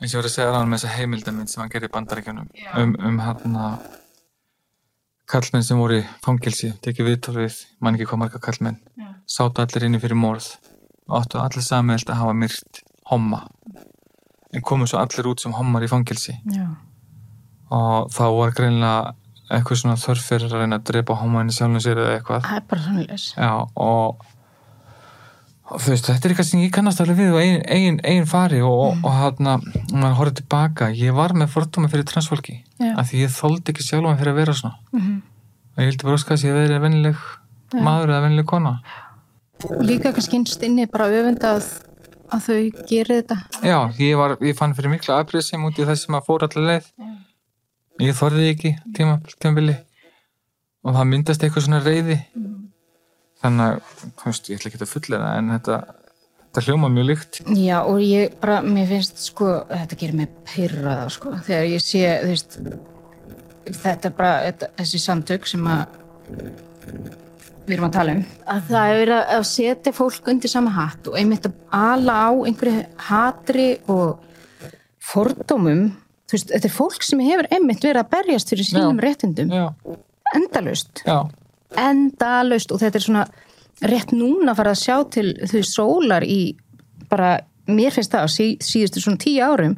eins 0.00 0.12
og 0.12 0.16
ég 0.16 0.20
var 0.22 0.28
að 0.30 0.34
segja 0.34 0.50
ráðan 0.50 0.70
með 0.72 0.80
þessa 0.80 0.96
heimildamind 0.96 1.52
sem 1.52 1.62
hann 1.62 1.72
gerir 1.72 1.90
í 1.90 1.94
bandaríkjunum 1.94 2.48
Já. 2.56 2.70
um, 2.80 2.94
um 3.08 3.18
hann 3.24 3.58
kallmenn 5.30 5.66
sem 5.66 5.78
voru 5.78 6.00
í 6.00 6.06
fangilsi 6.24 6.72
tekið 6.82 7.10
viðtal 7.10 7.36
við, 7.38 7.60
mann 7.80 7.96
ekki 7.98 8.08
hvað 8.10 8.22
marga 8.24 8.42
kallmenn 8.42 8.80
Já. 8.98 9.08
sátu 9.28 9.62
allir 9.62 9.86
inni 9.86 10.00
fyrir 10.02 10.18
morð 10.18 10.48
og 11.10 11.20
áttu 11.20 11.40
allir 11.42 11.66
samið 11.66 12.08
að 12.08 12.20
hafa 12.22 12.36
myrt 12.42 12.82
homma 13.10 13.44
en 14.54 14.64
komu 14.66 14.88
svo 14.90 14.98
allir 15.02 15.28
út 15.30 15.42
sem 15.42 15.54
hommar 15.54 15.86
í 15.86 15.90
fangilsi 15.90 16.34
Já. 16.50 16.66
og 17.70 18.10
þá 18.14 18.24
var 18.38 18.54
greinlega 18.56 19.14
eitthvað 19.50 19.80
svona 19.82 19.98
þörf 19.98 20.26
fyrir 20.30 20.50
að 20.50 20.62
reyna 20.62 20.78
að 20.78 20.84
drepa 20.90 21.16
hommaðinni 21.18 21.54
sjálfum 21.56 21.82
sér 21.82 21.98
eða 21.98 22.18
eitthvað 22.18 22.44
Það 22.46 22.58
er 22.60 22.66
bara 22.70 22.84
svona 22.84 23.06
leys. 23.06 23.24
já 23.34 23.50
og, 23.86 24.26
veist, 25.70 26.06
þetta 26.08 26.26
er 26.26 26.32
eitthvað 26.34 26.48
sem 26.50 26.62
ég 26.64 26.72
kannast 26.74 27.00
alveg 27.02 27.18
við 27.20 27.34
og 27.34 27.40
eigin, 27.40 27.64
eigin, 27.70 27.98
eigin 28.04 28.30
fari 28.30 28.60
og, 28.66 28.98
og 29.00 29.10
hann 29.14 29.50
að 29.54 29.66
maður 29.92 30.16
horfði 30.18 30.40
tilbaka, 30.42 30.90
ég 30.98 31.14
var 31.16 31.34
með 31.38 31.52
fordómi 31.54 31.90
fyrir 31.92 32.08
transfólki, 32.10 32.60
Já. 32.80 32.94
af 32.96 33.10
því 33.10 33.26
ég 33.26 33.36
þoldi 33.36 33.74
ekki 33.74 33.86
sjálfum 33.86 34.18
fyrir 34.18 34.34
að 34.34 34.40
vera 34.42 34.56
svona 34.60 34.78
Mm 34.96 35.20
og 35.70 35.84
ég 35.84 35.92
vildi 35.92 36.06
bara 36.06 36.18
óska 36.18 36.34
að 36.34 36.42
ég 36.44 36.56
verið 36.56 36.82
vennileg 36.82 37.20
Já. 37.70 37.82
maður 37.86 38.10
eða 38.10 38.24
vennileg 38.26 38.48
kona 38.50 38.72
Líka 39.84 40.12
kannski 40.16 40.38
innst 40.38 40.62
inni 40.64 40.86
bara 40.90 41.06
öfunda 41.12 41.54
að, 41.58 41.66
að 42.32 42.46
þau 42.46 42.84
gerir 42.88 43.10
þetta. 43.18 43.36
Já, 43.60 43.76
ég, 44.00 44.14
var, 44.16 44.34
ég 44.40 44.56
fann 44.56 44.72
fyrir 44.76 44.94
mikla 44.94 45.18
út 45.20 45.76
í 45.76 45.84
þess 45.84 46.06
sem 46.06 46.16
að 46.16 46.24
fór 46.24 46.46
allar 46.46 46.64
leið. 46.70 46.86
Já. 46.96 47.10
Ég 48.00 48.16
þorði 48.16 48.46
ekki 48.54 48.70
tíma, 48.96 49.18
tímabili 49.36 49.74
og 50.80 50.96
það 50.96 51.10
myndast 51.10 51.44
eitthvað 51.44 51.66
svona 51.66 51.82
reyði. 51.84 52.16
Þannig 53.40 53.66
að, 53.66 54.04
þú 54.20 54.28
veist, 54.28 54.50
ég 54.50 54.60
ætla 54.60 54.70
ekki 54.70 54.80
að 54.84 54.90
fullera 54.90 55.28
en 55.38 55.52
þetta, 55.54 55.76
þetta 56.42 56.64
hljóma 56.66 56.90
mjög 56.92 57.06
líkt. 57.08 57.40
Já, 57.56 57.76
og 57.80 58.00
ég 58.04 58.34
bara, 58.42 58.58
mér 58.64 58.90
finnst 58.90 59.22
sko, 59.24 59.52
þetta 59.70 60.00
gerir 60.02 60.18
mig 60.18 60.34
pyrraða 60.50 61.06
sko, 61.14 61.32
þegar 61.46 61.70
ég 61.70 61.84
sé, 61.84 62.02
þú 62.20 62.34
veist, 62.34 62.58
þetta 63.80 64.10
er 64.10 64.18
bara, 64.18 64.34
þetta, 64.48 64.70
þessi 64.80 65.00
samtök 65.06 65.48
sem 65.48 65.70
að 65.72 65.96
við 67.70 67.76
erum 67.76 67.86
að 67.86 67.96
tala 67.96 68.14
um, 68.16 68.22
að 68.50 68.62
það 68.70 68.90
er 68.90 69.00
verið 69.00 69.32
að 69.36 69.44
setja 69.50 69.92
fólk 69.94 70.28
undir 70.32 70.50
sama 70.50 70.72
hatt 70.74 71.08
og 71.10 71.16
einmitt 71.20 71.46
að 71.46 71.56
ala 71.76 72.16
á 72.26 72.30
einhverju 72.50 72.84
hatri 73.08 73.66
og 73.92 74.22
fordómum, 75.10 75.84
þú 76.28 76.36
veist, 76.36 76.52
þetta 76.52 76.68
er 76.70 76.74
fólk 76.74 77.06
sem 77.06 77.22
hefur 77.24 77.48
einmitt 77.54 77.84
verið 77.84 78.02
að 78.02 78.12
berjast 78.16 78.52
fyrir 78.52 78.68
sínum 78.68 78.98
Já. 79.00 79.04
réttindum, 79.06 79.52
Já, 79.54 79.66
endalaust. 80.36 81.02
Já, 81.06 81.18
endalaust 81.78 82.72
og 82.72 82.80
þetta 82.82 82.98
er 82.98 83.06
svona 83.06 83.26
rétt 83.86 84.12
núna 84.12 84.52
að 84.52 84.58
fara 84.60 84.74
að 84.74 84.82
sjá 84.82 84.96
til 85.14 85.28
þau 85.50 85.62
sólar 85.64 86.26
í 86.26 86.56
bara, 87.10 87.38
mér 87.70 87.94
finnst 87.94 88.12
það 88.12 88.26
á 88.26 88.28
sí, 88.30 88.46
síðustu 88.62 89.02
svona 89.02 89.22
tíu 89.22 89.44
árum 89.44 89.76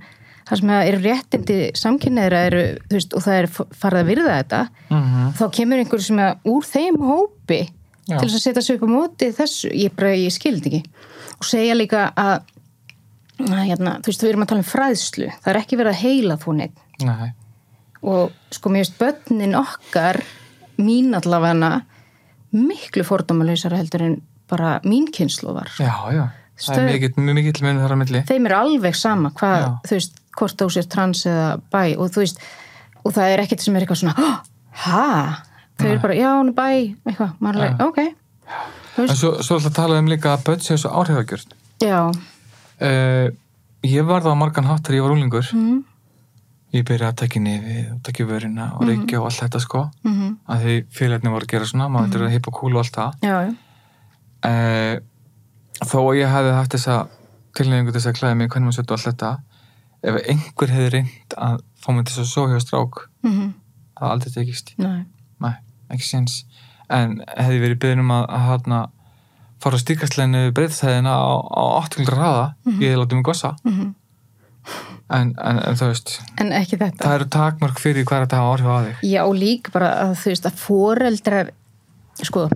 þar 0.49 0.59
sem 0.59 0.73
eru 0.75 1.03
réttindi 1.05 1.59
samkynneira 1.79 2.41
eru, 2.49 2.63
veist, 2.91 3.15
og 3.15 3.23
það 3.25 3.39
er 3.39 3.49
farið 3.53 4.01
að 4.01 4.11
virða 4.11 4.39
þetta, 4.41 4.63
mm 4.91 5.37
þá 5.39 5.45
kemur 5.59 5.83
einhver 5.83 6.03
sem 6.03 6.19
að 6.21 6.51
úr 6.53 6.67
þeim 6.67 6.99
hópi 7.01 7.61
Já. 8.09 8.19
til 8.19 8.27
þess 8.27 8.35
að 8.35 8.43
setja 8.43 8.63
sig 8.63 8.77
upp 8.77 8.89
á 8.91 8.91
móti 8.91 9.29
þessu. 9.33 9.71
Ég 9.79 9.95
bara, 9.95 10.11
ég 10.19 10.35
skildi 10.35 10.73
ekki. 10.73 10.81
Og 11.39 11.47
segja 11.47 11.77
líka 11.79 12.09
að, 12.19 12.43
hérna, 13.39 13.95
þú 14.03 14.11
veist, 14.11 14.25
við 14.25 14.33
erum 14.33 14.45
að 14.45 14.51
tala 14.51 14.65
um 14.65 14.69
fræðslu. 14.69 15.29
Það 15.39 15.53
er 15.53 15.61
ekki 15.63 15.79
verið 15.79 15.93
að 15.93 16.03
heila 16.03 16.39
þú 16.43 16.57
neitt 16.59 16.83
nei, 17.07 17.33
og 18.03 18.33
sko 18.53 18.73
mér 18.73 18.85
veist 18.85 18.99
börnin 19.01 19.57
okkar 19.59 20.21
mín 20.83 21.15
allavega 21.19 21.83
miklu 22.53 23.05
fordómalöysara 23.09 23.79
heldur 23.81 24.03
en 24.03 24.17
bara 24.51 24.81
mín 24.85 25.07
kynslu 25.13 25.55
var 25.57 25.71
já, 25.79 25.93
já. 26.13 26.27
Það 26.63 26.67
Stöð- 26.77 26.83
er 26.83 26.93
mikill, 26.93 27.33
mikill 27.35 27.63
munið 27.65 27.81
þar 27.83 27.93
á 27.97 27.99
milli. 28.03 28.21
þeim 28.29 28.47
er 28.47 28.53
alveg 28.59 28.95
sama 28.97 29.31
hvað 29.31 29.61
Já. 29.63 29.69
þú 29.89 29.97
veist, 29.97 30.19
hvort 30.37 30.57
þú 30.61 30.67
sér 30.75 30.89
trans 30.93 31.23
eða 31.27 31.47
bæ 31.73 31.97
og 31.99 32.11
þú 32.13 32.21
veist, 32.23 32.39
og 33.05 33.13
það 33.17 33.33
er 33.33 33.39
ekkert 33.47 33.61
sem 33.65 33.77
er 33.77 33.81
eitthvað 33.87 34.01
svona, 34.03 34.15
"Hå, 34.15 34.41
ha 34.85 35.43
þau 35.79 35.87
eru 35.89 35.99
bara, 36.01 36.15
já, 36.15 36.29
hún 36.39 36.49
er 36.49 36.53
bæ, 36.53 36.97
eitthvað 37.09 37.33
maður 37.41 37.65
er 37.65 37.87
ok 37.87 37.99
En 38.99 39.09
svo, 39.17 39.41
svo 39.41 39.57
ætla 39.59 39.71
að 39.71 39.75
tala 39.75 39.99
um 39.99 40.07
líka 40.07 40.37
að 40.37 40.45
börn 40.45 40.61
séu 40.61 40.77
svo 40.79 40.91
áhrifagjörn. 40.93 41.53
já 41.81 42.13
Uh, 42.83 43.31
ég 43.85 44.05
var 44.05 44.21
það 44.23 44.35
á 44.35 44.43
margan 44.43 44.65
hátt 44.67 44.83
þegar 44.83 44.97
ég 44.99 45.03
var 45.03 45.13
úlingur. 45.17 45.47
mm, 45.55 45.85
Ég 46.73 46.85
byrjaði 46.89 47.11
að 47.11 47.21
taka 47.21 47.41
nefið 47.45 47.89
og 47.93 48.03
taka 48.07 48.27
vörina 48.29 48.69
og 48.79 48.87
reykja 48.89 49.21
og 49.21 49.29
allt 49.29 49.41
þetta 49.43 49.61
sko. 49.61 49.83
mm 50.05 50.37
að 50.53 50.63
því 50.67 50.77
félagarnir 50.97 51.35
voru 51.35 51.47
að 51.47 51.53
gera 51.53 51.69
svona 51.69 51.89
maður 51.89 52.09
vildur 52.09 52.27
að 52.27 52.35
hipa 52.37 52.55
kúlu 52.59 52.79
og 52.79 52.85
allt 52.85 52.97
það. 52.97 53.57
Eh, 54.49 54.95
þó 55.85 55.99
að 56.03 56.19
ég 56.19 56.33
hefði 56.33 56.55
haft 56.57 56.77
þessa 56.77 56.97
tilnefningu 57.57 57.93
til 57.93 58.01
þess 58.01 58.11
að 58.11 58.19
klæða 58.19 58.39
mig 58.41 58.49
hvernig 58.49 58.71
maður 58.71 58.79
setja 58.81 58.97
allt 58.97 59.09
þetta 59.11 59.33
ef 60.03 60.19
einhver 60.33 60.73
hefði 60.73 60.93
reynd 60.97 61.37
að 61.37 61.59
fá 61.83 61.89
til 61.93 62.09
þess 62.09 62.23
að 62.25 62.31
svo 62.33 62.47
hjá 62.51 62.61
strák 62.65 63.05
mm 63.23 63.53
það 64.03 64.15
aldrei 64.17 64.33
tekist, 64.35 64.75
nei, 64.83 65.05
nei, 65.43 65.55
ekki 65.95 66.07
séns. 66.09 66.41
En 66.93 67.21
hefði 67.37 67.61
verið 67.63 67.81
beðin 67.85 68.03
um 68.03 68.13
að, 68.17 68.25
að 68.35 68.47
hana, 68.49 68.81
fara 69.63 69.79
á 69.79 69.83
stíkastleginu 69.83 70.41
breyðstæðina 70.57 71.13
á, 71.15 71.31
á 71.39 71.63
8 71.85 72.07
hraða 72.09 72.47
ég 72.67 72.91
hefði 72.91 72.99
látið 72.99 73.21
mig 73.21 73.29
gossa. 73.31 73.53
Mm 73.63 73.93
en, 75.17 75.33
en, 75.39 75.59
en 75.69 75.79
þú 75.79 75.91
veist, 75.91 76.15
en 76.43 76.53
ekki 76.57 76.79
þetta. 76.81 77.03
það 77.05 77.17
eru 77.19 77.29
takmörk 77.37 77.83
fyrir 77.83 78.07
hvað 78.09 78.19
er 78.19 78.27
þetta 78.27 78.41
hafa 78.41 78.55
áhrif 78.55 78.71
á 78.73 78.77
þig. 78.87 79.03
Já, 79.13 79.23
líka 79.43 79.75
bara 79.75 79.91
að 80.07 80.15
þú 80.23 80.33
veist 80.33 80.49
að 80.49 80.63
foreldrar 80.63 81.53
sko, 82.23 82.47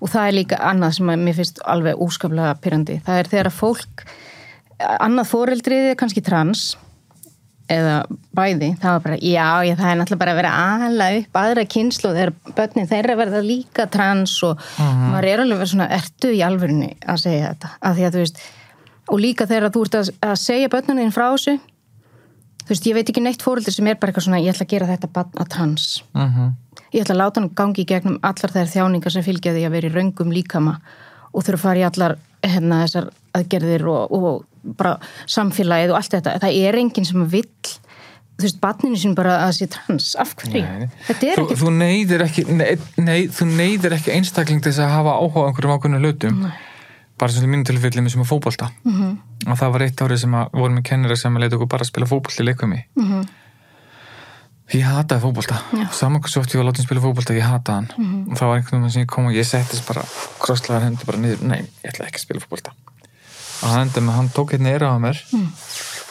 og 0.00 0.10
það 0.10 0.28
er 0.28 0.38
líka 0.38 0.60
annað 0.70 0.96
sem 0.98 1.12
að 1.12 1.26
mér 1.26 1.38
finnst 1.38 1.60
alveg 1.74 2.00
úskaplega 2.06 2.54
pyrrandi, 2.62 3.00
það 3.06 3.20
er 3.20 3.30
þegar 3.34 3.50
að 3.50 3.60
fólk 3.60 4.06
annað 4.84 5.30
foreldrið 5.30 5.92
er 5.92 6.00
kannski 6.00 6.24
trans 6.24 6.72
eða 7.70 8.02
bæði, 8.36 8.74
það 8.80 8.90
var 8.90 9.04
bara, 9.06 9.18
já, 9.24 9.46
já, 9.64 9.72
það 9.78 9.90
er 9.90 9.98
náttúrulega 10.00 10.20
bara 10.20 10.32
að 10.34 10.40
vera 10.40 10.56
ala 10.84 11.06
upp 11.16 11.38
aðra 11.40 11.64
kynslu 11.74 12.10
og 12.10 12.18
þegar 12.18 12.32
börnin 12.58 12.90
þeirra 12.90 13.16
verða 13.16 13.40
líka 13.44 13.86
trans 13.92 14.34
og 14.44 14.66
maður 14.82 15.28
er 15.30 15.44
alveg 15.44 15.62
verið 15.62 15.72
svona, 15.72 15.86
ertu 15.96 16.32
í 16.34 16.42
alvörunni 16.44 16.90
að 17.00 17.22
segja 17.22 17.54
þetta, 17.54 17.70
af 17.80 17.96
því 17.96 18.04
að 18.04 18.18
þú 18.18 18.24
veist 18.24 18.42
og 19.04 19.20
líka 19.20 19.46
þegar 19.48 19.72
þú 19.72 19.86
ert 19.86 19.96
að, 20.00 20.10
að 20.28 20.34
segja 20.42 20.72
börnunum 20.74 21.06
þín 21.06 21.16
frá 21.16 21.26
þessu 21.30 21.56
þú 22.64 22.74
veist, 22.74 22.90
ég 22.90 22.98
veit 22.98 23.08
ekki 23.08 23.22
neitt 23.24 23.44
fóreldri 23.44 23.72
sem 23.74 23.88
er 23.88 24.00
bara 24.00 24.12
eitthvað 24.12 24.28
svona, 24.28 24.42
ég 24.42 24.54
ætla 24.54 24.66
að 24.66 24.74
gera 24.74 24.90
þetta 24.90 25.12
barn 25.14 25.42
að 25.44 25.50
trans. 25.54 25.88
Mm 26.16 26.52
ég 26.94 27.02
ætla 27.02 27.16
að 27.16 27.20
láta 27.20 27.40
hann 27.40 27.54
gangi 27.58 27.82
í 27.82 27.88
gegnum 27.88 28.18
allar 28.22 28.54
þær 28.54 28.70
þjáningar 28.70 29.14
sem 29.14 29.24
fylgja 29.26 29.54
því 29.54 29.66
að 29.66 29.76
vera 29.76 29.88
í 29.88 29.94
raungum 29.94 30.34
líkama 30.34 30.74
og 31.34 31.42
þurfa 31.42 31.56
að 31.56 31.64
fara 31.64 31.80
í 31.80 31.86
allar 31.88 32.16
hérna, 32.44 32.82
þessar 32.84 33.08
aðgerðir 33.34 33.86
og, 33.90 34.12
og 34.14 34.76
bara 34.78 34.98
samfélagið 35.30 35.94
og 35.94 35.98
allt 35.98 36.14
þetta. 36.14 36.36
Það 36.44 36.58
er 36.68 36.78
enginn 36.78 37.08
sem 37.08 37.24
vill 37.32 37.48
þú 38.34 38.46
veist, 38.46 38.60
barninu 38.62 39.00
sín 39.00 39.16
bara 39.18 39.40
að 39.44 39.56
sé 39.58 39.68
trans. 39.70 40.12
Af 40.20 40.36
hverju? 40.38 40.62
Nei. 40.62 40.92
Þetta 41.08 41.30
er 41.30 41.40
þú, 41.40 41.46
ekki 41.48 41.58
þú 41.62 41.72
neyðir 41.80 42.24
ekki 42.28 42.46
nei, 42.50 42.68
nei, 42.98 43.18
þú 43.34 43.48
neyðir 43.50 43.98
ekki 43.98 44.14
einstakling 44.14 44.62
þess 44.62 44.82
að 44.84 44.94
hafa 44.94 45.18
áhuga 45.18 45.44
á 45.44 45.48
einhverjum 45.50 45.74
ákveðnum 45.74 46.06
hlutum 46.06 46.40
bara 47.18 47.32
sem 47.32 47.44
í 47.46 47.50
mínu 47.52 47.64
tilfelli 47.68 48.02
með 48.02 48.12
sem 48.16 48.22
að 48.24 48.30
fótbolta 48.32 48.70
mm 48.84 48.92
-hmm. 48.98 49.16
og 49.52 49.58
það 49.58 49.72
var 49.72 49.82
eitt 49.86 50.00
árið 50.02 50.18
sem 50.24 50.34
að 50.34 50.50
vorum 50.52 50.74
með 50.78 50.82
kennara 50.90 51.16
sem 51.16 51.36
að 51.36 51.40
leita 51.44 51.56
okkur 51.56 51.68
bara 51.68 51.82
að 51.84 51.92
spila 51.92 52.06
fótbolta 52.06 52.42
í 52.42 52.46
leikumi 52.46 52.84
Mm 52.96 53.26
ég 54.74 54.82
hataði 54.88 55.20
fótbolta 55.20 55.58
Já. 55.76 55.84
saman 55.92 56.22
hvað 56.24 56.32
svo 56.32 56.40
oft 56.40 56.54
ég 56.54 56.60
var 56.62 56.66
látið 56.72 56.86
spila 56.86 57.00
fótbolta 57.04 57.34
ég 57.36 57.44
hataði 57.44 57.74
hann 57.76 57.88
Mhm. 57.98 58.30
og 58.32 58.38
það 58.38 58.46
var 58.48 58.56
einhvern 58.58 58.80
veginn 58.80 58.90
sem 58.94 59.02
ég 59.02 59.06
kom 59.12 59.26
og 59.26 59.32
ég 59.36 59.44
settist 59.46 59.86
bara 59.86 60.02
krosslaðar 60.40 60.82
hendur 60.86 61.04
bara 61.06 61.18
niður 61.18 61.42
nei, 61.42 61.58
ég 61.84 61.90
ætla 61.92 62.06
ekki 62.06 62.16
að 62.16 62.24
spila 62.24 62.40
fótbolta 62.40 62.70
og 63.62 63.68
hann, 63.68 63.80
endaði 63.88 64.04
með, 64.06 64.14
hann 64.14 64.28
tók 64.34 64.50
hérna 64.52 64.68
eira 64.72 64.88
á 64.88 64.96
mér 64.98 65.20
Mm. 65.32 65.48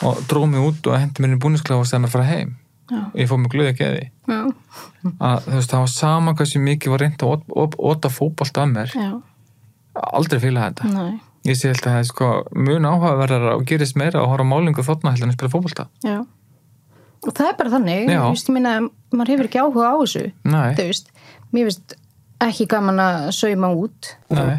og 0.07 0.17
dróð 0.27 0.47
mig 0.49 0.61
út 0.61 0.87
og 0.87 0.99
hendi 0.99 1.19
mér 1.23 1.29
inn 1.31 1.37
í 1.39 1.43
búniskláð 1.43 1.79
og 1.81 1.85
segði 1.87 2.01
mér 2.03 2.07
að 2.07 2.11
fara 2.11 2.23
heim 2.29 2.55
Já. 2.91 2.97
og 3.09 3.15
ég 3.19 3.27
fóð 3.29 3.37
mig 3.41 3.51
glöði 3.51 3.69
að 3.73 3.77
geði 3.81 4.09
að 5.19 5.43
þú 5.49 5.55
veist, 5.57 5.69
það 5.71 5.79
var 5.79 5.87
sama 5.87 6.33
hversu 6.33 6.59
mikið 6.59 6.89
var 6.93 6.99
reynd 6.99 7.17
að 7.23 7.75
ota 7.79 8.09
fótbolta 8.09 8.61
að 8.63 8.71
mér 8.71 8.89
Já. 8.93 9.21
Aldrei 9.93 10.39
fíla 10.41 10.69
þetta. 10.69 10.91
Nei. 10.93 11.19
ég 11.43 11.59
sé 11.59 11.71
held 11.73 11.83
að 11.83 11.89
það 11.89 11.99
er 11.99 12.07
sko 12.07 12.29
mun 12.55 12.87
áhugaverðar 12.87 13.49
og 13.57 13.65
gerist 13.67 13.97
meira 13.99 14.21
að 14.21 14.29
horfa 14.31 14.47
málingu 14.47 14.85
þóttna 14.85 15.13
heldur 15.13 15.29
en 15.29 15.35
spila 15.35 15.87
Já. 16.05 16.17
Og 17.23 17.31
það 17.31 17.49
er 17.49 17.59
bara 17.59 17.71
þannig, 17.77 18.09
ég 18.11 18.49
minna, 18.51 18.73
maður 19.13 19.33
hefur 19.33 19.47
ekki 19.49 19.61
áhuga 19.61 19.91
á 19.91 19.95
þessu, 20.01 20.23
veist, 20.79 21.13
mér 21.55 21.69
finnst 21.69 21.95
ekki 22.43 22.67
gaman 22.73 22.99
að 22.99 23.29
sauma 23.37 23.69
út, 23.79 24.09
nei, 24.33 24.57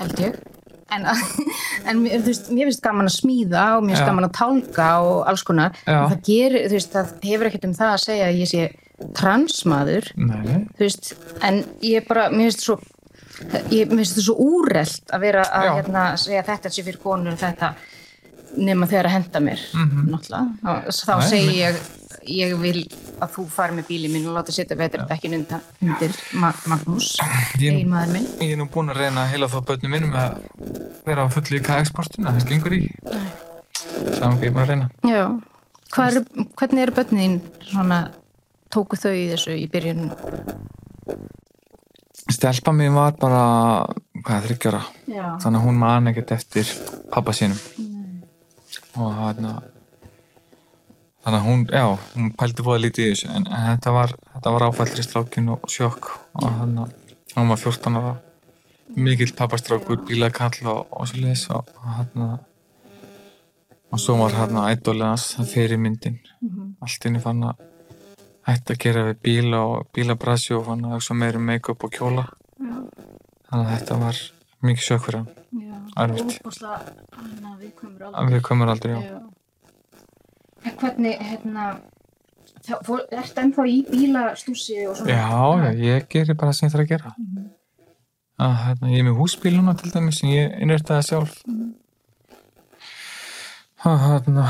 held 0.00 0.22
ég, 0.24 0.40
en, 0.96 1.06
en 1.92 2.02
veist, 2.26 2.50
mér 2.50 2.70
finnst 2.70 2.82
gaman 2.82 3.10
að 3.10 3.14
smíða 3.20 3.66
og 3.76 3.84
mér 3.84 3.94
finnst 3.94 4.10
gaman 4.10 4.26
að 4.26 4.34
tálka 4.40 4.88
og 5.06 5.20
alls 5.30 5.46
konar, 5.46 5.78
það 5.86 6.16
þú 6.64 6.74
veist, 6.74 6.96
það 6.96 7.14
hefur 7.30 7.50
ekkert 7.50 7.68
um 7.70 7.76
það 7.78 7.92
að 7.92 8.02
segja 8.08 8.26
að 8.32 8.40
ég 8.42 8.50
sé 8.50 8.66
transmaður, 9.14 10.10
veist, 10.80 11.14
en 11.46 11.62
ég 11.86 12.10
bara, 12.10 12.26
mér 12.34 12.50
finnst 12.50 12.66
svo, 12.66 12.80
ég, 13.70 13.88
finnst 13.90 14.14
þetta 14.14 14.24
svo 14.28 14.36
úrelt 14.38 15.10
að 15.14 15.20
vera 15.26 15.42
að 15.50 15.68
hérna, 15.78 16.04
segja 16.20 16.42
þetta 16.46 16.70
sé 16.74 16.84
fyrir 16.86 17.00
konur 17.02 17.36
þetta 17.40 17.74
nema 18.56 18.86
þegar 18.86 19.08
að 19.10 19.14
henda 19.16 19.40
mér 19.42 19.62
náttúrulega, 19.74 20.42
þá, 20.62 20.72
þá. 20.94 21.14
Nei, 21.18 21.28
segi 21.28 21.46
men- 21.46 21.54
ég 21.58 21.92
ég 22.24 22.52
vil 22.56 22.82
að 23.20 23.32
þú 23.34 23.42
fari 23.52 23.74
með 23.76 23.88
bílið 23.90 24.12
minn 24.14 24.28
og 24.30 24.36
láta 24.38 24.52
setja 24.54 24.76
vetardekkin 24.78 25.34
undan 25.36 25.60
undir 25.82 26.14
Ma 26.40 26.52
Magnús, 26.70 27.10
Ég- 27.60 27.74
eiginmaður 27.74 28.12
minn. 28.14 28.28
Ég 28.40 28.52
er 28.54 28.56
nú 28.62 28.68
búin 28.72 28.88
að 28.94 28.96
reyna 29.02 29.24
að 29.26 29.32
heila 29.34 29.48
þá 29.52 29.58
börnum 29.68 29.90
minnum 29.92 30.14
að 30.16 30.38
vera 31.04 31.26
á 31.26 31.28
fullu 31.34 31.58
í 31.58 31.64
kæksportinu, 31.66 32.30
það 32.30 32.48
gengur 32.48 32.76
í. 32.78 32.80
Saman 34.16 34.38
ekki, 34.38 34.48
ég 34.48 34.56
að 34.56 34.70
reyna. 34.72 34.88
Já, 35.04 35.24
Hvað 35.94 36.16
er, 36.16 36.24
hvernig 36.58 36.82
eru 36.86 36.92
börnin 36.96 37.34
svona, 37.68 37.98
tóku 38.72 38.96
þau 38.98 39.12
í 39.14 39.28
þessu 39.34 39.52
í 39.60 39.68
byrjun 39.70 40.08
Stelpa 42.32 42.72
mín 42.72 42.94
var 42.96 43.16
bara, 43.20 43.40
hvað, 44.24 44.46
þryggjara. 44.48 44.80
Þannig 45.42 45.58
að 45.58 45.64
hún 45.66 45.80
man 45.80 46.08
ekkert 46.08 46.32
eftir 46.38 46.70
pappa 47.12 47.34
sínum. 47.36 47.58
Og 48.96 49.10
hérna, 49.18 49.58
þannig 51.26 51.38
að 51.40 51.44
hún, 51.48 51.64
já, 51.68 51.84
hún 52.14 52.30
pældi 52.38 52.64
búið 52.64 52.86
lítið 52.86 53.04
í 53.04 53.10
þessu. 53.12 53.28
En, 53.34 53.48
en 53.50 53.66
þetta 53.74 53.92
var, 53.98 54.14
var 54.46 54.66
áfællri 54.70 55.04
strákin 55.04 55.52
og 55.52 55.68
sjokk. 55.68 56.08
Og 56.40 56.48
þannig 56.48 56.86
að 56.86 57.36
hún 57.36 57.52
var 57.52 57.60
14 57.60 58.00
ára. 58.00 58.14
Mikill 58.94 59.34
pappastrákur, 59.36 60.00
bílakall 60.08 60.70
og, 60.70 60.88
og 60.94 61.10
svo 61.10 61.20
leis. 61.20 61.44
Og 61.52 61.68
hérna, 61.98 62.38
og 63.92 64.00
svo 64.00 64.16
var 64.22 64.36
hérna 64.38 64.68
ædólið 64.72 65.10
hans, 65.10 65.28
það 65.36 65.52
fyrir 65.52 65.82
myndin. 65.82 66.20
Allt 66.80 67.08
inni 67.10 67.20
fann 67.20 67.44
að 67.50 67.60
hætti 68.44 68.74
að 68.74 68.80
gera 68.84 69.04
við 69.08 69.20
bíla 69.24 69.60
og 69.70 69.86
bílabrasi 69.96 70.54
og 70.56 70.66
fann 70.68 70.84
að 70.88 71.20
meira 71.20 71.40
um 71.40 71.46
make-up 71.48 71.84
og 71.86 71.94
kjóla. 71.94 72.26
Þannig 72.58 73.64
að 73.64 73.70
þetta 73.72 73.98
var 74.02 74.20
mikið 74.64 74.88
já. 76.18 76.24
Óbúslega, 76.24 76.78
hérna, 77.14 77.56
við 78.32 78.40
komum 78.44 78.68
aldrei. 78.68 78.94
Já. 78.98 79.20
En 80.64 80.78
hvernig, 80.80 81.20
hérna, 81.20 81.66
fór, 82.86 83.04
ertu 83.12 83.44
ennþá 83.44 83.66
í 83.68 83.78
bílastúsi 83.90 84.78
og 84.88 84.98
svona? 84.98 85.12
Já, 85.12 85.28
já, 85.62 85.84
ég 85.84 86.08
gerir 86.10 86.38
bara 86.40 86.52
það 86.52 86.58
sem 86.58 86.66
ég 86.66 86.74
þarf 86.74 86.84
að 86.84 86.92
gera. 86.94 87.14
að, 88.44 88.54
hérna, 88.64 88.92
ég 88.92 89.02
er 89.04 89.08
með 89.08 89.18
húsbíl 89.20 89.54
núna 89.54 89.76
til 89.78 89.92
dæmis 89.94 90.20
sem 90.20 90.32
ég 90.34 90.56
innrættaði 90.64 91.08
sjálf. 91.10 91.40
og 93.84 94.00
hérna 94.08 94.48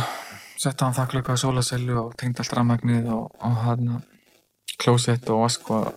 setta 0.64 0.88
hann 0.88 0.96
þakklöku 0.96 1.34
á 1.34 1.36
sólasellu 1.40 1.96
og 2.06 2.14
tengd 2.20 2.40
allt 2.42 2.54
rafmagnið 2.58 3.10
og, 3.14 3.26
og 3.44 3.58
hérna 3.64 4.00
klósett 4.80 5.28
og 5.30 5.44
vask 5.44 5.68
og 5.70 5.92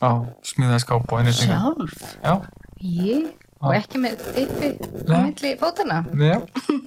á 0.00 0.10
smíðaði 0.46 0.82
skáp 0.84 1.12
og 1.12 1.18
einnig 1.20 1.36
Sjálf? 1.36 1.98
Já, 2.24 2.34
Ég? 2.86 3.28
Og 3.64 3.72
ekki 3.72 3.98
með 4.02 4.20
uppi 4.36 4.68
á 5.08 5.16
milli 5.24 5.52
fótana? 5.60 6.02
já, 6.30 6.36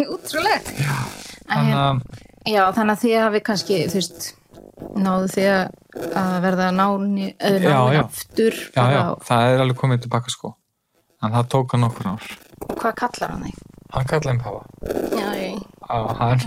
Útrúlegt. 0.05 0.70
þannig 1.49 1.78
að 1.82 2.03
Já, 2.49 2.61
þannig 2.74 2.93
að 2.95 3.01
þið 3.03 3.15
hafi 3.20 3.39
kannski, 3.45 3.78
þú 3.91 3.97
veist, 3.99 4.28
náðu 4.95 5.28
þið 5.34 5.47
að- 5.53 6.13
að 6.22 6.36
verða 6.45 6.67
náni, 6.72 7.26
Já, 7.36 7.49
náni 7.65 7.97
já. 7.97 8.03
aftur. 8.05 8.55
já, 8.78 8.84
já, 8.93 9.01
það 9.28 9.49
er 9.49 9.63
alveg 9.65 9.80
komið 9.82 10.03
tilbaka 10.05 10.32
sko 10.34 10.53
en 11.20 11.34
það 11.36 11.49
tók 11.51 11.74
hann 11.76 11.84
nokkur 11.84 12.07
ár 12.13 12.30
Hvað 12.80 12.93
kallar 13.01 13.34
hann 13.34 13.43
þig? 13.49 13.57
hann 13.97 14.07
kallaði 14.13 14.38
mig 14.38 14.45
Páfa 14.45 14.63
Já, 15.20 15.28
ég. 15.41 15.59
Hann, 15.90 16.46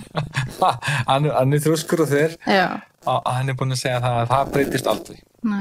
hann, 1.11 1.28
hann 1.34 1.53
er 1.57 1.62
þrúskur 1.64 2.05
og 2.05 2.11
þér 2.12 2.36
og 3.11 3.28
hann 3.34 3.51
er 3.51 3.57
búin 3.59 3.74
að 3.74 3.80
segja 3.82 4.01
það 4.03 4.18
að 4.20 4.28
það 4.32 4.51
breytist 4.55 4.90
aldrei. 4.93 5.16
Æ, 5.43 5.55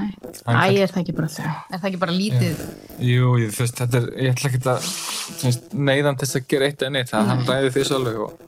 kall- 0.45 0.77
er 0.77 0.91
það 0.91 0.99
ekki 1.01 1.15
bara 1.17 1.29
það? 1.33 1.53
Er 1.73 1.79
það 1.81 1.87
ekki 1.89 2.01
bara 2.03 2.13
lítið? 2.13 2.59
Jú, 3.01 3.31
ég, 3.41 3.53
þú 3.55 3.63
veist, 3.63 3.79
þetta 3.81 3.97
er, 4.01 4.09
ég 4.21 4.35
ætla 4.35 4.51
ekki 4.51 4.61
að 4.69 5.79
neyðan 5.89 6.19
til 6.21 6.27
þess 6.27 6.37
að 6.37 6.49
gera 6.53 6.67
eitt 6.69 6.85
en 6.85 6.99
eitt 6.99 7.09
það 7.09 7.31
hann 7.31 7.41
ræði 7.49 7.71
því 7.73 7.85
svolítið 7.89 8.19
og, 8.27 8.43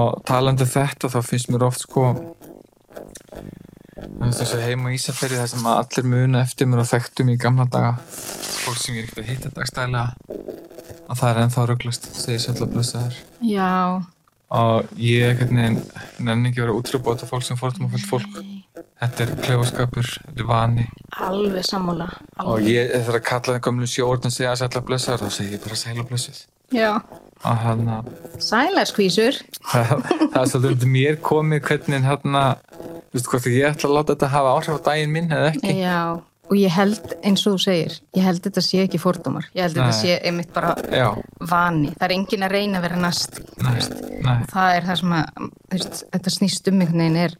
og 0.00 0.22
talandi 0.30 0.64
um 0.64 0.72
þetta 0.72 1.12
þá 1.12 1.18
finnst 1.28 1.52
mér 1.52 1.66
oft 1.68 1.84
sko 1.84 2.06
heim 4.64 4.86
og 4.88 4.94
Ísaferi 4.96 5.36
það 5.36 5.50
sem 5.52 5.66
að 5.68 5.80
allir 5.82 6.08
muna 6.14 6.40
eftir 6.46 6.68
mér 6.70 6.82
og 6.86 6.88
þekktum 6.88 7.34
í 7.34 7.36
gamla 7.40 7.68
daga. 7.68 7.92
Fólk 8.64 8.80
sem 8.80 8.96
ég 8.96 9.04
er 9.04 9.10
ekkert 9.10 9.20
að 9.20 9.28
hitta 9.28 9.52
dagstælega 9.56 10.06
og 11.10 11.18
það 11.18 11.30
er 11.30 11.42
ennþá 11.44 11.66
rugglast 11.68 12.08
segir 12.14 12.40
svolítið 12.42 12.64
að 12.66 12.74
blösa 12.74 13.02
þær 13.04 13.20
Já, 13.50 13.68
og 14.50 14.88
ég 14.98 15.44
nenni 15.50 16.50
ekki 16.50 16.58
að 16.58 16.64
vera 16.64 16.74
útrúbóta 16.74 17.28
fólk 17.28 17.46
sem 17.46 17.58
fórtum 17.58 17.86
að 17.86 18.00
fólk 18.08 18.26
fólk 18.34 18.40
þetta 19.00 19.24
er 19.24 19.34
klefaskapur, 19.44 20.08
þetta 20.26 20.42
er 20.42 20.48
vani 20.48 20.86
alveg 21.22 21.66
sammála. 21.66 22.08
og 22.42 22.64
ég 22.66 22.90
þarf 22.96 23.20
að 23.20 23.26
kalla 23.28 23.54
það 23.54 23.60
gömlu 23.68 23.90
sjóorn 23.90 24.26
og 24.26 24.34
segja 24.34 24.56
sætla 24.58 24.82
blessaður 24.88 25.26
þá 25.26 25.36
segir 25.36 25.54
ég 25.56 25.62
bara 25.66 25.78
sæla 25.82 26.06
blessuð 26.08 26.40
Já. 26.70 26.90
og 27.42 27.62
hann 27.64 27.86
að 27.90 28.10
Sælarskvísur. 28.40 29.38
það, 29.70 30.04
er 30.38 30.50
svolítið 30.52 30.92
mér 30.94 31.20
komið 31.24 31.64
hvernig 31.66 32.06
hann 32.06 32.36
að 32.40 32.64
þú 32.74 33.16
veist 33.16 33.30
hvort 33.32 33.48
ég 33.50 33.70
ætla 33.70 33.90
að 33.90 33.96
láta 33.96 34.14
þetta 34.14 34.32
hafa 34.34 34.52
áhrif 34.56 34.78
á 34.78 34.86
daginn 34.90 35.14
minn 35.14 35.32
eða 35.34 35.50
ekki 35.54 35.76
Já, 35.80 35.98
og 36.50 36.58
ég 36.58 36.72
held, 36.74 37.12
eins 37.22 37.44
og 37.46 37.54
þú 37.54 37.62
segir, 37.62 37.96
ég 38.18 38.24
held 38.26 38.42
þetta 38.42 38.62
sé 38.64 38.80
ekki 38.82 38.98
fordómar. 38.98 39.46
Ég 39.54 39.62
held 39.62 39.76
þetta 39.76 39.92
Nei. 39.92 40.00
sé 40.00 40.16
einmitt 40.26 40.50
bara 40.54 40.72
já, 40.90 41.06
vani. 41.46 41.92
Það 41.94 42.06
er 42.08 42.14
engin 42.16 42.46
að 42.46 42.54
reyna 42.56 42.80
að 42.80 42.86
vera 42.88 43.02
næst. 43.04 43.38
Það 44.50 44.74
er 44.74 44.88
það 44.88 44.98
sem 45.02 45.14
að, 45.20 45.44
veist, 45.70 46.00
þetta 46.10 46.32
snýst 46.34 46.70
um 46.72 46.82
einhvern 46.82 47.04
veginn 47.04 47.20
er 47.22 47.36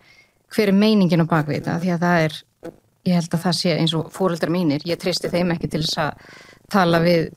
hver 0.55 0.71
er 0.71 0.79
meiningin 0.79 1.25
á 1.27 1.31
bakvið 1.31 1.59
þetta, 1.59 1.77
því 1.83 1.93
að 1.95 2.05
það 2.05 2.25
er, 2.29 2.39
ég 3.11 3.19
held 3.19 3.35
að 3.35 3.45
það 3.45 3.59
sé 3.61 3.75
eins 3.79 3.97
og 3.99 4.15
fóreldrar 4.15 4.55
mínir, 4.55 4.87
ég 4.87 5.01
treysti 5.03 5.31
þeim 5.33 5.55
ekki 5.57 5.71
til 5.71 5.83
þess 5.85 6.01
að 6.05 6.39
tala 6.71 7.03
við 7.03 7.29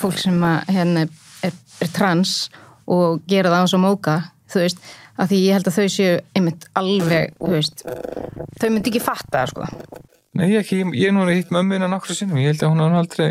fólk 0.00 0.18
sem 0.18 0.44
að 0.46 0.72
hérna 0.72 1.06
er, 1.06 1.56
er 1.82 1.94
trans 1.94 2.36
og 2.90 3.22
gera 3.30 3.52
það 3.52 3.64
án 3.64 3.70
svo 3.70 3.82
móka, 3.82 4.16
þú 4.50 4.64
veist, 4.64 4.86
að 5.20 5.32
því 5.32 5.42
ég 5.44 5.58
held 5.58 5.68
að 5.70 5.78
þau 5.78 5.92
séu 5.94 6.14
einmitt 6.34 6.66
alveg, 6.78 7.36
veist, 7.52 7.84
þau 8.58 8.68
myndi 8.70 8.90
ekki 8.90 9.04
fatta 9.04 9.44
sko. 9.50 9.68
Nei, 10.38 10.46
ég, 10.50 10.58
ekki, 10.62 10.80
ég 10.96 11.08
er 11.10 11.16
núna 11.16 11.34
hitt 11.36 11.50
mömmuna 11.54 11.88
nokkru 11.92 12.16
sinnum 12.16 12.40
ég 12.40 12.52
held 12.52 12.62
að 12.66 12.72
hún 12.74 12.84
har 12.84 12.98
aldrei 13.02 13.30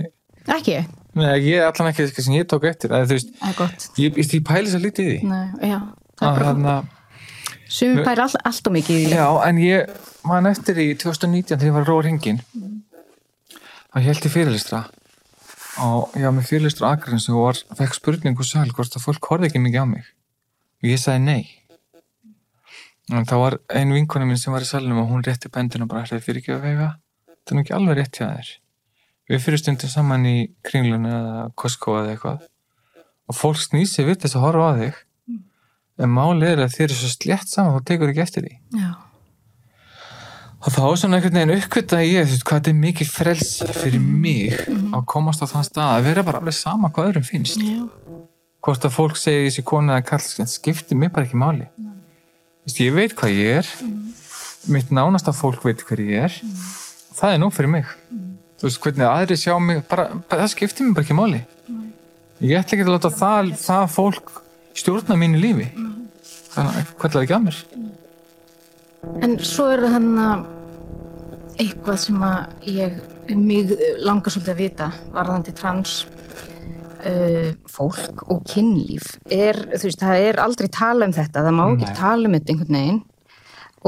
Ekki? 0.51 0.77
nei, 1.17 1.33
ég 1.45 1.59
er 1.59 1.67
allan 1.69 1.91
ekki 1.91 2.05
eitthvað 2.05 2.25
sem 2.27 2.37
ég 2.37 2.47
tók 2.49 2.65
eftir 2.69 2.93
að, 2.95 3.07
þú 3.09 3.17
veist, 3.17 3.33
Það 3.41 3.51
er 3.51 3.57
gott. 3.59 3.87
ég, 4.01 4.17
ég, 4.21 4.31
ég 4.37 4.45
pæli 4.47 4.71
svo 4.73 4.81
lítið 4.85 5.09
í 5.09 5.17
því 5.19 5.29
Nei, 5.31 5.69
já, 5.71 5.79
það 6.21 6.27
er 6.27 6.45
að, 6.47 6.63
bara, 6.63 6.77
hann 6.77 6.89
sumi 7.71 8.05
pæri 8.05 8.23
all, 8.25 8.39
allt 8.51 8.67
og 8.67 8.73
mikið 8.75 8.97
í 8.97 9.03
því. 9.05 9.13
Já, 9.15 9.27
en 9.47 9.59
ég 9.63 9.93
man 10.27 10.49
eftir 10.49 10.81
í 10.83 10.87
2019 10.99 11.55
þegar 11.55 11.69
ég 11.69 11.75
var 11.77 11.85
að 11.85 11.91
róa 11.93 12.05
ringin 12.07 12.41
þá 13.91 14.01
held 14.07 14.25
ég 14.27 14.33
fyrirlistra 14.33 14.81
og 15.81 16.17
ég 16.19 16.25
var 16.27 16.35
með 16.35 16.49
fyrirlistra 16.49 16.91
aðgrinn 16.93 17.21
sem 17.23 17.37
var, 17.37 17.59
fekk 17.79 17.95
spurningu 17.97 18.45
sæl 18.45 18.67
hvort 18.75 18.97
að 18.97 19.05
fólk 19.07 19.29
horfði 19.31 19.49
ekki 19.51 19.63
mikið 19.63 19.83
á 19.83 19.87
mig 19.87 20.03
og 20.81 20.89
ég 20.91 20.99
sagði 21.01 21.23
nei 21.25 21.41
en 23.19 23.27
þá 23.27 23.35
var 23.41 23.57
ein 23.75 23.91
vinkona 23.93 24.25
minn 24.25 24.39
sem 24.39 24.53
var 24.53 24.63
í 24.63 24.69
salunum 24.69 25.01
og 25.03 25.09
hún 25.11 25.23
rétti 25.25 25.51
bendinu 25.51 25.83
og 25.87 25.91
bara 25.91 26.05
hræði 26.07 26.23
fyrir 26.25 26.41
ekki 26.41 26.53
að 26.55 26.65
vega 26.67 26.89
það 27.41 27.51
er 27.51 27.57
nú 27.57 27.63
ekki 27.65 27.75
alveg 27.77 27.97
rétt 27.97 28.19
hjá 28.21 28.27
þér. 28.29 28.49
Við 29.31 29.43
fyrir 29.45 29.61
stundum 29.61 29.89
saman 29.91 30.25
í 30.27 30.35
kringlunni 30.67 31.09
eða 31.11 31.45
Costco 31.55 31.95
eða 31.99 32.15
eitthvað. 32.15 32.41
Og 33.31 33.37
fólk 33.37 33.61
snýsi 33.63 34.03
við 34.07 34.19
þess 34.23 34.35
að 34.37 34.45
horfa 34.47 34.67
á 34.67 34.73
þig. 34.81 34.99
En 36.01 36.11
málið 36.11 36.49
er 36.51 36.63
að 36.65 36.75
þér 36.75 36.89
er 36.89 36.97
svo 36.99 37.11
slétt 37.13 37.51
saman 37.51 37.77
þú 37.77 37.83
tekur 37.87 38.11
ekki 38.11 38.23
eftir 38.25 38.47
því. 38.47 38.57
Já, 38.81 38.91
Og 40.61 40.69
þá 40.69 40.81
svona 41.01 41.17
einhvern 41.17 41.37
veginn 41.39 41.55
uppkvitaði 41.55 42.09
ég 42.11 42.27
þú 42.27 42.33
veist, 42.35 42.43
hvað 42.45 42.59
þetta 42.59 42.69
er 42.69 42.81
mikið 42.83 43.07
frelsi 43.09 43.67
fyrir 43.73 44.03
mig 44.05 44.59
að 44.93 45.07
komast 45.09 45.41
á 45.41 45.49
þann 45.49 45.65
stað 45.65 45.93
að 45.95 46.05
vera 46.05 46.23
bara 46.27 46.41
alveg 46.41 46.53
sama 46.53 46.91
hvað 46.93 47.07
öðrum 47.09 47.25
finnst. 47.25 47.63
já, 47.65 47.81
Hvort 48.61 48.85
að 48.85 48.93
fólk 48.93 49.17
segir 49.17 49.47
þessi 49.47 49.63
konu 49.65 49.95
eða 49.95 50.19
það 50.21 50.51
skiptir 50.53 50.99
mig 51.01 51.09
bara 51.15 51.25
ekki 51.25 51.39
máli. 51.41 51.65
Þú 51.81 51.90
veist, 52.65 52.81
ég 52.81 52.93
veit 52.95 53.15
hvað 53.17 53.37
ég 53.37 53.61
er, 53.61 53.71
mitt 54.71 54.91
nánasta 54.93 55.33
fólk 55.35 55.63
veit 55.65 55.81
hver 55.87 56.03
ég 56.03 56.27
er, 56.27 56.37
það 57.17 57.35
er 57.35 57.41
nóg 57.41 57.55
fyrir 57.55 57.73
mig. 57.73 57.89
Þú 58.61 58.67
veist, 58.67 58.81
hvernig 58.83 59.07
aðri 59.09 59.39
sjá 59.41 59.55
mig, 59.57 59.81
bara, 59.89 60.09
bara, 60.29 60.43
það 60.43 60.53
skiptir 60.53 60.87
mig 60.87 60.97
bara 60.97 61.07
ekki 61.07 61.17
máli. 61.17 61.41
Ég 62.41 62.57
ætla 62.57 62.77
ekki 62.77 62.85
að 62.87 62.93
láta 62.95 63.13
það, 63.13 63.51
það 63.61 63.87
fólk 63.95 64.33
stjórna 64.77 65.17
mínu 65.17 65.41
lífi. 65.41 65.67
Þannig 66.51 66.79
að 66.81 66.95
hvað 66.99 67.15
er 67.15 67.25
ekki 67.25 67.37
að 67.37 67.45
mér? 67.47 67.61
En 69.25 69.37
svo 69.45 69.67
er 69.73 69.81
það 69.85 69.95
hann 69.95 70.11
að 70.21 70.49
eitthvað 71.61 71.99
sem 72.03 72.23
að 72.25 72.67
ég 72.69 72.99
mig 73.37 73.71
langar 74.01 74.33
svolítið 74.33 74.53
að 74.53 74.61
vita 74.61 74.87
varðandi 75.13 75.53
trans 75.57 76.01
uh, 77.07 77.51
fólk 77.71 78.25
og 78.31 78.43
kynlíf 78.49 79.15
er, 79.31 79.57
þú 79.75 79.87
veist, 79.87 80.01
það 80.01 80.25
er 80.27 80.41
aldrei 80.43 80.69
tala 80.73 81.07
um 81.07 81.15
þetta, 81.15 81.45
það 81.45 81.57
má 81.57 81.63
ekki 81.67 81.87
Nei. 81.87 81.97
tala 81.97 82.29
um 82.29 82.37
þetta 82.37 82.53
einhvern 82.53 82.77
veginn. 82.79 83.01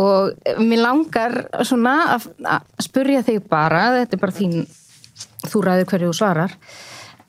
Og 0.02 0.64
mér 0.66 0.80
langar 0.82 1.36
svona 1.62 1.98
að, 2.16 2.32
að 2.50 2.72
spurja 2.82 3.22
þig 3.28 3.44
bara, 3.50 3.84
þetta 4.00 4.18
er 4.18 4.24
bara 4.24 4.38
þín 4.40 4.64
þú 5.52 5.62
ræður 5.66 5.90
hverju 5.92 6.10
þú 6.10 6.18
svarar. 6.18 6.56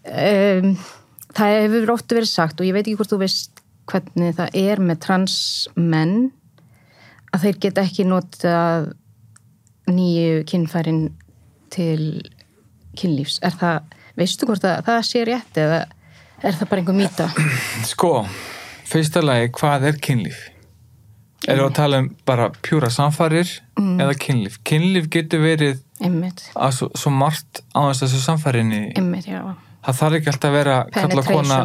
Um, 0.05 0.73
það 1.35 1.59
hefur 1.59 1.93
oft 1.97 2.15
verið 2.15 2.31
sagt 2.31 2.61
og 2.61 2.69
ég 2.69 2.77
veit 2.77 2.87
ekki 2.87 2.99
hvort 3.01 3.13
þú 3.13 3.21
veist 3.23 3.63
hvernig 3.91 4.37
það 4.39 4.57
er 4.57 4.81
með 4.81 5.01
transmenn 5.05 6.17
að 7.35 7.47
þeir 7.47 7.61
geta 7.67 7.85
ekki 7.85 8.07
notað 8.09 8.93
nýju 9.91 10.45
kynfærin 10.49 11.03
til 11.75 12.23
kynlífs. 12.97 13.41
Er 13.45 13.57
það, 13.59 13.91
veistu 14.17 14.47
hvort 14.47 14.65
að 14.65 14.83
það 14.87 15.03
sé 15.11 15.25
rétt 15.29 15.57
eða 15.61 15.85
er 16.45 16.53
það 16.59 16.69
bara 16.71 16.81
einhver 16.83 16.99
mýta 16.99 17.29
Sko, 17.89 18.27
fyrsta 18.91 19.23
lagi, 19.25 19.49
hvað 19.59 19.87
er 19.91 19.99
kynlíf? 20.05 20.43
Erum 21.49 21.67
við 21.67 21.71
að 21.71 21.75
tala 21.77 21.99
um 22.01 22.07
bara 22.27 22.51
pjúra 22.65 22.89
samfarir 22.91 23.61
Mm. 23.75 23.97
eða 24.01 24.15
kynlíf? 24.23 24.59
Kynlíf 24.65 25.09
getur 25.11 25.41
verið 25.43 25.81
einmitt, 26.01 26.45
að 26.55 26.71
svo, 26.77 26.87
svo 26.95 27.11
margt 27.11 27.61
á 27.75 27.91
þessu 27.91 28.21
samfarinni 28.23 28.93
einmitt, 28.97 29.27
já 29.27 29.41
það 29.85 29.99
þarf 29.99 30.15
ekki 30.21 30.31
alltaf 30.31 30.49
að 30.51 30.55
vera 30.55 30.77
kalla 30.95 31.23
kona 31.27 31.59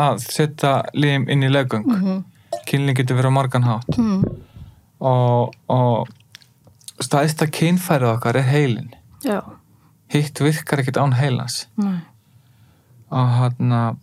að- 0.00 0.24
setja 0.24 0.72
lim 0.94 1.28
inn 1.28 1.42
í 1.44 1.50
legung 1.52 1.84
mm 1.86 2.00
Mhm. 2.00 2.24
kynlíf 2.66 2.96
getur 2.96 3.16
verið 3.20 3.30
á 3.30 3.36
margan 3.36 3.62
hátt 3.68 3.98
mm. 3.98 4.24
og, 5.00 5.54
og 5.68 6.08
staðista 7.04 7.46
kynfærið 7.46 8.14
okkar 8.16 8.36
er 8.40 8.48
heilin 8.48 8.90
já, 9.24 9.42
hitt 10.12 10.38
virkar 10.40 10.78
ekkert 10.82 10.96
án 11.02 11.14
heilans. 11.18 11.66
Næ 11.78 12.00
og 13.10 13.28
hann 13.38 13.70
að 13.70 13.96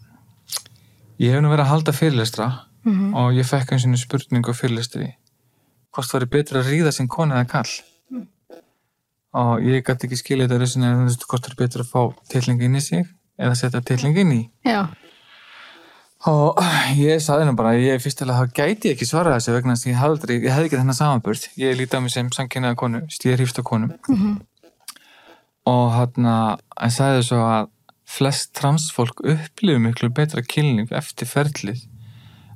ég 1.20 1.34
hef 1.34 1.42
nú 1.44 1.50
verið 1.52 1.66
að 1.66 1.72
halda 1.74 1.92
fyrirlestra 1.92 2.46
Mhm. 2.86 3.14
og 3.16 3.34
ég 3.36 3.46
fekk 3.46 3.72
eins 3.74 3.86
og 3.86 3.98
spurningu 4.00 4.52
á 4.52 4.56
fyrirlestri. 4.56 5.14
Hvort 5.94 6.08
það 6.08 6.22
er 6.22 6.26
betra 6.26 6.60
að 6.64 6.72
ríða 6.72 6.92
sem 6.94 7.08
kona 7.08 7.36
eða 7.44 7.48
kall 7.50 7.74
Mm. 8.12 8.28
og 9.34 9.60
ég 9.62 9.84
gæti 9.84 10.08
ekki 10.08 10.18
skilja 10.18 10.48
þetta 10.48 10.60
þessin 10.64 10.84
en 10.84 10.98
þú 11.00 11.04
veist 11.10 11.28
hvort 11.28 11.44
það 11.44 11.52
er 11.52 11.68
betra 11.68 11.84
að 11.84 11.92
fá 11.92 12.16
tilling 12.30 12.62
inn 12.62 12.76
í 12.76 12.82
sig 12.82 13.06
eða 13.40 13.56
setja 13.56 13.82
tilling 13.82 14.18
inn 14.18 14.32
í. 14.32 14.50
Já, 14.66 14.88
og 16.26 16.56
ég 16.96 17.20
saði 17.20 17.46
nú 17.50 17.56
bara 17.56 17.74
ég 17.76 18.00
fyrstilega 18.02 18.40
þá 18.48 18.54
gæti 18.54 18.90
ég 18.90 18.96
ekki 18.96 19.06
svara 19.10 19.36
þessu 19.36 19.52
vegna 19.58 19.74
að 19.74 19.88
ég 19.92 19.96
hafði, 20.00 20.16
aldrei, 20.16 20.40
ég 20.42 20.52
hefði 20.52 20.66
ekki 20.70 20.80
þennan 20.80 20.96
samanburð. 20.96 21.48
Ég 21.58 21.76
líti 21.78 21.98
á 21.98 22.02
mig 22.02 22.12
sem 22.12 22.30
samkynnaða 22.30 22.76
konu 22.80 23.02
stíð 23.12 23.36
hrífst 23.38 23.60
á 23.60 23.64
konum. 23.64 23.92
Mhm. 24.10 24.42
Og 25.70 25.94
hann 25.96 26.28
að 26.28 26.64
hann 26.78 26.94
sagði 26.94 27.26
svo 27.28 27.42
að 27.48 27.70
flest 28.14 28.52
transfólk 28.58 29.24
upplifur 29.24 29.82
miklu 29.82 30.10
betra 30.14 30.44
kynning 30.46 30.92
eftir 30.94 31.30
ferlið. 31.30 31.86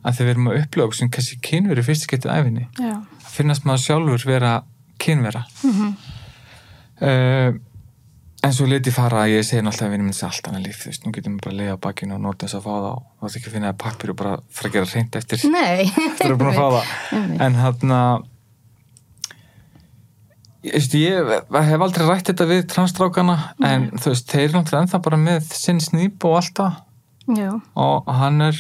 Að 0.05 0.19
þeir 0.19 0.27
verum 0.29 0.49
að 0.51 0.59
upplifa 0.61 0.97
sem 0.99 1.11
kannski 1.11 1.39
kynveri 1.43 1.83
fyrst 1.83 2.07
getið 2.09 2.33
æfinni 2.33 2.67
að 2.79 3.31
finnast 3.33 3.65
maður 3.67 3.85
sjálfur 3.85 4.27
vera 4.27 4.51
kynvera. 5.01 5.45
Mhm. 5.63 5.95
uh, 7.01 7.57
en 8.47 8.53
svo 8.53 8.67
liti 8.69 8.93
fara 8.93 9.25
að 9.25 9.33
ég 9.33 9.45
segi 9.45 9.63
náttúrulega 9.65 9.89
að 9.89 9.93
vinni 9.95 10.07
minns 10.07 10.23
allt 10.23 10.47
annað 10.47 10.67
líf 10.67 10.77
þú 10.83 10.91
veist, 10.91 11.05
nú 11.05 11.11
getum 11.15 11.35
við 11.35 11.43
bara 11.43 11.53
að 11.53 11.59
leiða 11.61 11.75
á 11.75 11.83
bakinu 11.83 12.15
og 12.15 12.21
nota 12.23 12.45
þess 12.45 12.57
að 12.59 12.65
fá 12.67 12.73
það 12.75 12.87
og 12.91 13.03
þá 13.17 13.25
er 13.27 13.37
ekki 13.39 13.49
að 13.49 13.55
finna 13.57 13.71
pappir 13.83 14.13
og 14.13 14.17
bara 14.21 14.33
fara 14.53 14.69
að 14.69 14.75
gera 14.77 14.89
reynd 14.93 15.17
eftir. 15.19 15.43
Nei, 15.51 15.89
eftir 15.89 16.31
að 16.31 16.39
búin 16.39 16.51
að 16.53 16.59
fá 16.61 16.67
það. 16.77 16.91
En 17.47 17.57
hann 17.63 17.95
að 17.97 18.27
ég, 20.63 20.87
ég 20.97 21.29
hef 21.51 21.81
aldrei 21.85 22.07
rætt 22.07 22.31
þetta 22.31 22.47
við 22.49 22.63
transstrákana 22.71 23.35
en 23.63 23.89
þú 23.97 24.13
veist, 24.13 24.27
þeir 24.31 24.43
eru 24.47 24.57
náttúrulega 24.59 24.81
ennþá 24.85 25.01
bara 25.05 25.19
með 25.21 25.51
sinn 25.53 25.79
snýp 25.83 26.25
og 26.29 26.37
allt 26.41 26.53
það. 26.57 26.79
Já, 27.37 27.51
og 27.75 28.07
hann 28.21 28.41
er 28.41 28.59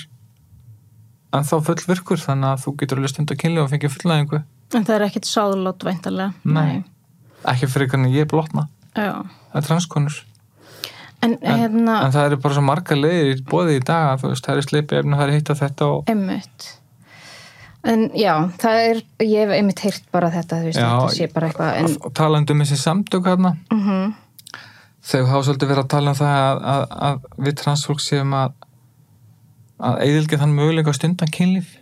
ennþá 1.37 1.59
fullvirkur 1.67 2.19
þannig 2.21 2.49
að 2.53 2.63
þú 2.65 2.73
getur 2.81 2.99
alveg 3.01 3.13
stund 3.13 3.31
að 3.33 3.41
kynlega 3.43 3.65
og 3.67 3.73
fengið 3.73 3.93
fullnæðingu. 3.97 4.39
En 4.75 4.83
það 4.87 4.95
er 4.97 5.05
ekkit 5.07 5.27
sáðlót 5.29 5.85
væntalega 5.87 6.33
Nei. 6.43 6.83
ekki 7.47 7.69
fyrir 7.71 7.91
hvernig 7.93 8.15
ég 8.17 8.25
er 8.27 8.31
blotna. 8.31 8.67
Já, 8.97 9.13
það 9.53 9.61
er 9.61 9.67
transkonur. 9.69 10.17
En, 11.23 11.37
En- 11.41 11.59
hérna 11.63 12.01
en 12.05 12.11
það 12.13 12.25
eru 12.31 12.37
bara 12.43 12.53
svo 12.53 12.61
marga 12.67 12.95
leiðir 12.95 13.39
bóði 13.49 13.77
í 13.79 13.83
dag 13.83 14.11
að 14.13 14.19
þú 14.21 14.31
veist, 14.33 14.45
það 14.45 14.57
er 14.61 14.67
sleipi 14.67 14.97
efni, 14.99 15.15
það 15.17 15.23
er 15.27 15.33
hitt 15.37 15.49
og 15.49 15.57
þetta 15.61 15.87
og 15.95 16.11
Einmitt. 16.13 16.67
En 17.87 18.07
já, 18.17 18.33
það 18.59 18.83
er, 18.83 19.01
ég 19.23 19.43
hef 19.45 19.57
einmitt 19.57 19.81
heyrt 19.85 20.07
bara 20.11 20.31
þetta, 20.33 20.61
þú 20.61 20.69
veist, 20.69 20.79
Já, 20.79 20.87
þetta 20.91 21.17
sé 21.17 21.27
bara 21.33 21.49
eitthvað, 21.49 21.75
en, 21.81 21.99
og 22.03 22.15
talandi 22.17 22.55
um 22.55 22.63
þessi 22.63 22.79
samtök 22.81 23.29
hérna 23.31 23.57
mm 23.73 24.15
þau 25.07 25.21
hafa 25.29 25.45
svolítið 25.47 25.69
verið 25.71 25.83
að 25.85 25.91
tala 25.93 26.11
um 26.11 26.17
það 26.17 26.37
að, 26.37 26.57
að, 26.71 26.81
að 27.07 27.45
við 27.45 27.53
transfólk 27.61 28.01
séum 28.03 28.33
að 28.35 28.55
að 29.87 29.99
eðilgið 30.07 30.41
þann 30.41 30.55
möguleika 30.57 30.93
stundan 30.95 31.33
kynlíf 31.33 31.75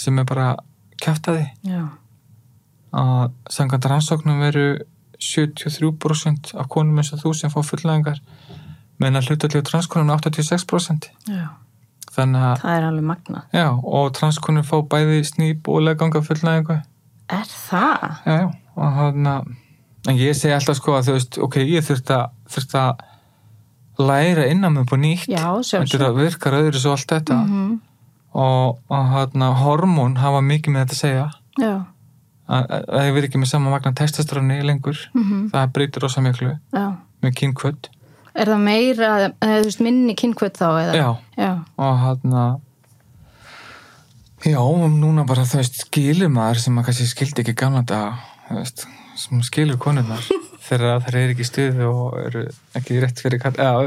sem 0.00 0.18
er 0.20 0.28
bara 0.28 0.46
kjaftaði 1.02 1.44
já, 1.68 1.82
að 2.96 3.26
samkvæmt 3.52 3.88
rannsóknum 3.92 4.40
veru 4.46 4.66
73% 5.20 6.54
af 6.56 6.70
konum 6.72 6.98
eins 7.00 7.12
og 7.16 7.22
þú 7.22 7.34
sem 7.36 7.52
fá 7.52 7.60
fullnæðingar 7.64 8.20
meðan 9.00 9.20
að 9.20 9.30
hlutalegu 9.30 9.64
transkonum 9.68 10.12
er 10.14 10.24
86% 10.24 11.10
já, 11.28 11.46
það 12.16 12.72
er 12.76 12.86
alveg 12.88 13.04
magnað. 13.10 13.42
já, 13.52 13.66
og 13.84 14.12
transkonum 14.16 14.64
fá 14.66 14.76
bæði 14.94 15.22
snýp 15.28 15.68
og 15.68 15.82
legganga 15.86 16.22
fullnæðingu 16.24 16.78
Er 17.28 17.46
það? 17.50 18.16
já, 18.26 18.34
já, 18.40 18.48
og 18.76 18.98
þannig 19.00 19.32
að 19.32 19.54
en 20.06 20.18
ég 20.22 20.36
segi 20.38 20.54
alltaf 20.54 20.76
sko 20.78 20.92
að 20.94 21.08
þú 21.08 21.14
veist 21.16 21.38
ok, 21.42 21.56
ég 21.66 21.82
þurft 21.88 22.10
að, 22.14 22.26
þurft 22.54 22.74
að 22.78 23.04
læra 24.06 24.44
innan 24.52 24.72
mig 24.76 24.84
upp 24.84 24.92
á 24.94 24.98
nýtt. 25.00 25.24
Já, 25.26 25.42
þetta 25.56 25.68
sjálfsög. 25.70 26.16
virkar 26.20 26.56
öðru 26.60 26.78
svo 26.82 26.92
allt 26.94 27.12
þetta. 27.16 27.38
Mm 27.48 27.74
og, 28.36 28.78
og 28.92 29.04
hérna 29.14 29.46
hormón 29.56 30.18
hafa 30.20 30.42
mikið 30.44 30.74
með 30.74 30.82
þetta 30.82 30.92
að 30.92 30.98
segja. 31.00 31.26
Já, 31.56 31.70
að 32.52 32.66
að 32.76 32.82
það 32.90 33.06
verið 33.16 33.28
ekki 33.30 33.38
með 33.40 33.48
sama 33.48 33.70
magna 33.72 33.92
testastráni 33.96 34.58
lengur, 34.68 34.98
mm 35.16 35.46
það 35.54 35.70
breytir 35.72 36.04
rosa 36.04 36.20
miklu. 36.20 36.50
Já. 36.76 36.84
með 37.24 37.32
kynkvöld 37.40 37.88
Er 38.36 38.50
það 38.52 38.60
meira, 38.66 39.10
eða 39.40 39.60
þú 39.62 39.68
veist, 39.70 39.80
minni 39.86 40.14
kynkvöld 40.18 40.58
þá, 40.58 40.66
eða? 40.82 40.94
já, 40.98 41.08
Já, 41.40 41.52
og 41.80 42.00
hérna 42.04 42.42
já, 44.46 44.60
núna 44.92 45.24
bara 45.26 45.46
þú 45.48 45.62
veist 45.62 45.80
skilur 45.86 46.28
maður 46.30 46.60
sem 46.62 46.74
maður 46.76 46.90
kannski 46.90 47.06
skildi 47.10 47.42
ekki 47.42 47.54
gamla 47.62 47.82
veist 48.50 48.84
sem 49.16 49.40
skilur 49.42 49.78
konurnar. 49.80 50.20
Þegar 50.66 51.00
það 51.06 51.14
er 51.16 51.30
ekki 51.32 51.44
í 51.44 51.46
stuðu 51.48 51.86
og 51.88 52.16
eru 52.20 52.40
ekki 52.76 52.96
rétt 53.00 53.20
fyrir 53.22 53.40
kall, 53.40 53.54
eða 53.54 53.84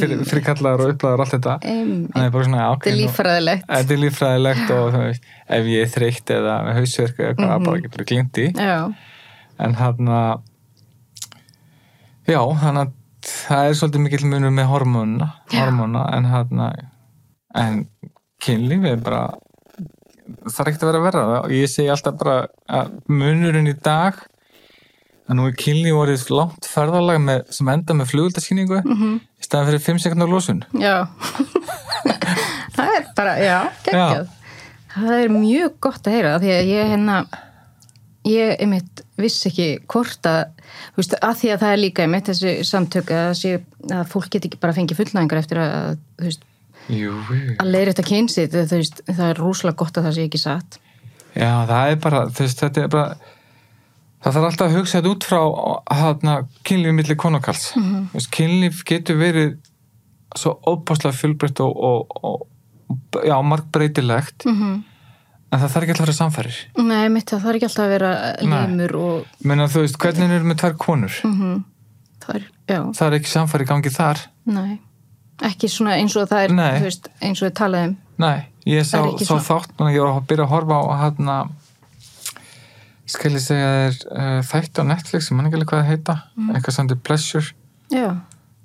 fyrir, 0.00 0.22
fyrir 0.26 0.42
kallar 0.46 0.80
og 0.82 0.94
upplæðar 0.94 1.20
og 1.20 1.24
allt 1.26 1.34
þetta. 1.36 1.56
Það 1.62 2.24
er 2.24 2.32
bara 2.34 2.46
svona, 2.48 2.62
ok, 2.72 2.86
Þetta 2.86 2.92
er 2.92 2.98
líffræðilegt. 3.02 3.66
Þetta 3.68 3.94
er 3.94 4.00
líffræðilegt 4.02 4.72
og 4.74 4.96
veist, 4.96 5.28
ef 5.58 5.68
ég 5.70 5.84
er 5.86 5.92
þreytt 5.92 6.32
eða 6.38 6.56
með 6.66 6.80
hausverk 6.80 7.20
eða 7.20 7.28
eitthvað, 7.34 7.52
Mhm. 7.52 7.68
bara 7.68 7.82
getur 7.86 8.08
glindi 8.10 8.46
Já, 8.56 8.94
en 9.68 9.74
hann 9.74 10.08
að 10.08 10.40
já, 12.28 12.40
hann 12.64 12.76
að 12.82 12.92
það 13.28 13.68
er 13.68 13.78
svolítið 13.78 14.04
mikill 14.06 14.28
munur 14.30 14.52
með 14.54 14.68
hormónuna, 14.72 15.30
Já. 15.52 15.62
hormóna 15.62 16.04
en 16.16 16.28
hann 16.32 16.66
að 16.66 16.82
en 17.62 17.80
kynlíf 18.42 18.86
er 18.88 19.00
bara 19.04 19.24
það 20.48 20.60
er 20.62 20.70
ekkert 20.70 20.84
að 20.84 20.88
vera 20.88 21.00
að 21.00 21.08
vera 21.08 21.24
og 21.42 21.54
ég 21.54 21.70
segi 21.70 21.90
alltaf 21.92 22.16
bara 22.20 22.36
að 22.80 22.94
munurinn 23.12 23.70
í 23.70 23.74
dag 23.76 24.20
að 25.28 25.38
nú 25.38 25.48
er 25.48 25.58
kynlíf 25.60 25.98
orðið 25.98 26.30
langt 26.34 26.66
ferðalag 26.68 27.20
með, 27.22 27.44
sem 27.54 27.68
enda 27.72 27.96
með 27.98 28.10
fluguldaskynningu 28.14 28.80
mm 28.82 29.20
í 29.42 29.46
staðan 29.46 29.72
fyrir 29.72 29.82
5 29.82 30.02
sekundar 30.04 30.30
losun 30.30 30.60
já. 30.78 31.08
það 32.76 32.92
er 32.94 33.08
bara, 33.16 33.32
já, 33.42 33.58
geggjað. 33.86 34.28
Það 34.92 35.14
er 35.16 35.32
mjög 35.32 35.74
gott 35.82 36.06
að 36.06 36.14
heyra, 36.14 36.34
því 36.42 36.52
að 36.52 36.70
ég 36.70 36.90
hérna, 36.92 37.16
ég 38.28 38.54
einmitt 38.62 39.02
vissi 39.18 39.48
ekki 39.50 39.68
hvort 39.90 40.26
að, 40.28 40.44
veist, 40.96 41.16
að 41.18 41.36
því 41.40 41.52
að 41.52 41.60
það 41.64 41.74
er 41.74 41.82
líka 41.82 42.06
einmitt 42.06 42.30
þessi 42.30 42.54
samtök 42.68 43.12
að, 43.16 43.32
sé, 43.40 43.52
að 43.90 44.06
fólk 44.12 44.30
get 44.30 44.48
ekki 44.48 44.60
bara 44.62 44.76
fengið 44.76 45.00
fullnæðingar 45.00 45.42
eftir 45.42 45.62
að, 45.62 45.98
veist, 46.22 46.48
Jú, 46.90 47.12
að 47.62 47.68
leiðri 47.70 47.92
þetta 47.94 48.06
veist, 48.76 49.04
það 49.06 49.28
er 49.28 49.38
rúslega 49.38 49.78
gott 49.78 49.98
að 49.98 50.08
það 50.08 50.16
sé 50.16 50.24
ekki 50.26 50.40
satt. 50.42 50.78
Já, 51.32 51.62
það 51.68 51.92
er 51.92 52.00
bara, 52.02 52.24
veist, 52.38 52.62
þetta 52.62 52.82
er 52.82 52.90
bara 52.92 53.16
það 54.22 54.36
þarf 54.36 54.48
alltaf 54.48 54.68
að 54.68 54.76
hugsa 54.78 54.98
þetta 55.00 55.12
út 55.12 55.26
frá 55.26 55.40
hana, 55.98 56.36
kynlíf 56.66 56.96
milli 56.96 57.18
konakalls 57.18 57.72
mm. 57.74 57.86
-hmm. 57.90 58.30
kynlíf 58.36 58.82
getur 58.88 59.18
verið 59.18 59.56
svo 60.38 60.56
óbáslega 60.62 61.16
fjölbreytt 61.16 61.60
og, 61.60 61.76
og, 61.76 62.16
og 62.22 63.24
já, 63.26 63.36
margbreytilegt 63.42 64.46
Mm 64.46 64.56
-hmm. 64.62 64.80
En 65.52 65.60
það 65.60 65.68
þarf 65.74 65.82
ekki 65.84 65.92
alltaf 65.92 66.02
að 66.02 66.08
vera 66.08 66.18
samfærir 66.18 66.60
Nei, 66.88 67.08
mitt 67.12 67.28
það 67.30 67.42
þarf 67.44 67.58
ekki 67.58 67.68
alltaf 67.68 67.84
að 67.84 67.92
vera 67.92 68.12
limur 68.42 68.96
og, 68.96 69.26
menna 69.44 69.66
þú 69.68 69.82
veist, 69.84 69.98
hvernig 70.00 70.30
er 70.38 70.42
með 70.48 70.60
tvær 70.64 70.76
konur? 70.86 71.18
Mm 71.28 71.60
það 72.22 72.36
er, 72.38 72.42
já, 72.70 72.78
það 72.94 73.06
er 73.08 73.14
ekki 73.18 73.30
samfæri 73.32 73.64
gangi 73.66 73.90
þar. 73.90 74.18
Nei, 74.46 74.76
ekki 75.42 75.66
svona 75.68 75.96
eins 75.98 76.14
og 76.16 76.28
það 76.30 76.44
er, 76.46 76.52
Nei. 76.54 76.76
þú 76.78 76.84
veist, 76.86 77.08
eins 77.20 77.40
og 77.42 77.48
við 77.48 77.54
talaðum. 77.58 77.96
nei, 78.22 78.44
ég 78.70 78.84
sá, 78.86 79.00
er 79.02 79.24
sá 79.26 79.34
þátt 79.42 79.82
og 79.82 79.90
ég 79.90 80.04
var 80.04 80.12
að 80.20 80.28
byrja 80.30 80.44
að 80.46 80.52
horfa 80.52 80.78
á 80.78 80.84
hana 81.02 81.36
skal 83.12 83.32
ég 83.34 83.42
segja 83.42 83.70
þér 83.74 83.96
uh, 84.14 84.38
þætti 84.52 84.80
á 84.80 84.84
Netflix, 84.88 85.28
ég 85.32 85.36
man 85.36 85.48
ekki 85.48 85.58
alveg 85.58 85.68
hvað 85.72 85.82
það 85.82 85.90
heita 85.90 86.14
Mm. 86.38 86.52
eitthvað 86.54 86.74
samt 86.78 86.94
Pleasure. 87.04 87.48
Já, 87.92 88.08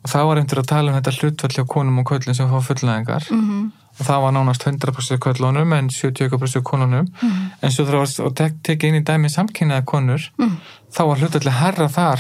og 0.06 0.08
það 0.14 0.28
var 0.30 0.38
einhver 0.38 0.60
að 0.62 0.68
tala 0.70 0.92
um 0.94 0.98
þetta 1.02 1.16
hlutfall 1.18 1.52
hjá 1.58 1.66
konum 1.68 1.98
og 2.00 2.06
köllum 2.14 2.36
sem 2.38 2.48
fá 2.50 2.62
fullnæðingar 2.64 3.26
Mhm. 3.32 3.72
og 3.87 3.87
það 3.98 4.22
var 4.24 4.32
nánast 4.36 4.64
100% 4.68 5.18
köllunum 5.24 5.74
en 5.74 5.90
70% 5.90 6.62
konunum 6.64 7.08
Mhm. 7.22 7.52
en 7.62 7.72
svo 7.72 7.86
það 7.86 7.98
var 7.98 8.08
að 8.30 8.36
tek, 8.36 8.54
tekið 8.64 8.88
inn 8.94 9.02
í 9.02 9.06
dæmi 9.06 9.30
samkynnaða 9.34 9.86
konur 9.86 10.22
Mhm. 10.38 10.58
þá 10.94 11.02
var 11.08 11.18
hlutfalli 11.18 11.52
herra 11.52 11.88
þar 11.90 12.20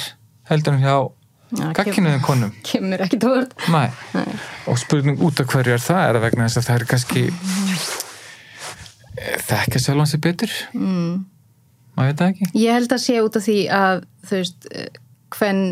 heldur 0.49 0.73
en 0.73 0.82
hjá 0.82 1.11
Já, 1.57 1.71
gagkinuðum 1.73 2.21
konum 2.25 2.51
kemur 2.63 2.99
ekki 3.05 3.19
Nei. 3.71 3.89
og 4.67 4.78
spurning 4.78 5.17
út 5.23 5.39
af 5.39 5.47
hverju 5.47 5.73
er 5.73 5.80
það 5.80 6.09
er 6.09 6.15
að 6.15 6.21
vegna 6.25 6.43
þess 6.49 6.57
að 6.57 6.67
það 6.67 6.75
er 6.82 6.86
kannski 6.86 7.23
þekka 9.47 9.80
sjálfan 9.82 10.09
sér 10.11 10.21
betur 10.23 10.51
mm. 10.75 11.25
maður 11.97 12.09
veit 12.11 12.19
það 12.21 12.34
ekki 12.34 12.49
Ég 12.63 12.75
held 12.78 12.93
að 12.93 13.03
sé 13.05 13.15
út 13.23 13.38
af 13.39 13.45
því 13.47 13.57
að 13.73 14.01
þú 14.28 14.41
veist, 14.41 14.67
hvern 15.38 15.63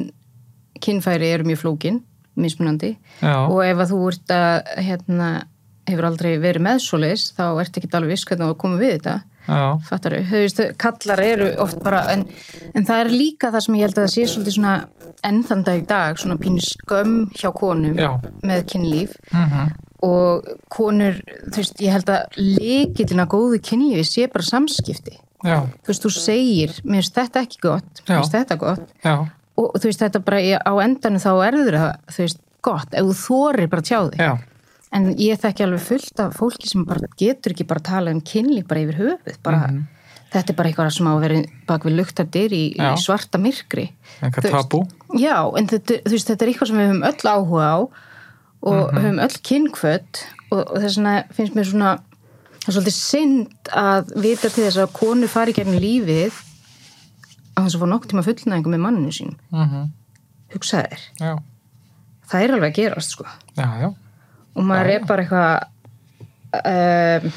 kynfæri 0.85 1.29
eru 1.33 1.43
mjög 1.47 1.61
flókin, 1.61 1.99
mismunandi 2.39 2.93
Já. 3.21 3.35
og 3.47 3.61
ef 3.65 3.77
að 3.85 3.91
þú 3.93 3.99
ert 4.11 4.33
að 4.35 4.71
hérna, 4.87 5.29
hefur 5.89 6.09
aldrei 6.09 6.35
verið 6.41 6.65
með 6.65 6.83
svoleiðis 6.85 7.29
þá 7.37 7.45
ert 7.61 7.79
ekki 7.79 7.91
alveg 7.93 8.15
viss 8.15 8.27
hvernig 8.29 8.51
þú 8.51 8.59
komið 8.63 8.83
við 8.83 8.93
þetta. 8.97 9.15
Fattar 9.85 10.15
veist, 10.31 10.61
kallar 10.81 11.21
eru 11.21 11.51
oft 11.61 11.81
bara, 11.85 11.99
en, 12.15 12.23
en 12.73 12.85
það 12.87 13.01
er 13.03 13.11
líka 13.13 13.51
það 13.53 13.65
sem 13.65 13.75
ég 13.77 13.85
held 13.85 13.99
að 13.99 14.07
það 14.07 14.13
sé 14.15 14.23
svolítið 14.31 14.55
svona 14.55 14.75
ennþann 15.29 15.65
dag 15.67 15.81
í 15.81 15.83
dag, 15.89 16.17
svona 16.17 16.37
pínu 16.41 16.63
skömm 16.65 17.19
hjá 17.37 17.51
konum 17.53 17.99
Já. 17.99 18.09
með 18.41 18.65
kynlíf. 18.73 19.19
Mm 19.29 19.75
og 20.05 20.49
konur, 20.69 21.15
þú 21.49 21.61
veist, 21.61 21.79
ég 21.81 21.93
held 21.95 22.09
að 22.11 22.35
líkillin 22.37 23.23
að 23.23 23.31
góðu 23.31 23.61
kynlífi 23.63 24.03
sé 24.05 24.27
bara 24.31 24.45
samskipti. 24.45 25.15
Já. 25.45 25.59
þú 25.85 25.91
veist, 25.91 26.05
þú 26.05 26.11
segir, 26.15 26.75
mér 26.83 27.03
finnst 27.03 27.17
þetta 27.19 27.41
ekki 27.45 27.59
gott 27.61 27.99
mér 28.07 28.15
finnst 28.17 28.33
þetta 28.33 28.57
gott. 28.57 28.85
Já. 29.03 29.15
og 29.61 29.75
þú 29.77 29.89
veist, 29.89 30.01
þetta 30.01 30.21
bara 30.25 30.41
á 30.57 30.73
endanum 30.83 31.21
þá 31.21 31.31
erður 31.47 31.79
það, 31.79 31.91
þú 32.15 32.23
veist, 32.25 32.39
gott 32.65 32.97
ef 32.97 33.09
þú 33.09 33.17
þorir 33.21 33.71
bara 33.71 33.85
tjá 33.85 33.99
þig. 34.09 34.45
En 34.95 35.09
ég 35.19 35.39
þekki 35.41 35.65
alveg 35.65 35.83
fullt 35.83 36.21
af 36.23 36.37
fólki 36.39 36.69
sem 36.71 36.85
bara 36.87 37.09
getur 37.19 37.51
ekki 37.55 37.67
bara 37.67 37.81
að 37.83 37.89
tala 37.89 38.13
um 38.15 38.21
kynlíf 38.23 38.67
bara 38.69 38.81
yfir 38.85 38.99
höfuð 39.01 39.37
bara, 39.43 39.67
Mhm. 39.67 39.81
þetta 40.31 40.49
er 40.53 40.55
bara 40.55 40.69
eitthvað 40.71 40.91
sem 40.95 41.07
á 41.07 41.11
að 41.15 41.21
vera 41.25 41.43
bak 41.67 41.83
við 41.83 41.95
luktardyr 41.99 42.51
í, 42.55 42.63
í 42.75 42.95
svarta 42.97 43.37
myrkri 43.39 43.89
Eitthvað 44.21 44.51
tabú. 44.51 44.81
já, 45.19 45.37
en 45.57 45.67
þetta, 45.67 46.01
veist, 46.09 46.27
þetta 46.27 46.41
er 46.41 46.53
eitthvað 46.53 46.67
sem 46.67 46.77
við 46.77 46.89
höfum 46.91 47.07
öll 47.11 47.31
áhuga 47.35 47.67
á 47.67 47.77
og 48.65 48.93
Mhm. 48.93 49.01
höfum 49.03 49.19
öll 49.21 49.37
kynkvöld 49.43 50.23
og, 50.51 50.71
og 50.71 50.77
þess 50.81 50.97
vegna 50.97 51.15
finnst 51.33 51.53
mér 51.55 51.65
svona 51.71 51.99
það 52.65 52.67
er 52.69 52.73
svolítið 52.81 52.97
synd 52.97 53.47
að 53.71 54.15
vita 54.21 54.49
til 54.49 54.63
þess 54.65 54.77
að 54.81 54.93
konu 54.93 55.27
fari 55.27 55.53
gegnum 55.53 55.79
lífið 55.79 56.33
að 57.57 57.65
þess 57.67 57.75
að 57.75 57.81
fá 57.83 57.87
nokk 57.91 58.07
tíma 58.09 58.23
fullnæðingu 58.25 58.71
með 58.73 58.83
manninu 58.85 59.11
sín 59.13 59.35
Mm 59.51 59.91
hugsaði 60.55 60.87
þér, 60.89 61.01
Já. 61.19 61.35
það 62.29 62.43
er 62.43 62.51
alveg 62.55 62.71
að 62.71 62.75
gerast 62.79 63.09
sko 63.11 63.25
Já, 63.57 63.65
já. 63.81 63.93
Og 64.55 64.63
maður 64.69 64.91
er 64.95 65.05
bara 65.09 65.25
eitthvað 65.25 65.53
um, 66.55 67.29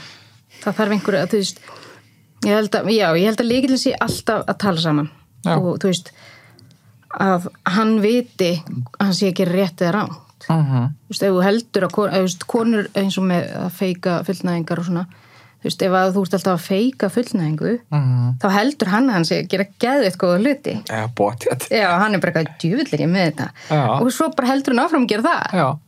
það 0.62 0.79
þarf 0.81 0.97
einhverju 0.97 1.21
að 1.23 1.31
þú 1.35 1.43
veist 1.43 1.61
ég 2.47 2.55
held 2.55 2.79
að, 2.79 2.91
já, 2.95 3.09
ég 3.19 3.27
held 3.31 3.43
að 3.43 3.51
líkilin 3.51 3.83
sé 3.83 3.95
alltaf 3.99 4.45
að 4.47 4.59
tala 4.64 4.83
saman 4.83 5.11
Já. 5.45 5.55
og 5.59 5.79
þú 5.83 5.91
veist 5.91 6.12
að 7.19 7.49
hann 7.75 7.95
viti 8.05 8.51
að 8.62 9.07
hann 9.07 9.16
sé 9.16 9.31
ekki 9.33 9.49
rétt 9.49 9.85
eða 9.85 9.95
ránt 10.01 10.25
Mm 10.49 10.66
þú 11.09 11.11
veist, 11.11 11.23
ef 11.27 11.33
þú 11.35 11.41
heldur 11.43 11.85
að 11.85 11.91
kon, 11.97 12.11
þú 12.12 12.21
veist, 12.25 12.45
konur 12.47 12.87
eins 12.97 13.16
og 13.19 13.25
með 13.27 13.49
að 13.59 13.73
feika 13.75 14.12
fullnæðingar 14.25 14.79
og 14.81 14.87
svona 14.87 15.03
þú 15.59 15.66
veist, 15.66 15.83
ef 15.83 15.97
að 15.99 16.12
þú 16.14 16.23
ert 16.23 16.37
alltaf 16.39 16.53
að 16.55 16.66
feika 16.69 17.09
fullnæðingu 17.11 17.73
-hmm. 17.91 18.29
þá 18.39 18.49
heldur 18.55 18.89
hann 18.89 19.09
að 19.09 19.12
hann 19.16 19.25
sé 19.25 19.39
að 19.43 19.49
gera 19.49 19.66
geðveitt 19.83 20.19
góða 20.19 20.39
hluti 20.39 20.75
Já, 20.89 21.09
bótið. 21.14 21.69
já, 21.71 21.89
hann 21.99 22.14
er 22.14 22.21
bara 22.21 22.33
eitthvað 22.33 22.59
djúvillir 22.62 23.01
ég 23.01 23.11
með 23.11 23.25
þetta 23.27 23.49
Já. 23.71 24.01
og 24.01 24.12
svo 24.12 24.31
bara 24.37 24.49
heldur 24.49 24.75
hann 24.75 24.85
áfram 24.85 25.03
að 25.03 25.09
gera 25.09 25.23
það 25.23 25.59
Já. 25.59 25.79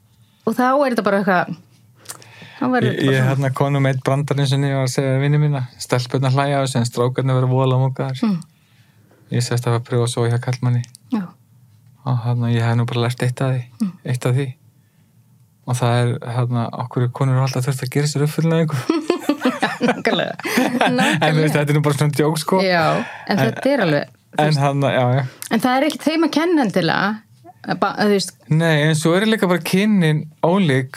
Og 0.51 0.57
þá 0.59 0.67
er 0.69 0.95
þetta 0.95 1.07
bara 1.09 1.21
eitthvað 1.23 1.59
Ég, 2.61 2.99
ég 3.09 3.23
hérna 3.25 3.49
konum 3.57 3.87
eitt 3.89 4.03
brandarinn 4.05 4.45
sem 4.51 4.61
ég 4.69 4.75
var 4.77 4.85
að 4.85 4.91
segja 4.93 5.15
við 5.15 5.23
vinni 5.25 5.39
mína, 5.41 5.63
stelpurna 5.81 6.29
hlæja 6.35 6.59
þessu 6.61 6.77
en 6.83 6.89
strákarnir 6.91 7.39
verður 7.39 7.55
vola 7.55 7.79
múkaðar. 7.81 8.19
Mm. 8.27 8.35
Ég 9.33 9.47
sést 9.47 9.65
að 9.71 9.79
pröfa 9.87 10.09
svo 10.13 10.27
hjá 10.29 10.37
kallmanni 10.45 10.83
já, 11.15 11.23
og 12.05 12.19
hérna 12.27 12.51
ég 12.53 12.61
hef 12.67 12.77
nú 12.77 12.85
bara 12.91 13.07
lært 13.07 13.23
eitt 13.25 13.41
af 13.41 13.55
því, 13.55 13.63
Mm. 13.81 13.93
eitt 14.13 14.27
af 14.29 14.35
því. 14.37 14.47
Og 15.71 15.79
það 15.81 15.97
er 16.03 16.13
hérna, 16.35 16.67
okkur 16.85 17.09
konur 17.17 17.39
eru 17.39 17.47
alltaf 17.47 17.65
þurft 17.65 17.87
að 17.87 17.93
gera 17.97 18.11
sér 18.13 18.27
uppfyllna 18.27 18.61
nákvæmlega 19.81 20.35
en 21.25 21.35
þú 21.35 21.41
veist, 21.41 21.55
þetta 21.57 21.65
er 21.71 21.77
nú 21.79 21.83
bara 21.87 21.97
svona 21.97 22.13
djók 22.17 22.39
sko. 22.43 22.61
já, 22.61 22.85
en 23.29 23.39
þetta 23.41 23.71
er 23.73 23.85
alveg 23.87 24.17
En 24.39 24.55
hérna, 24.55 24.91
já, 24.95 25.05
já. 25.17 25.23
en 25.51 25.61
það 25.65 25.77
er 25.81 25.87
ekki 25.89 25.99
þeim 26.05 26.25
að 26.29 26.33
kenna 26.37 26.63
endilega 26.69 27.09
ba- 27.81 27.95
að 27.97 28.07
þú 28.11 28.15
veist, 28.17 28.33
Nei, 28.49 28.83
en 28.89 28.95
svo 28.97 29.13
er 29.17 29.27
líka 29.29 29.49
bara 29.51 29.61
kynnin 29.61 30.25
ólík, 30.47 30.97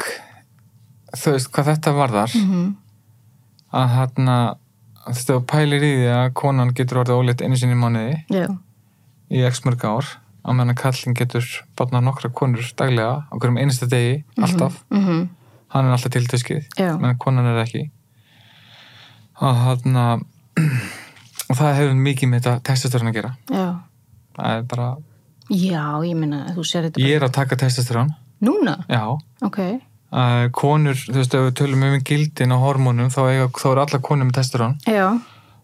þú 1.18 1.34
veist, 1.36 1.52
hvað 1.52 1.72
þetta 1.74 1.94
varðar. 1.98 2.36
mhm, 2.40 2.76
Að 3.74 3.88
hérna, 3.98 4.36
þú 5.04 5.14
veist, 5.14 5.30
þú 5.30 5.40
pælir 5.50 5.82
í 5.84 5.94
því 5.98 6.10
að 6.16 6.34
konan 6.34 6.74
getur 6.78 7.02
orðið 7.04 7.20
ólíkt 7.24 7.42
einu 7.42 7.58
sinni 7.58 7.76
mánuði 7.76 8.20
já, 8.30 8.48
í 9.34 9.42
x 9.50 9.64
mörg 9.66 9.82
ár, 9.90 10.06
á 10.46 10.50
meðan 10.54 10.74
að 10.76 10.82
kallin 10.84 11.16
getur 11.18 11.46
barnað 11.76 12.04
nokkra 12.06 12.30
konur 12.32 12.62
daglega 12.78 13.26
á 13.28 13.34
hverjum 13.40 13.58
einasta 13.58 13.88
degi, 13.90 14.24
alltaf. 14.38 14.84
mhm, 14.92 15.30
Hann 15.74 15.86
er 15.88 15.92
alltaf 15.96 16.12
tiltöskið, 16.14 16.68
Já. 16.78 16.92
meðan 17.02 17.18
konan 17.18 17.48
er 17.50 17.64
ekki. 17.66 17.90
Og 19.42 19.56
hérna, 19.66 20.22
og 21.50 21.56
það 21.58 21.76
hefur 21.80 21.96
mikið 21.98 22.30
með 22.30 22.44
þetta 22.46 22.62
testosterón 22.70 23.10
að 23.10 23.18
gera. 23.18 23.32
já 23.50 23.66
Það 24.38 24.58
er 24.58 24.62
bara, 24.70 24.88
já, 25.54 25.84
ég 26.08 26.16
meina, 26.18 26.44
þú 26.56 26.64
sér 26.68 26.88
þetta 26.90 27.02
ég 27.04 27.18
er 27.20 27.26
að 27.28 27.34
taka 27.38 27.58
testosterón, 27.62 28.14
bara 28.14 28.50
núna, 28.50 28.78
já. 28.90 29.04
ok. 29.46 29.60
Uh, 30.14 30.46
konur, 30.54 30.94
þú 30.94 31.16
veist, 31.18 31.34
ef 31.34 31.46
við 31.48 31.54
tölum 31.58 31.84
um 31.88 32.00
gildin 32.06 32.54
á 32.54 32.58
hormónum, 32.62 33.10
þá, 33.14 33.22
eiga, 33.32 33.48
þá 33.58 33.68
eru 33.72 33.82
alla 33.86 34.00
konur 34.06 34.28
með 34.30 34.36
testosterón. 34.40 34.76
já, 34.86 35.08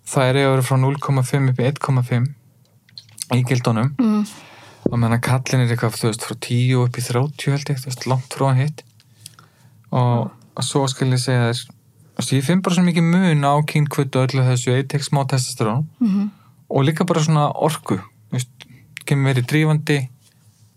Það 0.09 0.25
er 0.29 0.37
eiga 0.39 0.47
að 0.49 0.53
vera 0.55 0.65
frá 0.65 0.77
0,5 0.81 1.49
upp 1.51 1.59
í 1.59 1.67
1,5 1.69 2.29
í 3.37 3.43
gildunum. 3.45 3.91
mm, 3.99 4.23
og 4.89 4.95
meðan 4.97 5.17
að 5.19 5.25
kallin 5.27 5.61
er 5.65 5.73
eitthvað, 5.75 5.99
þú 5.99 6.07
veist, 6.09 6.25
frá 6.25 6.35
10 6.47 6.79
upp 6.81 6.97
í 6.97 7.03
30 7.05 7.51
held 7.53 7.69
ég, 7.69 7.81
þú 7.83 7.89
veist, 7.91 8.07
langt 8.09 8.33
frá 8.33 8.47
hann 8.47 8.61
hitt. 8.63 8.81
Og, 9.91 10.31
og 10.57 10.65
svo 10.65 10.85
skal 10.89 11.13
ég 11.13 11.21
segja 11.21 11.49
þér 11.49 11.61
þú 11.61 12.23
veist, 12.23 12.33
ég 12.35 12.45
finn 12.47 12.61
bara 12.65 12.75
svo 12.75 12.83
mikið 12.87 13.05
mun 13.13 13.45
á 13.47 13.53
kynkvötu 13.69 14.23
öllu 14.25 14.43
þessu, 14.49 14.73
ég 14.75 14.89
tek 14.91 15.05
smá 15.05 15.21
testosterón. 15.29 15.85
Mhm, 16.01 16.29
og 16.69 16.83
líka 16.85 17.05
bara 17.05 17.21
svona 17.21 17.47
orku 17.53 17.97
þú 18.01 18.33
veist, 18.37 18.49
kemur 19.10 19.34
verið 19.34 19.47
drífandi 19.51 19.99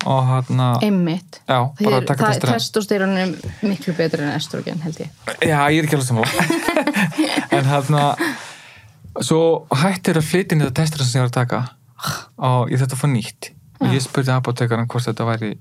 og 0.08 0.22
hann 0.26 0.62
að 0.62 0.86
einmitt. 0.88 1.38
Já, 1.46 1.58
bara 1.78 1.98
að 2.00 2.06
taka 2.08 2.24
það, 2.24 2.32
testosterón 2.32 2.56
testosterón 2.58 3.18
er 3.20 3.34
miklu 3.68 3.94
betur 3.98 4.24
en 4.24 4.32
estrogen 4.34 4.80
held 4.82 5.02
ég. 5.04 5.12
Já, 5.38 5.58
ég 5.70 5.78
er 5.78 5.86
ekki 5.86 5.98
alveg 5.98 6.08
sammála. 6.08 6.46
En 7.56 7.68
hann 7.68 7.98
að 8.00 8.24
svo 9.28 9.42
hættir 9.82 10.18
að 10.18 10.26
flytja 10.30 10.58
þetta 10.58 10.74
testosterón 10.80 11.10
sem 11.10 11.20
ég 11.20 11.26
var 11.26 11.30
að 11.30 11.38
taka. 11.38 11.62
Og 12.50 12.72
ég 12.72 12.82
þetta 12.82 12.98
fór 12.98 13.12
nýtt. 13.12 13.52
Og 13.82 13.94
ég 13.94 14.02
spurði 14.02 14.34
apotekarinn 14.34 14.88
hvort 14.90 15.06
þetta 15.06 15.28
væri 15.28 15.52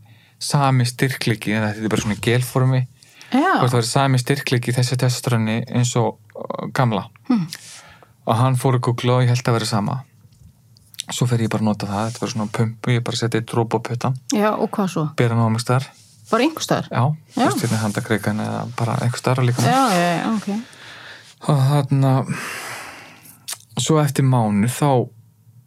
sami 0.42 0.88
styrkliki, 0.90 1.54
en 1.54 1.68
þetta 1.68 1.86
er 1.86 1.94
bara 1.94 2.02
svona 2.02 2.22
gelformi 2.24 2.82
hvort 3.32 3.72
það 3.72 3.78
væri 3.78 3.90
sami 3.90 4.20
styrkliki 4.22 4.72
í 4.72 4.76
þessi 4.76 4.98
testosteroni 5.00 5.62
eins 5.70 5.94
og 6.00 6.18
uh, 6.36 6.66
gamla. 6.76 7.06
Hmm. 7.30 7.46
og 8.26 8.38
hann 8.38 8.58
fór 8.60 8.80
að 8.80 8.88
googla 8.90 9.20
og 9.20 9.26
ég 9.26 9.32
held 9.32 9.48
að 9.48 9.56
vera 9.60 9.70
sama 9.70 10.02
svo 11.12 11.28
fer 11.30 11.44
ég 11.46 11.52
bara 11.52 11.64
að 11.64 11.70
nota 11.70 11.90
það, 11.90 12.10
þetta 12.10 12.24
var 12.24 12.34
svona 12.34 12.52
pumpu 12.58 12.94
ég 12.96 13.04
bara 13.08 13.20
setja 13.20 13.42
eitt 13.42 13.50
dróp 13.52 13.76
á 13.76 13.80
puttan 13.84 14.18
já, 14.34 14.50
og 14.54 14.70
hvað 14.74 14.92
svo? 14.96 15.06
bera 15.20 15.36
hann 15.38 15.52
á 15.52 15.54
mig 15.54 15.64
starf, 15.64 15.88
bara 16.32 16.46
einhver 16.46 16.66
staðar? 16.66 16.90
já, 16.92 17.04
þú 17.36 17.48
veist 17.48 17.64
hérna 17.66 17.82
handakreikan 17.86 18.44
eða 18.46 18.62
bara 18.80 18.98
einhver 19.06 19.24
starf 19.24 19.46
líka 19.46 19.66
já, 19.66 19.82
já, 19.96 20.12
já, 20.22 20.30
ok. 20.36 20.48
Og 21.52 21.64
þarna 21.72 22.14
svo 23.82 23.98
eftir 24.02 24.28
mánu 24.28 24.70
þá 24.70 24.90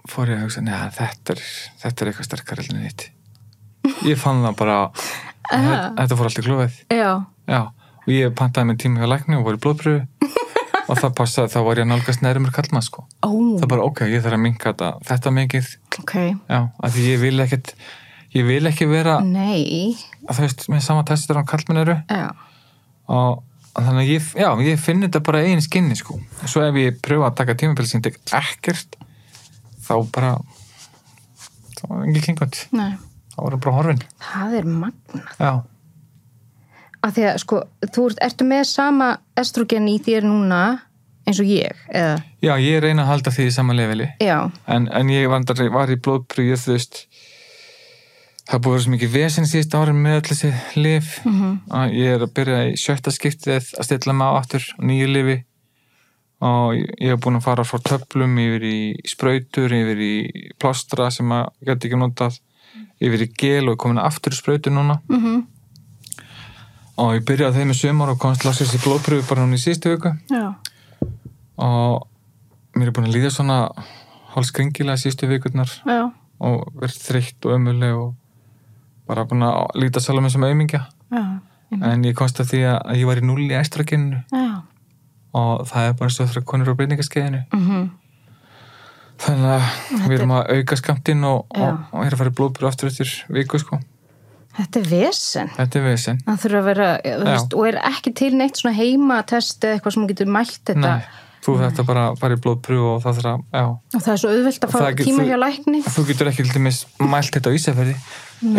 fór 0.08 0.30
ég 0.30 0.38
að 0.38 0.46
hugsa, 0.46 0.64
neða 0.64 0.90
þetta 0.94 1.34
er 1.34 1.44
þetta 1.82 2.04
er 2.04 2.10
eitthvað 2.10 2.28
sterkar 2.28 2.64
en 2.64 2.82
þitt 2.84 3.08
ég 4.08 4.20
fann 4.20 4.44
það 4.44 4.58
bara 4.60 4.76
að 4.84 5.98
þetta, 5.98 6.16
fór 6.16 6.28
allt 6.28 6.40
í 6.40 6.44
klófið. 6.46 6.76
Já, 6.94 7.10
já, 7.50 7.60
og 8.04 8.10
ég 8.12 8.32
pantaði 8.38 8.70
með 8.70 8.80
tíma 8.84 9.02
hjá 9.02 9.10
lækni 9.10 9.38
og 9.40 9.48
voru 9.48 9.60
blóðpröfu 9.60 10.43
og 10.84 10.98
það 11.00 11.12
passaði, 11.18 11.52
þá 11.54 11.58
var 11.66 11.80
ég 11.80 11.86
að 11.86 11.90
nálgast 11.92 12.24
nærmur 12.24 12.54
kallmað 12.54 12.86
sko. 12.88 13.04
Ó, 13.24 13.30
það 13.60 13.68
bara, 13.72 13.86
ok, 13.88 14.02
ég 14.12 14.24
þarf 14.24 14.38
að 14.38 14.42
minka 14.44 14.72
þetta 14.72 14.90
þetta 15.10 15.32
mikið, 15.38 15.70
ok. 16.02 16.14
Já, 16.50 16.58
af 16.60 16.94
því 16.94 17.06
ég 17.08 17.22
vil 17.22 17.44
ekkit 17.46 17.74
ég 18.34 18.48
vil 18.48 18.70
ekki 18.70 18.88
vera, 18.90 19.18
nei, 19.24 19.94
að 20.26 20.38
þú 20.38 20.46
veist, 20.46 20.66
með 20.72 20.84
sama 20.86 21.06
testur 21.08 21.40
á 21.40 21.42
kallmenn 21.48 21.82
eru. 21.84 21.96
Já, 22.10 22.28
og 23.14 23.42
þannig 23.78 24.12
ég, 24.12 24.28
já, 24.38 24.48
ég 24.66 24.82
finn 24.82 25.02
þetta 25.06 25.22
bara 25.26 25.44
einn 25.46 25.62
skinni 25.64 25.96
sko, 25.98 26.18
svo 26.44 26.64
ef 26.66 26.78
ég 26.82 27.00
pröfa 27.04 27.30
að 27.30 27.38
taka 27.40 27.56
tek 27.58 28.20
ekkert 28.38 28.98
þá 29.84 29.94
bara 30.14 30.36
þá 31.78 31.84
er 31.90 32.06
engin 32.06 32.24
kengund, 32.28 32.60
nei. 32.74 32.94
Þá 33.34 33.38
er 33.42 33.54
það 33.56 33.62
bara 33.64 33.74
horfin. 33.74 34.02
Það 34.22 34.52
er 34.60 34.66
magna 34.70 35.22
já, 35.40 35.52
að 37.04 37.18
því 37.18 37.28
að 37.28 37.38
sko, 37.42 37.60
þú 37.92 38.08
ert, 38.08 38.20
ertu 38.28 38.48
með 38.48 38.64
sama 38.70 39.10
estrogen 39.40 39.88
í 39.90 39.98
þér 40.02 40.26
núna 40.28 40.64
eins 41.24 41.40
og 41.40 41.48
ég, 41.48 41.78
eða, 41.88 42.18
já, 42.44 42.52
ég 42.60 42.82
reyna 42.84 43.04
að 43.04 43.10
halda 43.12 43.32
því 43.32 43.46
í 43.48 43.54
sama 43.54 43.76
leveli. 43.76 44.10
En, 44.20 44.88
en 44.92 45.12
ég 45.12 45.30
var, 45.32 45.46
var 45.72 45.92
í 45.92 46.00
blóðpröfu 46.00 46.58
þú 46.60 46.76
veist. 46.76 47.04
Það 48.44 48.60
búið 48.60 48.68
að 48.68 48.74
vera 48.74 48.84
svo 48.84 48.92
mikið 48.92 49.12
vesen 49.14 49.46
síðust 49.48 49.74
árin 49.78 50.02
með 50.04 50.18
öll 50.18 50.26
þessi 50.28 50.50
lif 50.76 51.14
mm 51.24 51.52
að 51.78 51.94
ég 51.96 52.12
er 52.12 52.24
að 52.26 52.32
byrja 52.36 52.58
í 52.68 52.74
sjötta 52.76 53.12
skiptið 53.14 53.70
að 53.72 53.86
stilla 53.88 54.12
mig 54.12 54.28
á 54.28 54.32
aftur 54.36 54.66
á 54.68 54.80
nýju 54.84 55.06
lifi 55.08 55.36
og 56.44 56.74
ég 56.76 57.14
hef 57.14 57.22
búin 57.24 57.38
að 57.38 57.46
fara 57.46 57.64
frá 57.64 57.80
töflum 57.88 58.36
yfir 58.42 58.66
í 58.68 58.78
sprautur, 59.08 59.72
yfir 59.72 60.02
í 60.04 60.14
plástra 60.60 61.08
sem 61.14 61.32
að 61.32 61.46
ég 61.62 61.70
geti 61.70 61.88
ekki 61.88 62.00
notað 62.02 62.36
yfir 63.00 63.24
í 63.24 63.30
gel 63.32 63.72
og 63.72 63.78
komin 63.80 64.02
aftur 64.02 64.36
í 64.36 64.38
sprautur 64.38 64.74
núna. 64.76 65.00
Mhm. 65.08 65.40
Og 66.96 67.14
ég 67.16 67.24
byrjaði 67.26 67.58
þeim 67.60 67.72
í 67.74 67.78
sumar 67.78 68.12
og 68.14 68.18
komst 68.22 68.44
lassist 68.46 68.74
í 68.76 68.80
blóðpröfu 68.84 69.26
bara 69.28 69.44
núna 69.44 69.58
í 69.58 69.62
síðustu 69.62 69.94
viku 69.94 70.12
Já. 70.30 70.54
og 71.58 72.06
mér 72.76 72.90
er 72.90 72.94
búin 72.96 73.08
að 73.08 73.16
líða 73.16 73.30
svona 73.34 73.56
hálskringilega 74.34 74.98
síðustu 75.00 75.28
vikurnar 75.30 75.70
Já. 75.86 76.10
og 76.40 76.68
verið 76.80 77.00
þreytt 77.08 77.46
og 77.48 77.56
ömuleg 77.58 77.96
og 77.98 78.14
bara 79.08 79.26
búin 79.28 79.42
að 79.46 79.74
líta 79.82 80.00
sjálf 80.02 80.22
með 80.24 80.34
sem 80.36 80.46
aumingja 80.48 80.84
Já. 81.14 81.24
en 81.82 82.04
ég 82.06 82.14
komst 82.18 82.38
að 82.40 82.52
því 82.54 82.62
að 82.74 82.96
ég 83.00 83.06
var 83.10 83.20
í 83.22 83.26
null 83.26 83.44
í 83.48 83.58
estrageninu 83.58 84.22
Já. 84.30 84.62
og 85.34 85.66
það 85.70 85.88
er 85.90 85.98
bara 85.98 86.10
eins 86.10 86.20
og 86.22 86.30
þegar 86.30 86.48
konur 86.52 86.72
á 86.74 86.78
breytingaskeiðinu 86.78 87.42
Mhm. 87.54 87.90
þannig 89.24 89.50
að 89.54 90.06
við 90.08 90.14
erum 90.18 90.32
að 90.34 90.48
auka 90.58 90.76
skamtinn 90.76 91.24
og, 91.24 91.44
og, 91.54 91.76
og 91.94 92.04
er 92.06 92.14
að 92.14 92.18
fara 92.18 92.30
í 92.32 92.34
blóðbúr 92.38 92.66
aftur 92.68 92.88
eftir 92.90 93.10
viku 93.30 93.58
sko, 93.62 93.78
Þetta 94.54 94.80
er 94.80 94.88
vesen. 94.90 95.48
þetta 95.56 95.78
er 95.80 95.84
vesen 95.88 96.18
Það 96.28 96.40
þurfa 96.44 96.58
að 96.62 96.66
vera, 96.70 96.88
veist, 97.24 97.54
og 97.58 97.66
er 97.68 97.78
ekki 97.90 98.12
til 98.14 98.32
neitt 98.38 98.60
svona 98.60 98.74
heimatest 98.78 99.64
eða 99.66 99.78
eitthvað 99.80 99.94
sem 99.96 100.04
getur 100.12 100.30
mælt 100.36 100.60
þetta. 100.70 100.92
Nei, 100.94 101.08
þú 101.44 101.56
þetta 101.60 101.86
bara 101.88 102.04
að 102.12 102.20
fara 102.22 102.36
í 102.36 102.42
blóðbrú 102.44 102.78
og 102.92 103.00
það 103.02 103.18
þarf 103.18 103.30
að, 103.32 103.42
já 103.58 103.64
Og 103.64 104.04
það 104.04 104.12
er 104.14 104.20
svo 104.22 104.30
auðvelt 104.34 104.68
að 104.68 104.86
get- 104.94 105.06
tíma 105.08 105.26
hjá 105.26 105.36
lækni. 105.42 105.82
þú 105.96 106.06
getur 106.12 106.30
ekki 106.30 106.46
til 106.46 106.54
dæmis 106.54 106.78
mælt 107.02 107.34
þetta 107.34 107.50
á 107.50 107.56
Ísafjörði 107.58 107.96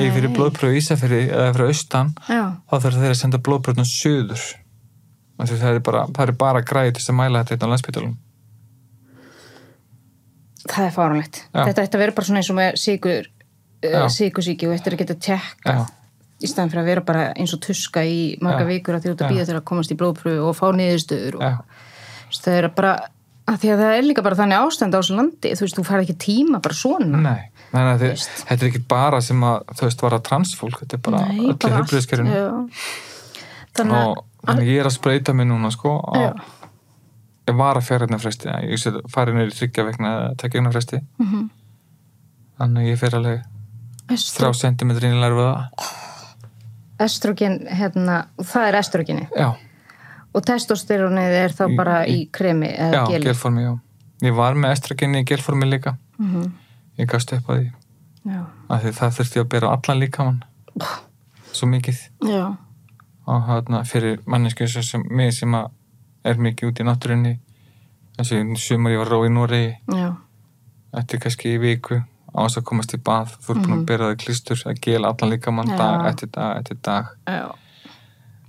ég 0.03 0.13
fyrir 0.17 0.35
blóðbrú 0.35 0.67
á 0.67 0.77
Ísafjörði 0.81 1.21
eða 1.31 1.47
fyrir 1.55 1.71
austan 1.71 2.11
Já. 2.27 2.43
þá 2.67 2.75
þarf 2.83 2.99
þeir 3.01 3.13
að 3.15 3.21
senda 3.23 3.37
blóðbrúðna 3.47 3.85
söður 3.87 4.43
það 5.39 5.65
er 5.75 5.79
bara, 5.79 6.05
er 6.27 6.31
bara 6.31 6.61
græði 6.61 6.93
til 6.99 7.07
að 7.11 7.17
mæla 7.23 7.41
þetta 7.43 7.55
hérna 7.55 7.67
á 7.67 7.71
landsbytalum 7.73 8.15
Það 10.65 10.85
er 10.87 10.93
fáránlegt. 10.95 11.39
Þetta 11.53 11.83
ætti 11.85 11.97
að 11.97 12.01
vera 12.01 12.13
bara 12.17 12.25
svona 12.25 12.39
eins 12.41 12.49
og 12.49 12.57
með 12.57 12.77
sigur, 12.81 13.27
Já. 13.83 14.03
uh, 14.03 14.09
sigursíki 14.11 14.69
og 14.69 14.75
er 14.77 14.95
að 14.95 15.01
geta 15.03 15.17
tekka 15.29 15.75
Já, 15.75 15.81
í 16.41 16.51
staðan 16.51 16.71
fyrir 16.73 16.83
að 16.83 16.91
vera 16.91 17.05
bara 17.07 17.25
eins 17.33 17.55
og 17.55 17.63
tuska 17.65 18.03
í 18.05 18.37
marga 18.43 18.63
Já. 18.65 18.69
vikur 18.71 18.97
að 18.97 19.05
því 19.05 19.15
út 19.15 19.25
að 19.25 19.33
býða 19.35 19.49
til 19.49 19.57
að 19.57 19.65
komast 19.71 19.91
í 19.93 19.99
blóðpröfu 19.99 20.47
og 20.49 20.55
fá 20.57 20.65
niðurstöður 20.75 21.39
og 21.41 22.39
það 22.39 22.57
er 22.59 22.69
bara 22.75 22.95
að 23.45 23.59
því 23.61 23.73
að 23.75 23.81
það 23.83 23.95
er 23.95 24.07
líka 24.07 24.23
bara 24.25 24.37
þannig 24.39 24.57
ástand 24.65 24.95
á 24.95 24.97
þessu 24.97 25.17
landi. 25.19 25.51
Þú 25.53 25.65
veist, 25.67 25.75
þú 25.77 25.83
færð 25.85 26.05
ekki 26.07 26.15
tíma 26.23 26.61
bara 26.65 26.77
svona. 26.77 27.19
Nei. 27.21 27.43
Þannig 27.69 27.91
að 27.91 28.01
þið, 28.01 28.23
þetta 28.49 28.65
er 28.65 28.69
ekki 28.71 28.81
bara 28.89 29.19
sem 29.21 29.43
að 29.45 29.57
þú 29.75 29.85
veist 29.85 30.03
vara 30.05 30.19
transfólk, 30.29 30.79
þetta 30.81 30.97
er 30.97 31.03
bara 31.05 31.21
Nei, 31.27 31.41
öllu 31.51 32.01
já. 32.31 32.45
þannig 33.75 33.97
að 33.99 34.13
þannig 34.45 34.61
að 34.63 34.69
ég 34.69 34.79
er 34.81 34.89
að 34.89 34.95
spreita 34.95 35.33
mig 35.35 35.49
núna 35.49 35.71
sko 35.73 35.95
ég 37.45 37.57
var 37.59 37.77
að 37.79 37.87
fjara 37.89 38.05
hérna 38.05 38.19
fresti 38.21 38.49
ég 38.69 38.81
set 38.81 38.97
farið 39.11 39.39
neyri 39.39 39.55
þryggja 39.57 39.85
vegna 39.89 40.13
að 40.21 40.37
tekja 40.41 40.59
hérna 40.59 40.73
fresti. 40.73 41.01
Mhm. 41.21 41.43
þannig 42.59 42.81
að 42.85 42.89
ég 42.89 43.01
fer 43.01 43.17
alveg 43.19 43.43
þrjá 44.09 44.51
sentimetri 44.55 45.07
inn 45.09 45.17
í 45.17 45.21
lærfiða 45.23 45.67
estrogen 47.05 47.57
hérna, 47.75 48.25
það 48.39 48.67
er 48.69 48.77
estrogeni 48.79 49.25
já, 49.35 49.49
og 50.35 50.45
testosteronið 50.47 51.37
er 51.41 51.55
þá 51.55 51.63
bara 51.77 51.97
í, 52.07 52.21
í- 52.23 52.27
kremi 52.31 52.69
já, 52.71 52.89
eða 52.91 53.05
geli. 53.09 53.25
gelformi 53.29 53.63
já. 53.65 53.73
ég 54.23 54.35
var 54.37 54.55
með 54.55 54.75
estrogenni 54.77 55.23
í 55.23 55.27
gelformi 55.27 55.67
líka. 55.69 55.97
Mhm. 56.19 56.45
ég 56.97 57.07
gafst 57.11 57.33
upp 57.35 57.49
að 57.51 57.57
því. 57.59 57.71
Já, 58.25 58.41
að 58.71 58.81
því 58.85 58.91
það 58.99 59.15
þurfti 59.17 59.39
að 59.41 59.49
bera 59.51 59.67
á 59.67 59.73
allan 59.75 59.99
líkamann. 59.99 60.43
Svo 61.51 61.67
mikið. 61.67 61.99
Já, 62.23 62.45
og 63.27 63.43
hérna 63.49 63.83
fyrir 63.85 64.19
mannesku 64.25 64.67
sem, 64.67 65.03
mig 65.11 65.33
sem 65.33 65.51
að 65.53 65.69
er 66.25 66.35
mikið 66.41 66.69
út 66.71 66.79
í 66.79 66.85
náttúrunni. 66.87 67.33
Þessi 68.17 68.39
sumar 68.57 68.91
ég 68.95 68.97
var 69.03 69.11
rói 69.11 69.27
í 69.27 69.33
Noregi. 69.35 69.75
Já, 69.91 70.15
eftir 70.95 71.19
kannski 71.19 71.53
í 71.57 71.59
viku 71.59 71.99
á 72.35 72.39
þess 72.45 72.57
að 72.59 72.63
komast 72.67 72.93
í 72.93 72.97
bað. 72.99 73.31
Þú 73.41 73.53
ert 73.55 73.61
búin 73.65 73.77
að 73.79 73.85
bera 73.85 74.09
það 74.11 74.17
klistur 74.25 74.63
að 74.67 74.81
gela 74.81 75.07
allan 75.13 75.31
líkamann 75.31 75.67
Mhm. 75.69 75.77
Já. 75.77 75.77
dag 75.77 76.05
eftir 76.13 76.29
dag 76.31 76.57
eftir 76.59 76.77
dag. 76.83 77.05
Já. 77.27 77.45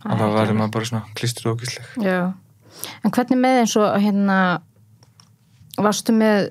Og 0.07 0.19
það 0.19 0.35
verður 0.37 0.57
maður 0.59 0.73
bara 0.73 0.85
svona 0.85 1.15
klistur 1.15 1.51
og 1.51 1.57
ógísleg 1.61 1.87
já. 2.05 2.33
En 3.05 3.11
hvernig 3.11 3.39
með 3.41 3.61
eins 3.63 3.77
og 3.77 4.01
hérna 4.01 4.61
varstu 5.79 6.13
með 6.13 6.51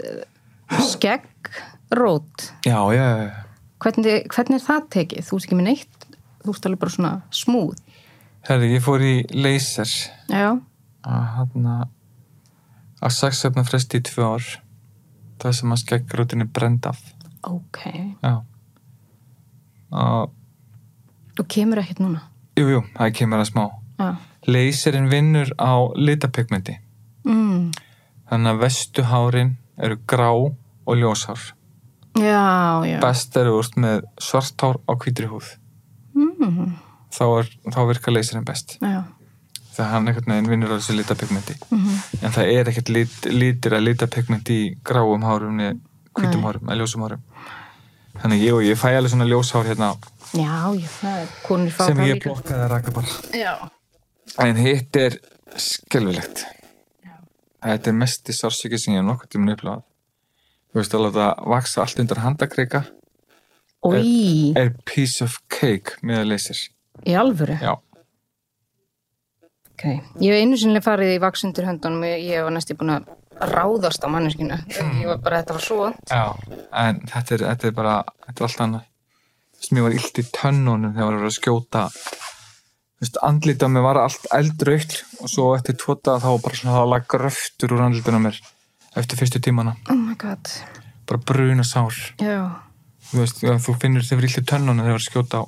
skeggrót? 1.15 2.51
Já, 2.65 2.79
já, 2.93 2.93
já, 2.93 3.17
já. 3.23 3.43
hvernig, 3.79 4.27
hvernig 4.33 4.59
er 4.59 4.65
það 4.65 4.87
tekið? 4.95 5.25
Þú 5.27 5.37
ert 5.37 5.45
ekki 5.47 5.57
með 5.59 5.67
neitt 5.69 6.05
þú 6.45 6.53
ert 6.55 6.65
alveg 6.69 6.79
bara 6.83 6.93
svona 6.95 7.13
smúð 7.33 7.75
herri, 8.45 8.67
ég 8.75 8.83
fór 8.85 9.01
í 9.01 9.13
laser. 9.33 9.89
Já, 10.29 10.51
að 11.05 11.23
hérna 11.37 11.75
að 13.01 13.11
sex 13.15 13.43
efna 13.47 13.63
fresti 13.65 13.97
í 13.97 14.05
tvö 14.05 14.27
ár. 14.35 14.45
Það 15.41 15.55
sem 15.57 15.73
að 15.73 15.81
skeggrótin 15.81 16.41
er 16.45 16.51
brend 16.53 16.85
af 16.89 16.99
ok. 17.49 17.79
Já. 18.23 18.35
Og 19.91 20.33
og 21.35 21.47
kemur 21.51 21.81
ekkert 21.81 21.99
núna? 21.99 22.21
Jú, 22.55 22.67
jú, 22.71 22.81
það 22.95 23.11
kemur 23.17 23.43
að 23.43 23.49
smá. 23.49 23.65
Já, 23.99 24.09
laserinn 24.47 25.09
vinnur 25.11 25.51
á 25.59 25.73
litapigmenti. 25.95 26.79
Mm. 27.25 27.71
þannig 28.29 28.51
að 28.51 28.59
vestu 28.61 29.03
hárin 29.09 29.55
eru 29.81 29.97
grá 30.07 30.29
og 30.31 30.95
ljóshár. 30.95 31.41
Já, 32.15 32.85
já. 32.85 32.99
best 33.01 33.35
eru 33.37 33.57
úr 33.57 33.69
með 33.81 34.05
svart 34.21 34.61
hár 34.61 34.77
á 34.87 34.93
hvítri 34.93 35.27
húð. 35.27 35.57
Mm. 36.13 36.77
þá, 37.11 37.25
er, 37.41 37.51
þá 37.73 37.81
virkar 37.89 38.15
laserinn 38.15 38.45
best. 38.45 38.77
Já. 38.79 39.03
þegar 39.75 39.91
hann 39.91 40.07
einhvern 40.07 40.31
veginn 40.31 40.49
vinnur 40.53 40.71
á 40.71 40.77
þessu 40.77 40.95
litapigmenti. 40.95 41.57
Mm 41.73 41.99
en 42.21 42.33
það 42.33 42.51
er 42.53 42.69
ekkert 42.71 42.91
lit, 42.93 43.17
litir 43.29 43.75
að 43.75 43.87
litapigmenti 43.89 44.55
í 44.55 44.69
gráum 44.85 45.25
hárum 45.25 45.59
Nei. 45.59 45.75
hárum, 46.15 46.69
eða 46.69 46.77
ljósum 46.79 47.03
hárum 47.05 47.23
þannig 48.25 48.41
ég 48.41 48.57
og 48.57 48.65
ég 48.65 48.79
fæ 48.81 48.89
alveg 48.95 49.13
svona 49.13 49.27
ljóshár 49.29 49.67
hérna 49.69 49.91
já, 50.33 50.57
það 50.97 51.17
er 51.21 51.31
fá 51.69 51.81
sem 51.85 51.99
það 51.99 52.09
ég 52.09 52.21
blokkaði 52.23 52.63
að 52.65 52.71
raka 52.73 52.93
bara. 52.95 53.17
Já, 53.37 53.53
en 54.41 54.59
hitt 54.59 54.99
er 54.99 55.17
skelvilegt 55.61 56.45
þetta 57.65 57.91
er 57.91 57.97
mest 58.01 58.29
í 58.29 58.35
sársöki 58.35 58.79
sem 58.81 58.95
ég 58.95 59.01
hef 59.01 59.07
nokkuð 59.07 59.31
tíma 59.35 59.55
upplifað. 59.55 59.85
Þú 60.73 60.81
veist 60.81 60.95
alveg 60.97 61.17
að 61.23 61.49
vaksa 61.53 61.81
allt 61.85 62.01
undir 62.03 62.21
handakreika 62.25 62.83
Í, 63.85 64.53
er 64.57 64.71
piece 64.89 65.21
of 65.21 65.37
cake 65.45 65.99
með 66.01 66.23
að 66.23 66.29
leysir. 66.33 66.61
Í 67.05 67.13
alvöru? 67.13 67.57
já, 67.61 67.75
Ok, 69.75 69.83
ég 70.23 70.31
hef 70.31 70.39
einu 70.39 70.57
sinni 70.57 70.79
farið 70.79 71.17
í 71.17 71.21
vaksundur 71.21 71.65
höndunum 71.67 72.05
og 72.07 72.21
ég 72.23 72.45
var 72.45 72.53
næstu 72.55 72.77
búin 72.79 72.93
að 72.93 73.09
ráðast 73.41 74.03
á 74.03 74.07
manneskinu. 74.11 74.57
Ég 75.01 75.07
var 75.09 75.17
bara, 75.23 75.41
þetta 75.41 75.55
var 75.57 75.63
svo. 75.65 75.87
já, 76.09 76.23
en 76.85 77.01
þetta 77.11 77.35
er, 77.35 77.43
þetta 77.51 77.67
er 77.67 77.73
bara 77.75 77.95
þetta 78.27 78.35
er 78.39 78.47
allt 78.47 78.61
annað 78.65 78.91
ég 79.75 79.81
var 79.85 79.95
illt 79.97 80.19
í 80.21 80.23
tönnunum 80.35 80.93
þegar 80.93 81.15
var 81.17 81.25
að 81.27 81.35
skjóta 81.35 81.81
andlita 83.25 83.67
mér 83.69 83.83
var 83.85 83.97
allt 84.01 84.25
eldraukt 84.33 84.95
og 85.21 85.29
svo 85.29 85.47
eftir 85.55 85.75
tóta 85.77 86.15
þá 86.21 86.27
var 86.31 86.41
bara 86.45 86.57
svona 86.59 86.75
það 86.77 86.91
lag 86.93 87.07
gröftur 87.11 87.73
úr 87.75 87.83
andlitunum 87.85 88.23
mér 88.27 88.39
eftir 88.95 89.19
fyrstu 89.19 89.41
tímana, 89.43 89.75
Oh 89.91 89.97
my 89.99 90.15
god. 90.15 90.47
bara 91.05 91.19
bruna 91.27 91.63
sár 91.67 91.93
þú 92.15 93.19
veist, 93.19 93.41
já, 93.43 93.51
þú 93.61 93.75
finnur 93.81 94.05
þegar 94.05 94.29
illt 94.29 94.39
í 94.41 94.45
tönnunum 94.47 94.79
þegar 94.85 94.95
var 94.95 95.03
að 95.03 95.09
skjóta 95.09 95.41
á 95.41 95.43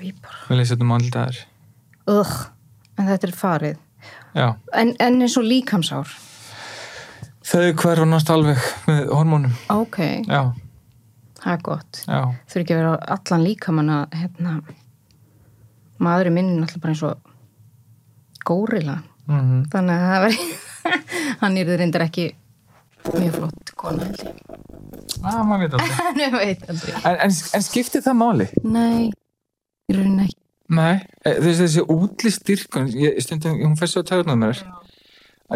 ég 0.00 0.14
við 0.48 0.60
leysatum 0.60 0.92
andlitaðir 0.96 1.38
ugh, 2.10 2.34
en 2.98 3.06
þetta 3.06 3.28
er 3.28 3.36
farið. 3.36 3.78
En, 4.34 4.94
en 4.98 5.20
eins 5.22 5.36
og 5.38 5.44
líkamsár. 5.46 6.08
Þau 7.46 7.62
hverfa 7.80 8.06
nátt 8.08 8.30
alveg 8.34 8.58
með 8.88 9.08
hormónum 9.14 9.54
Ok, 9.72 9.98
já, 10.28 10.42
það 11.40 11.52
er 11.54 11.62
gott. 11.64 12.02
já, 12.06 12.20
Þurfi 12.50 12.64
ekki 12.64 12.74
að 12.76 12.80
vera 12.82 12.94
allan 13.16 13.44
líkamann 13.46 13.92
að, 13.94 14.18
hérna, 14.20 14.56
maðurinn 16.00 16.36
minn 16.36 16.50
er 16.54 16.60
náttúrulega 16.64 16.84
bara 16.84 16.94
eins 16.94 17.04
og 17.08 18.44
górila. 18.50 18.98
mhm 19.30 19.64
Þannig 19.72 19.94
að 19.96 20.10
það 20.10 20.26
veri, 20.26 20.50
hann 21.42 21.58
er 21.60 21.72
reyndar 21.80 22.06
ekki 22.06 22.28
mjög 23.14 23.36
flott 23.38 23.72
kona 23.80 24.04
held 24.10 24.20
ég. 24.26 24.42
ah, 25.24 25.40
maður 25.48 25.62
veit 25.64 25.78
aldrei 25.78 26.24
er 26.26 26.34
veit 26.36 26.66
aldrei. 26.68 26.94
en, 27.00 27.16
en, 27.26 27.34
en 27.56 27.64
skiptir 27.64 28.04
það 28.04 28.18
máli? 28.20 28.46
Nei, 28.64 29.08
í 29.88 29.96
rauninni 29.96 30.26
ekki. 30.28 30.36
Nei, 30.70 31.00
e, 31.26 31.32
þessi, 31.42 31.64
þessi 31.64 31.82
útlist 31.90 32.42
styrkun 32.44 32.90
ég, 32.94 33.16
stundum, 33.24 33.56
hún 33.64 33.78
fæst 33.80 33.96
svo 33.96 34.04
að 34.04 34.10
töðna 34.12 34.36
mér 34.38 34.60
að 34.60 34.79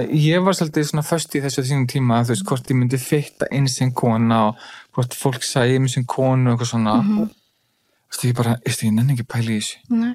ég 0.02 0.42
var 0.42 0.56
svolítið 0.58 0.88
svona 0.88 1.04
föst 1.06 1.34
í 1.38 1.40
þessu 1.44 1.62
þínum 1.62 1.86
tíma 1.90 2.18
að 2.18 2.24
þú 2.26 2.34
veist 2.34 2.46
hvort 2.48 2.70
ég 2.70 2.76
myndi 2.80 2.98
fitta 2.98 3.46
inn 3.54 3.68
sem 3.70 3.92
kona 3.94 4.40
og 4.48 4.56
hvort 4.96 5.14
fólk 5.14 5.42
sæði 5.46 5.78
mig 5.80 5.90
sem 5.94 6.04
konu 6.04 6.50
og 6.50 6.56
eitthvað 6.58 6.70
svona 6.72 6.94
mm 7.02 7.08
Mhm. 7.08 7.22
-hmm. 7.22 8.24
ég 8.24 8.34
bara, 8.34 8.56
ég, 8.66 8.92
nenni 8.92 9.12
ekki 9.12 9.22
að 9.26 9.32
pæla 9.34 9.50
í 9.50 9.60
þessu 9.60 9.76
Nei. 9.90 10.14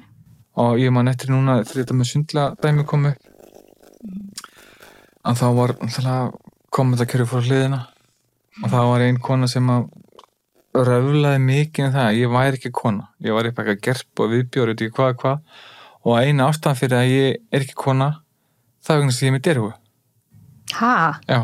og 0.55 0.77
ég 0.79 0.91
man 0.91 1.07
eftir 1.07 1.29
núna 1.29 1.63
þegar 1.63 1.83
þetta 1.83 1.93
með 1.95 2.07
sundla 2.11 2.55
dæmi 2.61 2.83
komu 2.85 3.13
að 5.25 5.35
þá 5.39 5.47
var 5.55 5.75
komið 6.71 6.97
þetta 6.97 7.11
kerfi 7.11 7.25
fór 7.31 7.41
hliðina 7.47 7.79
og 8.63 8.69
það 8.69 8.89
var 8.91 9.01
ein 9.01 9.19
kona 9.19 9.47
sem 9.47 9.69
að 9.69 9.89
röflaði 10.75 11.39
mikið 11.43 11.85
um 11.85 11.93
það 11.93 12.05
að 12.07 12.17
ég 12.19 12.29
væri 12.29 12.57
ekki 12.59 12.71
kona 12.71 13.07
ég 13.25 13.33
var 13.33 13.43
eitthvað 13.43 13.69
að 13.73 13.81
gerp 13.81 14.19
og 14.19 14.29
viðbjóri 14.33 14.75
ekki 14.75 14.89
hvað 14.95 15.15
hvað 15.15 15.39
og 16.05 16.19
eina 16.19 16.47
ástæðan 16.49 16.79
fyrir 16.79 16.97
að 16.99 17.11
ég 17.11 17.35
er 17.51 17.61
ekki 17.65 17.75
kona 17.75 18.09
það 18.89 18.95
er 18.95 19.01
vegna 19.03 19.15
sem 19.15 19.27
ég 19.27 19.31
er 19.31 19.37
með 19.37 19.45
derhúi 19.49 19.71
Ha? 20.79 20.95
já, 21.29 21.39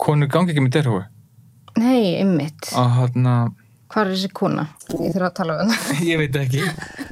konur 0.00 0.30
gangi 0.32 0.52
ekki 0.54 0.64
með 0.64 0.76
derhúi 0.78 1.02
Nei, 1.80 2.20
og 2.76 2.94
hann 2.98 3.28
Hvað 3.92 4.06
er 4.06 4.10
þessi 4.14 4.28
kona? 4.32 4.62
Ég 4.88 5.12
þurfa 5.12 5.26
að 5.28 5.34
tala 5.36 5.54
um 5.60 5.72
það. 5.72 5.98
ég 6.10 6.20
veit 6.20 6.36
ekki. 6.40 6.62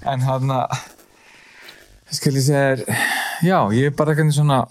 En 0.09 0.23
hann 0.25 0.53
skal 2.09 2.33
ég 2.39 2.47
segja 2.47 2.95
já, 3.45 3.59
ég 3.77 3.91
er 3.91 3.97
bara 3.99 4.15
eitthvað 4.15 4.33
svona 4.39 4.63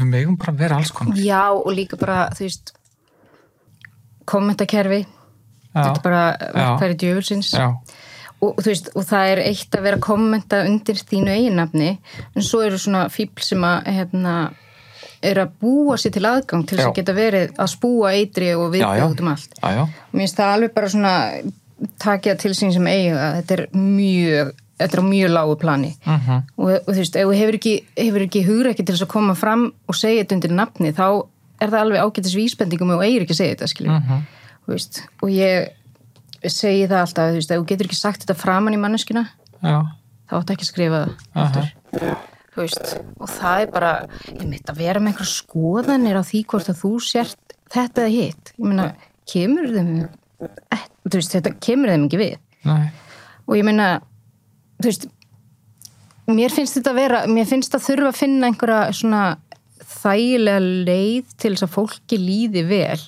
við 0.00 0.06
megum 0.08 0.38
bara 0.40 0.54
vera 0.56 0.78
alls 0.80 0.94
konar. 0.96 1.18
Já, 1.20 1.42
og 1.52 1.68
líka 1.76 1.98
bara, 2.00 2.30
þú 2.32 2.46
veist, 2.46 2.72
kommentakerfi, 4.30 5.02
þetta 5.74 5.90
er 5.90 6.02
bara 6.06 6.22
verkfæri 6.56 6.98
djöfulsins. 7.04 7.52
já, 7.52 7.68
Og, 8.44 8.58
veist, 8.66 8.88
og 8.98 9.04
það 9.08 9.28
er 9.32 9.40
eitt 9.46 9.76
að 9.78 9.84
vera 9.86 9.98
kommenta 10.02 10.62
undir 10.66 10.98
þínu 11.00 11.30
eiginnafni, 11.36 11.90
en 12.34 12.42
svo 12.44 12.60
eru 12.66 12.78
svona 12.82 13.04
fíbl 13.14 13.42
sem 13.46 13.62
að, 13.64 13.86
hérna, 13.94 14.32
er 15.24 15.38
að 15.44 15.52
búa 15.62 15.94
sér 15.96 16.12
til 16.12 16.24
aðgang 16.28 16.66
til 16.68 16.76
þess 16.78 16.88
að 16.90 16.96
geta 16.98 17.14
verið 17.16 17.52
að 17.62 17.70
spúa 17.72 18.10
eitri 18.18 18.50
og 18.58 18.72
viðbjóð 18.74 19.14
út 19.14 19.22
um 19.24 19.30
allt. 19.32 19.54
já, 19.62 19.70
já, 19.78 19.84
Mér 20.12 20.24
finnst 20.26 20.36
það 20.40 20.52
alveg 20.56 20.74
bara 20.74 20.90
svona 20.92 21.14
takja 22.02 22.34
til 22.40 22.52
sín 22.56 22.72
sem 22.74 22.86
eiga, 22.90 23.30
þetta 23.40 23.56
er 23.56 23.62
mjög, 23.76 24.50
þetta 24.80 24.98
er 24.98 25.02
á 25.02 25.06
mjög 25.08 25.32
lágu 25.34 25.56
plani. 25.62 25.92
mhm 26.04 26.42
og, 26.58 26.68
og 26.74 26.90
þú 26.90 26.98
veist, 27.00 27.16
ef 27.16 27.28
þú 27.30 27.38
hefur 27.38 27.58
ekki, 27.58 27.74
hefur 27.98 28.26
ekki 28.26 28.42
hugur 28.48 28.70
ekki 28.72 28.84
til 28.84 28.94
þess 28.96 29.06
að 29.06 29.12
koma 29.14 29.34
fram 29.38 29.64
og 29.88 29.94
segja 29.98 30.24
þetta 30.24 30.36
undir 30.38 30.54
nafni, 30.58 30.92
þá 30.92 31.06
er 31.62 31.70
það 31.72 31.80
alveg 31.84 32.02
ágætis 32.04 32.36
vísbendingum 32.36 32.92
og 32.98 33.02
eigir 33.06 33.24
ekki 33.24 33.34
að 33.36 33.40
segja 33.40 33.56
þetta, 33.56 33.88
Mhm. 33.94 34.22
þú 34.66 34.72
veist, 34.74 35.02
og 35.22 35.28
ég 35.30 35.68
segi 36.52 36.86
það 36.90 37.00
alltaf, 37.00 37.30
þú 37.30 37.38
veist, 37.38 37.50
ef 37.50 37.60
þú 37.60 37.66
getur 37.70 37.88
ekki 37.88 37.98
sagt 37.98 38.24
þetta 38.24 38.36
framan 38.36 38.76
í 38.76 38.80
manneskina, 38.80 39.24
já, 39.62 39.76
þá 40.28 40.36
áttu 40.40 40.56
ekki 40.56 40.66
að 40.66 40.70
skrifa 40.72 41.02
það 41.32 41.58
þú 42.54 42.62
veist 42.62 42.92
og 43.18 43.30
það 43.32 43.64
er 43.64 43.72
bara, 43.74 43.92
ég 44.30 44.44
mitt 44.48 44.70
að 44.70 44.80
vera 44.82 45.02
með 45.02 45.14
einhver 45.14 45.30
skoðanir 45.30 46.20
á 46.20 46.22
því 46.22 46.42
hvort 46.52 46.70
að 46.70 46.80
þú 46.82 46.92
sért 47.02 47.56
þetta 47.74 48.04
eða 48.04 48.14
hitt, 48.14 48.52
ég 48.54 48.68
meina 48.70 48.88
kemur 49.30 49.70
þeim 49.72 49.90
eh, 50.44 50.84
þú 51.08 51.16
veist, 51.18 51.34
þetta 51.34 51.54
kemur 51.64 51.92
þeim 51.92 52.06
ekki 52.06 52.20
við. 52.20 52.36
Nei. 52.68 52.86
Og 53.48 53.58
ég 53.58 53.66
meina 53.66 53.88
þú 54.78 54.90
veist 54.90 55.08
mér 56.30 56.54
finnst 56.54 56.78
þetta 56.78 56.94
að 56.94 57.00
vera, 57.02 57.24
mér 57.28 57.48
finnst 57.48 57.74
að 57.76 57.86
þurfa 57.88 58.12
að 58.12 58.20
finna 58.20 58.50
einhverja 58.50 58.96
svona 58.96 59.24
þægilega 59.94 60.62
leið 60.88 61.34
til 61.36 61.52
þess 61.52 61.66
að 61.66 61.74
fólki 61.74 62.20
líði 62.20 62.64
vel 62.68 63.00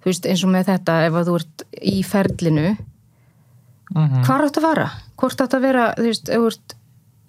þú 0.00 0.10
veist 0.10 0.28
eins 0.28 0.44
og 0.46 0.52
með 0.54 0.72
þetta 0.72 0.98
ef 1.06 1.20
að 1.20 1.30
þú 1.30 1.38
ert 1.40 1.64
í 1.80 1.94
ferlinu 2.06 2.66
mhm. 2.72 4.20
hvað 4.26 4.46
átt 4.48 4.60
að 4.60 4.68
fara? 4.68 4.90
hvort 5.20 5.44
átt 5.44 5.56
að 5.56 5.66
vera, 5.68 5.86
þú 5.98 6.08
veist, 6.08 6.28
ef 6.28 6.44
þú 6.44 6.50
ert 6.52 6.76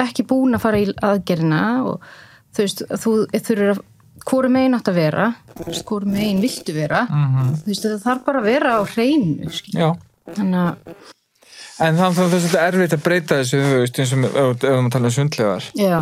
ekki 0.02 0.28
búin 0.28 0.58
að 0.58 0.66
fara 0.66 0.82
í 0.82 0.92
aðgerina 1.06 1.64
og 1.86 2.12
þú 2.56 2.66
veist, 2.66 2.84
þú 3.04 3.16
þurfur 3.36 3.74
að 3.76 3.88
hvori 4.22 4.52
megin 4.54 4.78
átt 4.78 4.92
að 4.92 5.00
vera 5.02 5.32
hvori 5.58 6.12
megin 6.12 6.44
viltu 6.44 6.76
vera 6.76 7.06
mhm. 7.08 7.56
þú 7.64 7.74
veist, 7.74 7.88
það 7.88 8.06
þarf 8.06 8.28
bara 8.28 8.44
að 8.44 8.52
vera 8.52 8.78
á 8.78 8.82
hreinu 8.94 9.50
þannig 10.32 10.62
að, 10.62 10.94
En 11.82 11.96
þannig 11.98 12.20
að 12.22 12.44
það 12.46 12.56
er 12.60 12.76
erfitt 12.76 12.94
að 12.94 13.00
breyta 13.02 13.38
þessu, 13.40 13.60
þú 13.66 13.78
veist, 13.82 14.00
eins 14.04 14.12
og 14.14 14.26
ef 14.28 14.34
við 14.36 14.66
erum 14.70 14.90
að 14.90 14.92
tala 14.94 15.10
um 15.10 15.14
sundlegar, 15.16 15.70
já. 15.74 15.96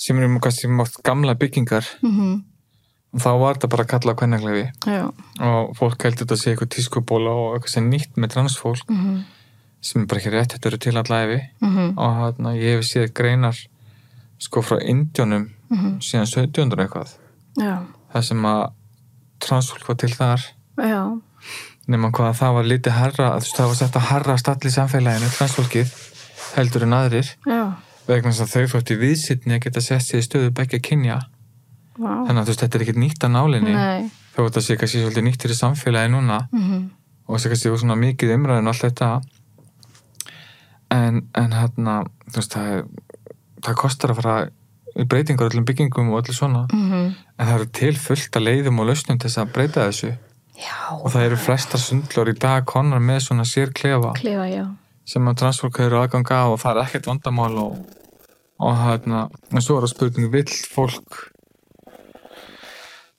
Sem 0.00 0.20
eru 0.22 0.30
mátt 0.78 0.94
gamla 1.04 1.34
byggingar, 1.36 1.90
mm 2.00 2.14
og 2.14 2.47
þá 3.16 3.30
var 3.40 3.56
þetta 3.56 3.72
bara 3.72 3.86
að 3.86 3.90
kalla 3.94 4.14
kvennaglefi 4.20 4.66
og 5.48 5.74
fólk 5.78 6.04
heldur 6.04 6.26
þetta 6.26 6.36
að 6.36 6.42
sé 6.42 6.52
eitthvað 6.52 6.72
tískubóla 6.74 7.32
og 7.32 7.56
eitthvað 7.56 7.74
sem 7.78 7.88
nýtt 7.88 8.20
með 8.20 8.34
transfólk 8.36 8.90
mhm. 8.92 9.20
sem 9.80 10.02
er 10.02 10.10
bara 10.10 10.20
ekki 10.20 10.34
rétt, 10.34 10.54
þetta 10.56 10.72
eru 10.72 10.80
til 10.84 10.96
allæfi 11.00 11.40
mhm. 11.64 11.94
Og 11.96 12.18
hérna, 12.22 12.56
ég 12.58 12.78
hef 12.78 12.88
séð 12.88 13.12
greinar 13.16 13.56
sko 14.38 14.62
frá 14.62 14.78
Indjónum 14.82 15.48
Mhm. 15.68 16.00
síðan 16.00 16.26
1700 16.26 16.84
eitthvað. 16.84 17.14
Já, 17.60 17.76
það 18.12 18.22
sem 18.28 18.44
að 18.48 18.62
transfólk 19.44 19.88
var 19.88 19.98
til 20.00 20.12
þar. 20.14 20.44
Já, 20.78 21.02
nema 21.88 22.10
hvað 22.14 22.38
það 22.38 22.54
var 22.56 22.68
lítið 22.72 22.96
herra 22.96 23.28
þú 23.36 23.42
veist, 23.42 23.56
það 23.58 23.68
var 23.68 23.78
sett 23.80 23.98
að 23.98 24.08
herra 24.12 24.36
stall 24.38 24.68
í 24.68 24.74
samfélaginu 24.74 25.30
transfólkið 25.36 25.92
heldur 26.56 26.86
en 26.86 26.96
aðrir. 26.96 27.32
Já, 27.46 27.64
vegna 28.08 28.32
þess 28.32 28.44
að 28.46 28.54
þau 28.54 28.72
þótti 28.74 28.98
viðsittni 29.02 29.58
að 29.58 29.64
geta 29.66 29.84
sett 29.84 30.06
sér 30.06 30.22
í 30.22 30.26
stöðu 30.26 30.54
begge 30.56 30.80
kynja 30.80 31.20
vá. 31.98 32.12
þannig 32.28 32.40
að 32.40 32.44
þú 32.46 32.52
veist, 32.52 32.62
þetta 32.64 32.78
er 32.78 32.84
ekkert 32.86 33.00
nýtt 33.04 33.26
að 33.26 33.34
nálinni. 33.34 33.74
Nei, 33.74 34.10
þó 34.34 34.40
þetta 34.44 34.62
sé 34.64 34.76
kannski 34.80 35.02
svolítið 35.02 35.26
nýttir 35.28 35.54
í 35.54 35.58
samfélagi 35.58 36.12
núna. 36.14 36.38
Mhm, 36.52 36.84
og 37.26 37.36
þessi 37.36 37.52
kannski 37.52 37.74
svona 37.82 37.98
mikið 37.98 38.34
umræðin 38.38 38.70
og 38.70 38.74
allt 38.74 38.86
þetta. 38.86 39.10
En, 40.94 41.26
en 41.36 41.52
hérna 41.52 41.98
þú 42.30 42.40
veist, 42.40 42.54
það, 42.54 42.70
er, 42.76 43.34
það 43.66 43.76
kostar 43.82 44.14
að 44.14 44.22
fara 44.22 44.36
í 44.98 45.04
breytingar 45.04 45.50
öllum 45.52 45.66
byggingum 45.68 46.14
og 46.14 46.22
öllu 46.22 46.34
svona. 46.34 46.64
Mhm, 46.72 47.12
en 47.38 47.46
það 47.46 47.54
eru 47.58 47.68
til 47.80 47.92
fullt 48.00 48.38
að 48.40 48.48
leiðum 48.48 48.80
og 48.80 48.88
lausnum 48.90 49.18
til 49.18 49.28
þess 49.28 49.42
að 49.42 49.52
breyta 49.52 49.84
þessu. 49.90 50.14
Já, 50.58 50.74
og 50.90 51.12
það 51.14 51.24
eru 51.28 51.38
flestar 51.38 51.78
sundlur 51.78 52.30
í 52.32 52.34
dag 52.34 52.64
konar 52.66 52.98
með 52.98 53.20
svona 53.28 53.44
sér 53.46 53.70
klefa 53.70 54.10
klefa, 54.18 54.64
sem 55.06 55.28
að 55.30 55.36
transfólk 55.38 55.78
hefur 55.78 56.00
aðganga 56.00 56.38
og 56.50 56.58
það 56.58 56.72
er 56.72 56.80
ekkert 56.82 57.06
vandamál 57.12 57.52
og, 57.62 57.76
og 58.58 58.80
hérna, 58.80 59.20
en 59.52 59.62
svo 59.62 59.76
er 59.78 59.86
það 59.86 59.92
spurning 59.92 60.32
vill 60.32 60.50
fólk 60.72 61.20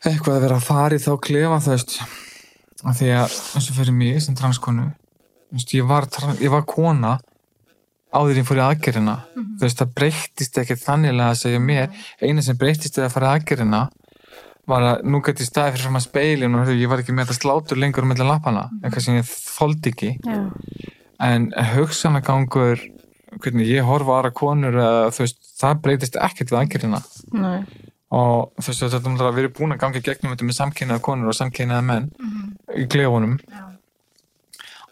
eitthvað 0.05 0.35
að 0.37 0.43
vera 0.45 0.59
að 0.59 0.67
fara 0.67 0.97
í 0.97 1.03
þá 1.03 1.11
klefa 1.25 1.61
þú 1.65 1.73
veist. 1.75 1.95
Af 2.79 2.95
því 2.95 3.09
að 3.11 3.37
eins 3.57 3.69
og 3.69 3.75
fyrir 3.75 3.95
mig 3.95 4.21
sem 4.23 4.37
transkonu 4.39 4.85
veist, 5.51 5.73
ég 5.75 5.87
var, 5.89 6.07
ég 6.39 6.53
var 6.53 6.67
kona 6.69 7.17
áður 8.15 8.39
ég 8.39 8.47
fór 8.47 8.61
í 8.61 8.65
aðgerina 8.65 9.15
þú 9.35 9.65
veist, 9.65 9.81
það 9.81 9.95
breyttist 9.97 10.59
ekki 10.61 10.77
þannig 10.79 11.19
að 11.21 11.33
segja 11.43 11.61
mér, 11.61 11.89
eina 12.23 12.45
sem 12.45 12.57
breyttist 12.57 12.97
eða 12.97 13.09
að 13.09 13.17
fara 13.17 13.33
í 13.33 13.39
aðgerina 13.39 13.81
var 14.69 14.85
að 14.85 15.03
nú 15.09 15.19
gæti 15.25 15.43
ég 15.43 15.49
staði 15.49 15.73
fyrir 15.75 15.87
fram 15.87 15.99
að 15.99 16.05
speilin 16.05 16.55
og 16.57 16.71
ég 16.71 16.89
var 16.89 17.01
ekki 17.01 17.13
með 17.17 17.29
þetta 17.29 17.41
slátur 17.41 17.79
lengur 17.81 18.05
um 18.05 18.11
milli 18.13 18.25
lappana, 18.25 18.67
eitthvað 18.83 19.05
sem 19.05 19.17
ég 19.17 19.29
þoldi 19.29 19.93
ekki. 19.93 20.11
Já, 20.21 20.41
en 21.25 21.49
hugsanagangur 21.73 22.83
hvernig 23.43 23.69
ég 23.69 23.85
horfa 23.85 24.15
á 24.15 24.17
aðra 24.19 24.31
konur 24.35 24.77
þú 25.13 25.23
veist, 25.23 25.39
það 25.59 25.81
breytist 25.85 26.17
ekkert 26.19 26.53
við 26.53 26.59
aðgerina 26.61 27.01
nei, 27.35 27.65
og 28.09 28.51
þú 28.57 28.71
veist, 28.71 28.83
þetta 28.85 29.11
er 29.13 29.25
að 29.27 29.35
við 29.37 29.43
erum 29.43 29.55
búin 29.59 29.75
að 29.75 29.81
ganga 29.83 29.99
í 29.99 30.05
gegnum 30.05 30.33
þetta 30.33 30.47
með 30.49 30.57
samkynnaða 30.57 31.03
konur 31.05 31.29
og 31.29 31.37
samkynnaða 31.37 31.85
menn 31.85 32.07
í 32.73 32.85
klefunum 32.89 33.35
Já. 33.45 33.65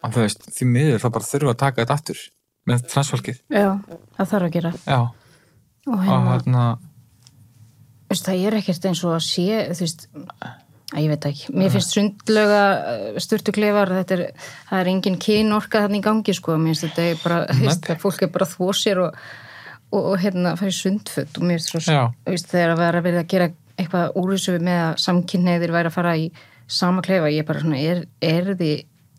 og 0.04 0.12
þú 0.14 0.26
veist, 0.26 0.46
því 0.58 0.68
miður 0.74 1.02
þá 1.02 1.08
bara 1.16 1.30
þurfa 1.32 1.54
að 1.56 1.62
taka 1.64 1.82
þetta 1.82 1.98
aftur 1.98 2.22
með 2.68 2.86
transfólkið. 2.92 3.40
Já, 3.50 3.70
það 4.18 4.32
þarf 4.34 4.48
að 4.50 4.54
gera. 4.58 4.74
já, 4.84 5.00
Og 5.88 6.02
hérna, 6.04 6.32
hérna 6.36 6.64
þú 8.08 8.14
veist, 8.14 8.28
það 8.28 8.46
er 8.48 8.58
ekkert 8.60 8.88
eins 8.92 9.04
og 9.08 9.14
að 9.16 9.26
sé, 9.26 9.46
þú 9.72 9.86
veist, 9.86 10.08
að 10.94 11.02
ég 11.04 11.10
veit 11.12 11.28
ekki, 11.32 11.56
mér 11.58 11.74
finnst 11.74 11.96
sundlöga 11.96 12.62
sturtu 13.24 13.56
klefar, 13.56 13.92
þetta 13.98 14.18
er, 14.18 14.24
það 14.70 14.84
er 14.84 14.92
engin 14.94 15.18
kynorka 15.24 15.82
þannig 15.86 16.04
í 16.04 16.06
gangi, 16.06 16.36
sko, 16.38 16.56
mér 16.62 16.76
finnst 16.76 16.86
þetta 16.88 17.08
er 17.08 17.20
bara, 17.24 17.42
þú 17.50 17.66
veist, 17.66 17.90
að 17.92 18.04
fólk 18.06 18.24
er 18.28 18.32
bara 18.38 18.48
þvó 18.52 18.70
sér 18.78 19.02
og, 19.08 19.18
og, 19.92 20.02
og 20.02 20.20
hérna, 20.22 20.56
færi 20.60 20.76
sundföt 20.76 21.40
og 21.40 21.48
mér 21.48 21.62
finnst 21.62 21.74
svo, 21.74 21.82
Já. 21.86 22.04
þú 22.26 22.36
veist, 22.36 22.52
þegar 22.52 22.74
að 22.74 22.84
vera 22.84 23.06
verið 23.06 23.24
að 23.24 23.32
gera 23.34 23.50
eitthvað 23.78 24.20
úr 24.20 24.34
þessu 24.34 24.60
með 24.68 24.84
að 24.84 25.02
samkynneðir 25.06 25.74
væri 25.76 25.92
að 25.92 25.98
fara 25.98 26.14
í 26.18 26.30
sama 26.68 27.04
klefa, 27.06 27.32
ég 27.32 27.44
er 27.44 27.48
bara 27.48 27.64
svona, 27.64 27.80
er, 27.80 28.06
er 28.26 28.54
því, 28.60 28.72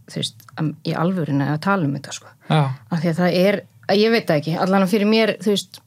þú 0.09 0.21
veist, 0.21 0.47
í 0.85 0.95
alvörinu 1.05 1.49
að 1.49 1.61
tala 1.65 1.89
um 1.89 1.95
þetta, 1.97 2.17
sko? 2.19 2.33
Já, 2.49 2.63
af 2.69 3.03
því 3.03 3.13
að 3.13 3.21
það 3.23 3.39
er, 3.43 3.61
að 3.89 4.03
ég 4.03 4.17
veit 4.17 4.33
ekki 4.37 4.57
allan 4.59 4.85
að 4.85 4.97
fyrir 4.97 5.13
mér, 5.13 5.37
þú 5.45 5.55
veist 5.55 5.81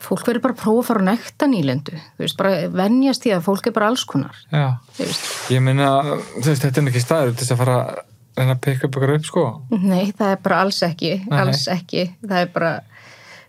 fólk 0.00 0.24
verður 0.24 0.44
bara 0.46 0.56
að 0.56 0.62
prófa 0.62 0.80
að 0.80 0.86
fara 0.88 1.02
á 1.04 1.08
nekta 1.10 1.48
nýlendu 1.50 1.96
þú 1.98 2.22
veist, 2.24 2.36
bara 2.38 2.68
venjast 2.72 3.24
því 3.24 3.34
að 3.36 3.42
fólk 3.44 3.66
er 3.68 3.74
bara 3.76 3.90
alls 3.92 4.04
konar 4.08 4.38
já. 4.48 4.78
þú 4.96 5.04
veist, 5.04 5.26
ég 5.52 5.64
meina, 5.64 5.90
þú 6.38 6.46
veist, 6.46 6.64
þetta 6.64 6.80
er 6.80 6.88
ekki 6.92 7.02
staður 7.04 7.34
til 7.34 7.42
þess 7.42 7.54
að 7.54 7.60
fara 7.60 7.76
að 7.80 8.00
reyna 8.40 8.54
að 8.54 8.62
pikka 8.64 8.88
upp 8.88 8.96
ykkur 8.96 9.12
upp 9.16 9.26
sko. 9.28 9.44
Nei, 9.74 10.12
það 10.16 10.32
er 10.32 10.40
bara 10.44 10.60
alls 10.64 10.80
ekki 10.86 11.12
alls 11.34 11.66
ekki, 11.72 12.06
það 12.22 12.44
er 12.44 12.52
bara 12.54 12.70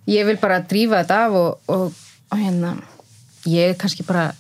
ég 0.10 0.26
vil 0.28 0.38
bara 0.42 0.62
drífa 0.66 1.02
þetta 1.02 1.20
af 1.28 1.38
og, 1.38 1.72
og, 1.72 2.04
og 2.32 2.40
hérna 2.40 2.76
ég 3.50 3.72
er 3.72 3.80
kannski 3.80 4.06
bara, 4.08 4.32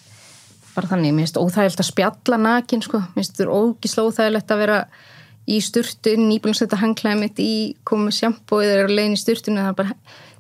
bara 0.76 0.92
þannig. 0.92 1.14
Mér 1.16 1.28
finnst 1.28 1.42
óþægilegt 1.42 1.84
að 1.84 1.90
spjalla 1.90 2.40
nakin 2.42 2.84
sko. 2.86 3.02
Mér 3.14 3.22
finnst 3.22 3.40
þetta 3.40 3.58
ógislega 3.58 4.12
óþægilegt 4.12 4.54
að 4.54 4.64
vera 4.66 4.82
í 5.50 5.62
sturtun, 5.64 6.28
nýbúin 6.30 6.56
að 6.56 6.62
setja 6.62 6.82
hangklæði 6.82 7.22
mitt 7.22 7.40
í 7.42 7.54
komið 7.88 8.18
sjampo 8.20 8.62
eða 8.62 8.76
er 8.78 8.90
að 8.90 8.98
leiðin 8.98 9.18
í 9.18 9.22
sturtun 9.22 9.58
og 9.58 9.70
það 9.70 9.80
bara, 9.80 9.96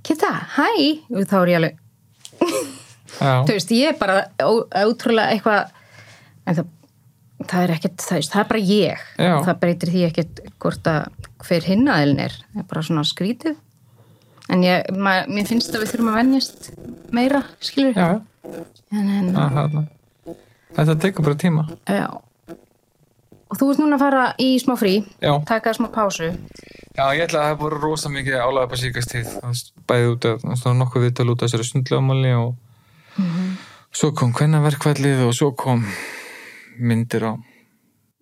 geta, 0.07 0.29
hæ? 0.57 0.67
Og 1.09 1.25
þá 1.29 1.37
er 1.39 1.51
ég 1.51 1.61
alveg, 1.61 1.79
þú 3.47 3.55
veist, 3.55 3.73
ég 3.75 3.89
er 3.89 3.97
bara 3.97 4.19
ótrúlega 4.85 5.33
eitthvað 5.33 5.73
en 6.45 6.59
það, 6.59 6.69
það 7.41 7.63
er 7.63 7.73
ekkert, 7.75 8.05
það, 8.05 8.29
það 8.29 8.43
er 8.43 8.47
bara 8.53 8.63
ég. 8.69 9.03
Já. 9.17 9.33
það 9.49 9.59
breytir 9.65 9.93
því 9.95 10.05
ekkert 10.11 10.45
hvort 10.61 10.91
að 10.93 11.27
hver 11.41 11.67
hinnaðilin 11.71 12.23
er. 12.29 12.37
Það 12.53 12.63
er 12.63 12.69
bara 12.69 12.85
svona 12.85 13.05
skrítið 13.09 13.57
en 14.51 14.65
ég, 14.65 14.89
ma, 14.97 15.21
mér 15.31 15.47
finnst 15.49 15.73
að 15.75 15.85
við 15.85 15.93
þurfum 15.93 16.11
að 16.11 16.19
venjast 16.21 16.71
meira, 17.15 17.43
skilur 17.63 17.95
já, 17.97 18.09
en, 18.91 19.07
en, 19.19 19.31
hérna. 19.55 19.85
þetta 20.75 20.97
tekur 21.05 21.27
bara 21.29 21.39
tíma. 21.45 21.69
Já, 21.87 22.09
Og 23.51 23.57
þú 23.59 23.65
ert 23.73 23.79
núna 23.81 23.97
að 23.97 24.03
fara 24.05 24.19
í 24.39 24.45
smá 24.63 24.77
frí, 24.79 24.91
Já, 25.19 25.33
taka 25.43 25.73
smá 25.75 25.89
pásu. 25.91 26.29
já, 26.95 27.03
ég 27.11 27.25
ætla 27.25 27.41
að 27.41 27.43
það 27.43 27.49
hefur 27.49 27.63
voru 27.65 27.79
rosa 27.83 28.11
mikið 28.13 28.37
álæða 28.39 28.69
bara 28.71 28.79
síkast 28.79 29.11
tíð, 29.11 29.33
bæði 29.91 30.11
út 30.13 30.27
var 30.63 30.77
nokkuð 30.79 31.03
viðtal 31.03 31.25
út 31.33 31.43
af 31.43 31.49
þessari 31.49 31.67
sundlögamáli 31.67 32.31
og 32.39 32.55
svo 33.91 34.13
kom 34.15 34.31
kvennaverkvallið 34.31 35.25
og 35.27 35.35
svo 35.35 35.51
kom 35.51 35.83
myndir 36.79 37.27
á 37.27 37.33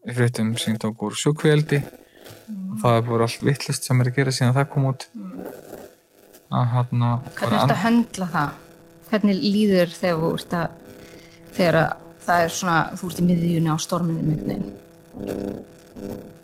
fréttum 0.09 0.55
sem 0.57 0.77
tók 0.81 1.05
úr 1.05 1.13
sjúkveldi 1.13 1.83
og 1.83 2.81
það 2.81 2.97
er 2.97 3.07
bara 3.11 3.27
allt 3.29 3.45
vittlist 3.45 3.85
sem 3.85 4.01
er 4.01 4.09
að 4.09 4.17
gera 4.17 4.33
síðan 4.33 4.57
það 4.57 4.69
kom 4.73 4.89
út 4.89 5.05
að 6.49 6.67
hann 6.73 7.07
Hvernig 7.37 7.59
ertu 7.59 7.75
að 7.75 7.81
höndla 7.83 8.29
það? 8.33 8.53
Hvernig 9.09 9.41
líður 9.41 9.93
þegar 9.95 10.21
þú 10.21 10.29
ert 10.35 10.55
að, 10.59 10.77
þegar 11.57 11.79
að 11.83 12.07
það 12.29 12.43
er 12.45 12.53
svona, 12.53 12.79
þú 12.97 13.09
ert 13.09 13.21
í 13.21 13.27
miðjunni 13.29 13.73
á 13.73 13.77
storminni 13.81 14.25
myndin? 14.27 14.67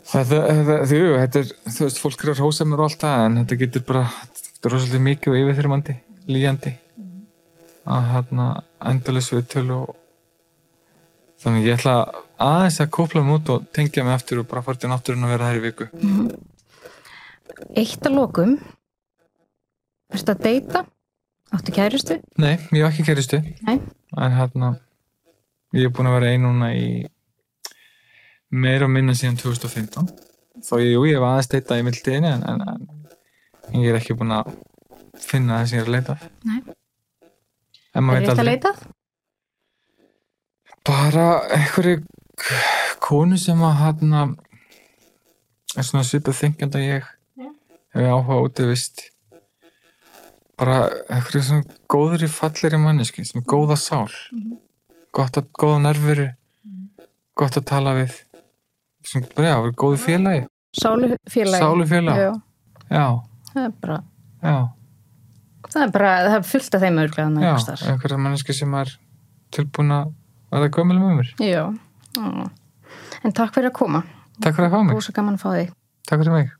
Það, 0.06 0.32
það, 0.32 0.72
því, 0.90 0.98
þetta 1.20 1.42
er, 1.42 1.52
þú 1.66 1.86
veist, 1.86 2.00
fólk 2.02 2.24
er 2.24 2.32
að 2.32 2.42
rósa 2.42 2.66
mér 2.66 2.82
og 2.82 2.88
allt 2.88 3.04
það, 3.04 3.22
en 3.26 3.38
þetta 3.40 3.60
getur 3.62 3.84
bara, 3.86 4.02
þetta 4.38 4.68
er 4.68 4.74
rosalega 4.76 5.06
mikið 5.06 5.32
og 5.32 5.38
yfirþyrmandi, 5.42 5.96
líjandi, 6.30 6.72
að 7.96 8.10
hérna, 8.12 8.48
endalins 8.92 9.30
við 9.34 9.48
töl 9.54 9.66
og 9.76 9.94
þannig 11.42 11.68
ég 11.68 11.78
ætla 11.78 11.96
aðeins 12.42 12.80
að 12.82 12.92
kópla 12.96 13.22
mig 13.24 13.40
út 13.40 13.52
og 13.54 13.66
tengja 13.74 14.04
mig 14.06 14.16
aftur 14.16 14.42
og 14.42 14.48
bara 14.50 14.64
fara 14.66 14.80
til 14.82 14.90
náttúrun 14.90 15.26
að 15.26 15.34
vera 15.34 15.50
þær 15.50 15.60
í 15.60 15.64
viku. 15.66 15.88
Eitt 17.76 18.06
að 18.06 18.18
lokum, 18.18 18.56
ertu 20.14 20.32
að 20.34 20.42
deyta? 20.46 20.84
Áttu 21.56 21.72
kærustu? 21.74 22.16
Nei, 22.42 22.56
ég 22.74 22.82
hef 22.84 22.92
ekki 22.92 23.04
kæristu, 23.06 23.38
Nei. 23.66 23.78
en 24.18 24.32
hérna, 24.34 24.70
ég 25.76 25.86
er 25.88 25.92
búin 25.94 26.08
að 26.10 26.16
vera 26.18 26.30
ein 26.34 26.42
núna 26.42 26.72
í 26.74 26.86
meira 28.50 28.86
og 28.88 28.92
minna 28.94 29.14
síðan 29.14 29.38
2015, 29.40 30.08
þó 30.66 30.74
jú, 30.82 31.04
ég 31.06 31.16
hef 31.18 31.26
aðeins 31.28 31.50
deyta 31.52 31.78
í 31.78 31.84
mildtíðinni, 31.86 32.32
en, 32.34 32.42
en, 32.50 32.88
en 33.70 33.80
ég 33.82 33.92
er 33.94 34.00
ekki 34.00 34.16
búin 34.18 34.34
að 34.34 34.50
finna 35.22 35.60
það 35.60 35.70
sem 35.70 35.78
ég 35.78 35.84
er 35.84 35.90
að 35.90 35.96
leita. 35.96 36.18
Nei. 36.46 36.60
En 37.96 38.02
Er 38.02 38.04
maður 38.04 38.20
veit 38.20 38.26
eitt 38.26 38.32
að 38.32 38.38
aldrei. 38.38 38.52
leitað? 38.54 38.86
Bara 40.86 41.26
einhverju 41.56 42.02
konu 43.02 43.38
sem 43.40 43.62
að 43.66 43.78
hérna 43.80 44.20
er 45.76 45.86
svona 45.86 46.04
svipað 46.06 46.36
þengjand 46.42 46.76
að 46.78 46.84
ég 46.86 47.08
hefur 47.96 48.10
áhuga 48.12 48.42
út 48.46 48.60
í 48.62 48.68
vist 48.70 49.06
bara 50.56 50.76
einhverju 51.12 51.42
svona 51.44 51.76
góður 51.92 52.24
í 52.26 52.30
fallir 52.32 52.76
í 52.76 52.80
manneski 52.80 53.24
sem 53.26 53.42
er 53.42 53.46
góða 53.50 53.76
sál. 53.80 54.08
Mhm. 54.32 54.58
gott 55.16 55.36
að, 55.40 55.46
góða 55.56 55.78
nervuru 55.80 56.26
gott 57.36 57.56
að 57.56 57.64
tala 57.68 57.94
við 57.96 58.18
sem 59.06 59.22
bara, 59.36 59.48
já, 59.48 59.56
verið 59.62 59.76
góðu 59.80 60.00
félagi. 60.02 60.46
Sálufélagi? 60.76 61.62
Sálufélag. 61.62 62.18
Já, 62.20 62.32
já, 62.90 63.06
það 63.52 63.62
er 63.62 63.72
bara, 63.80 63.96
já, 64.42 64.56
það 65.72 65.82
er 65.86 65.94
bara, 65.94 66.10
það 66.26 66.36
er 66.38 66.46
fullt 66.50 66.76
af 66.76 66.84
þeim 66.84 67.00
örglega 67.04 67.46
já 67.46 67.54
einhverja 67.92 68.18
manneski 68.18 68.56
sem 68.56 68.74
er 68.74 68.92
tilbúin 69.56 69.94
að 69.96 70.12
verða 70.52 70.70
gömul 70.76 70.98
með 71.00 71.16
mér 71.20 71.32
Já. 71.40 71.64
En 73.24 73.32
takk 73.32 73.54
fyrir 73.56 73.70
að 73.72 73.78
koma. 73.78 74.04
Takk 74.40 74.56
fyrir 74.58 74.68
að 74.68 74.76
fá 74.76 74.82
mig, 74.84 75.72
takk 76.06 76.20
fyrir 76.20 76.32
mig 76.36 76.52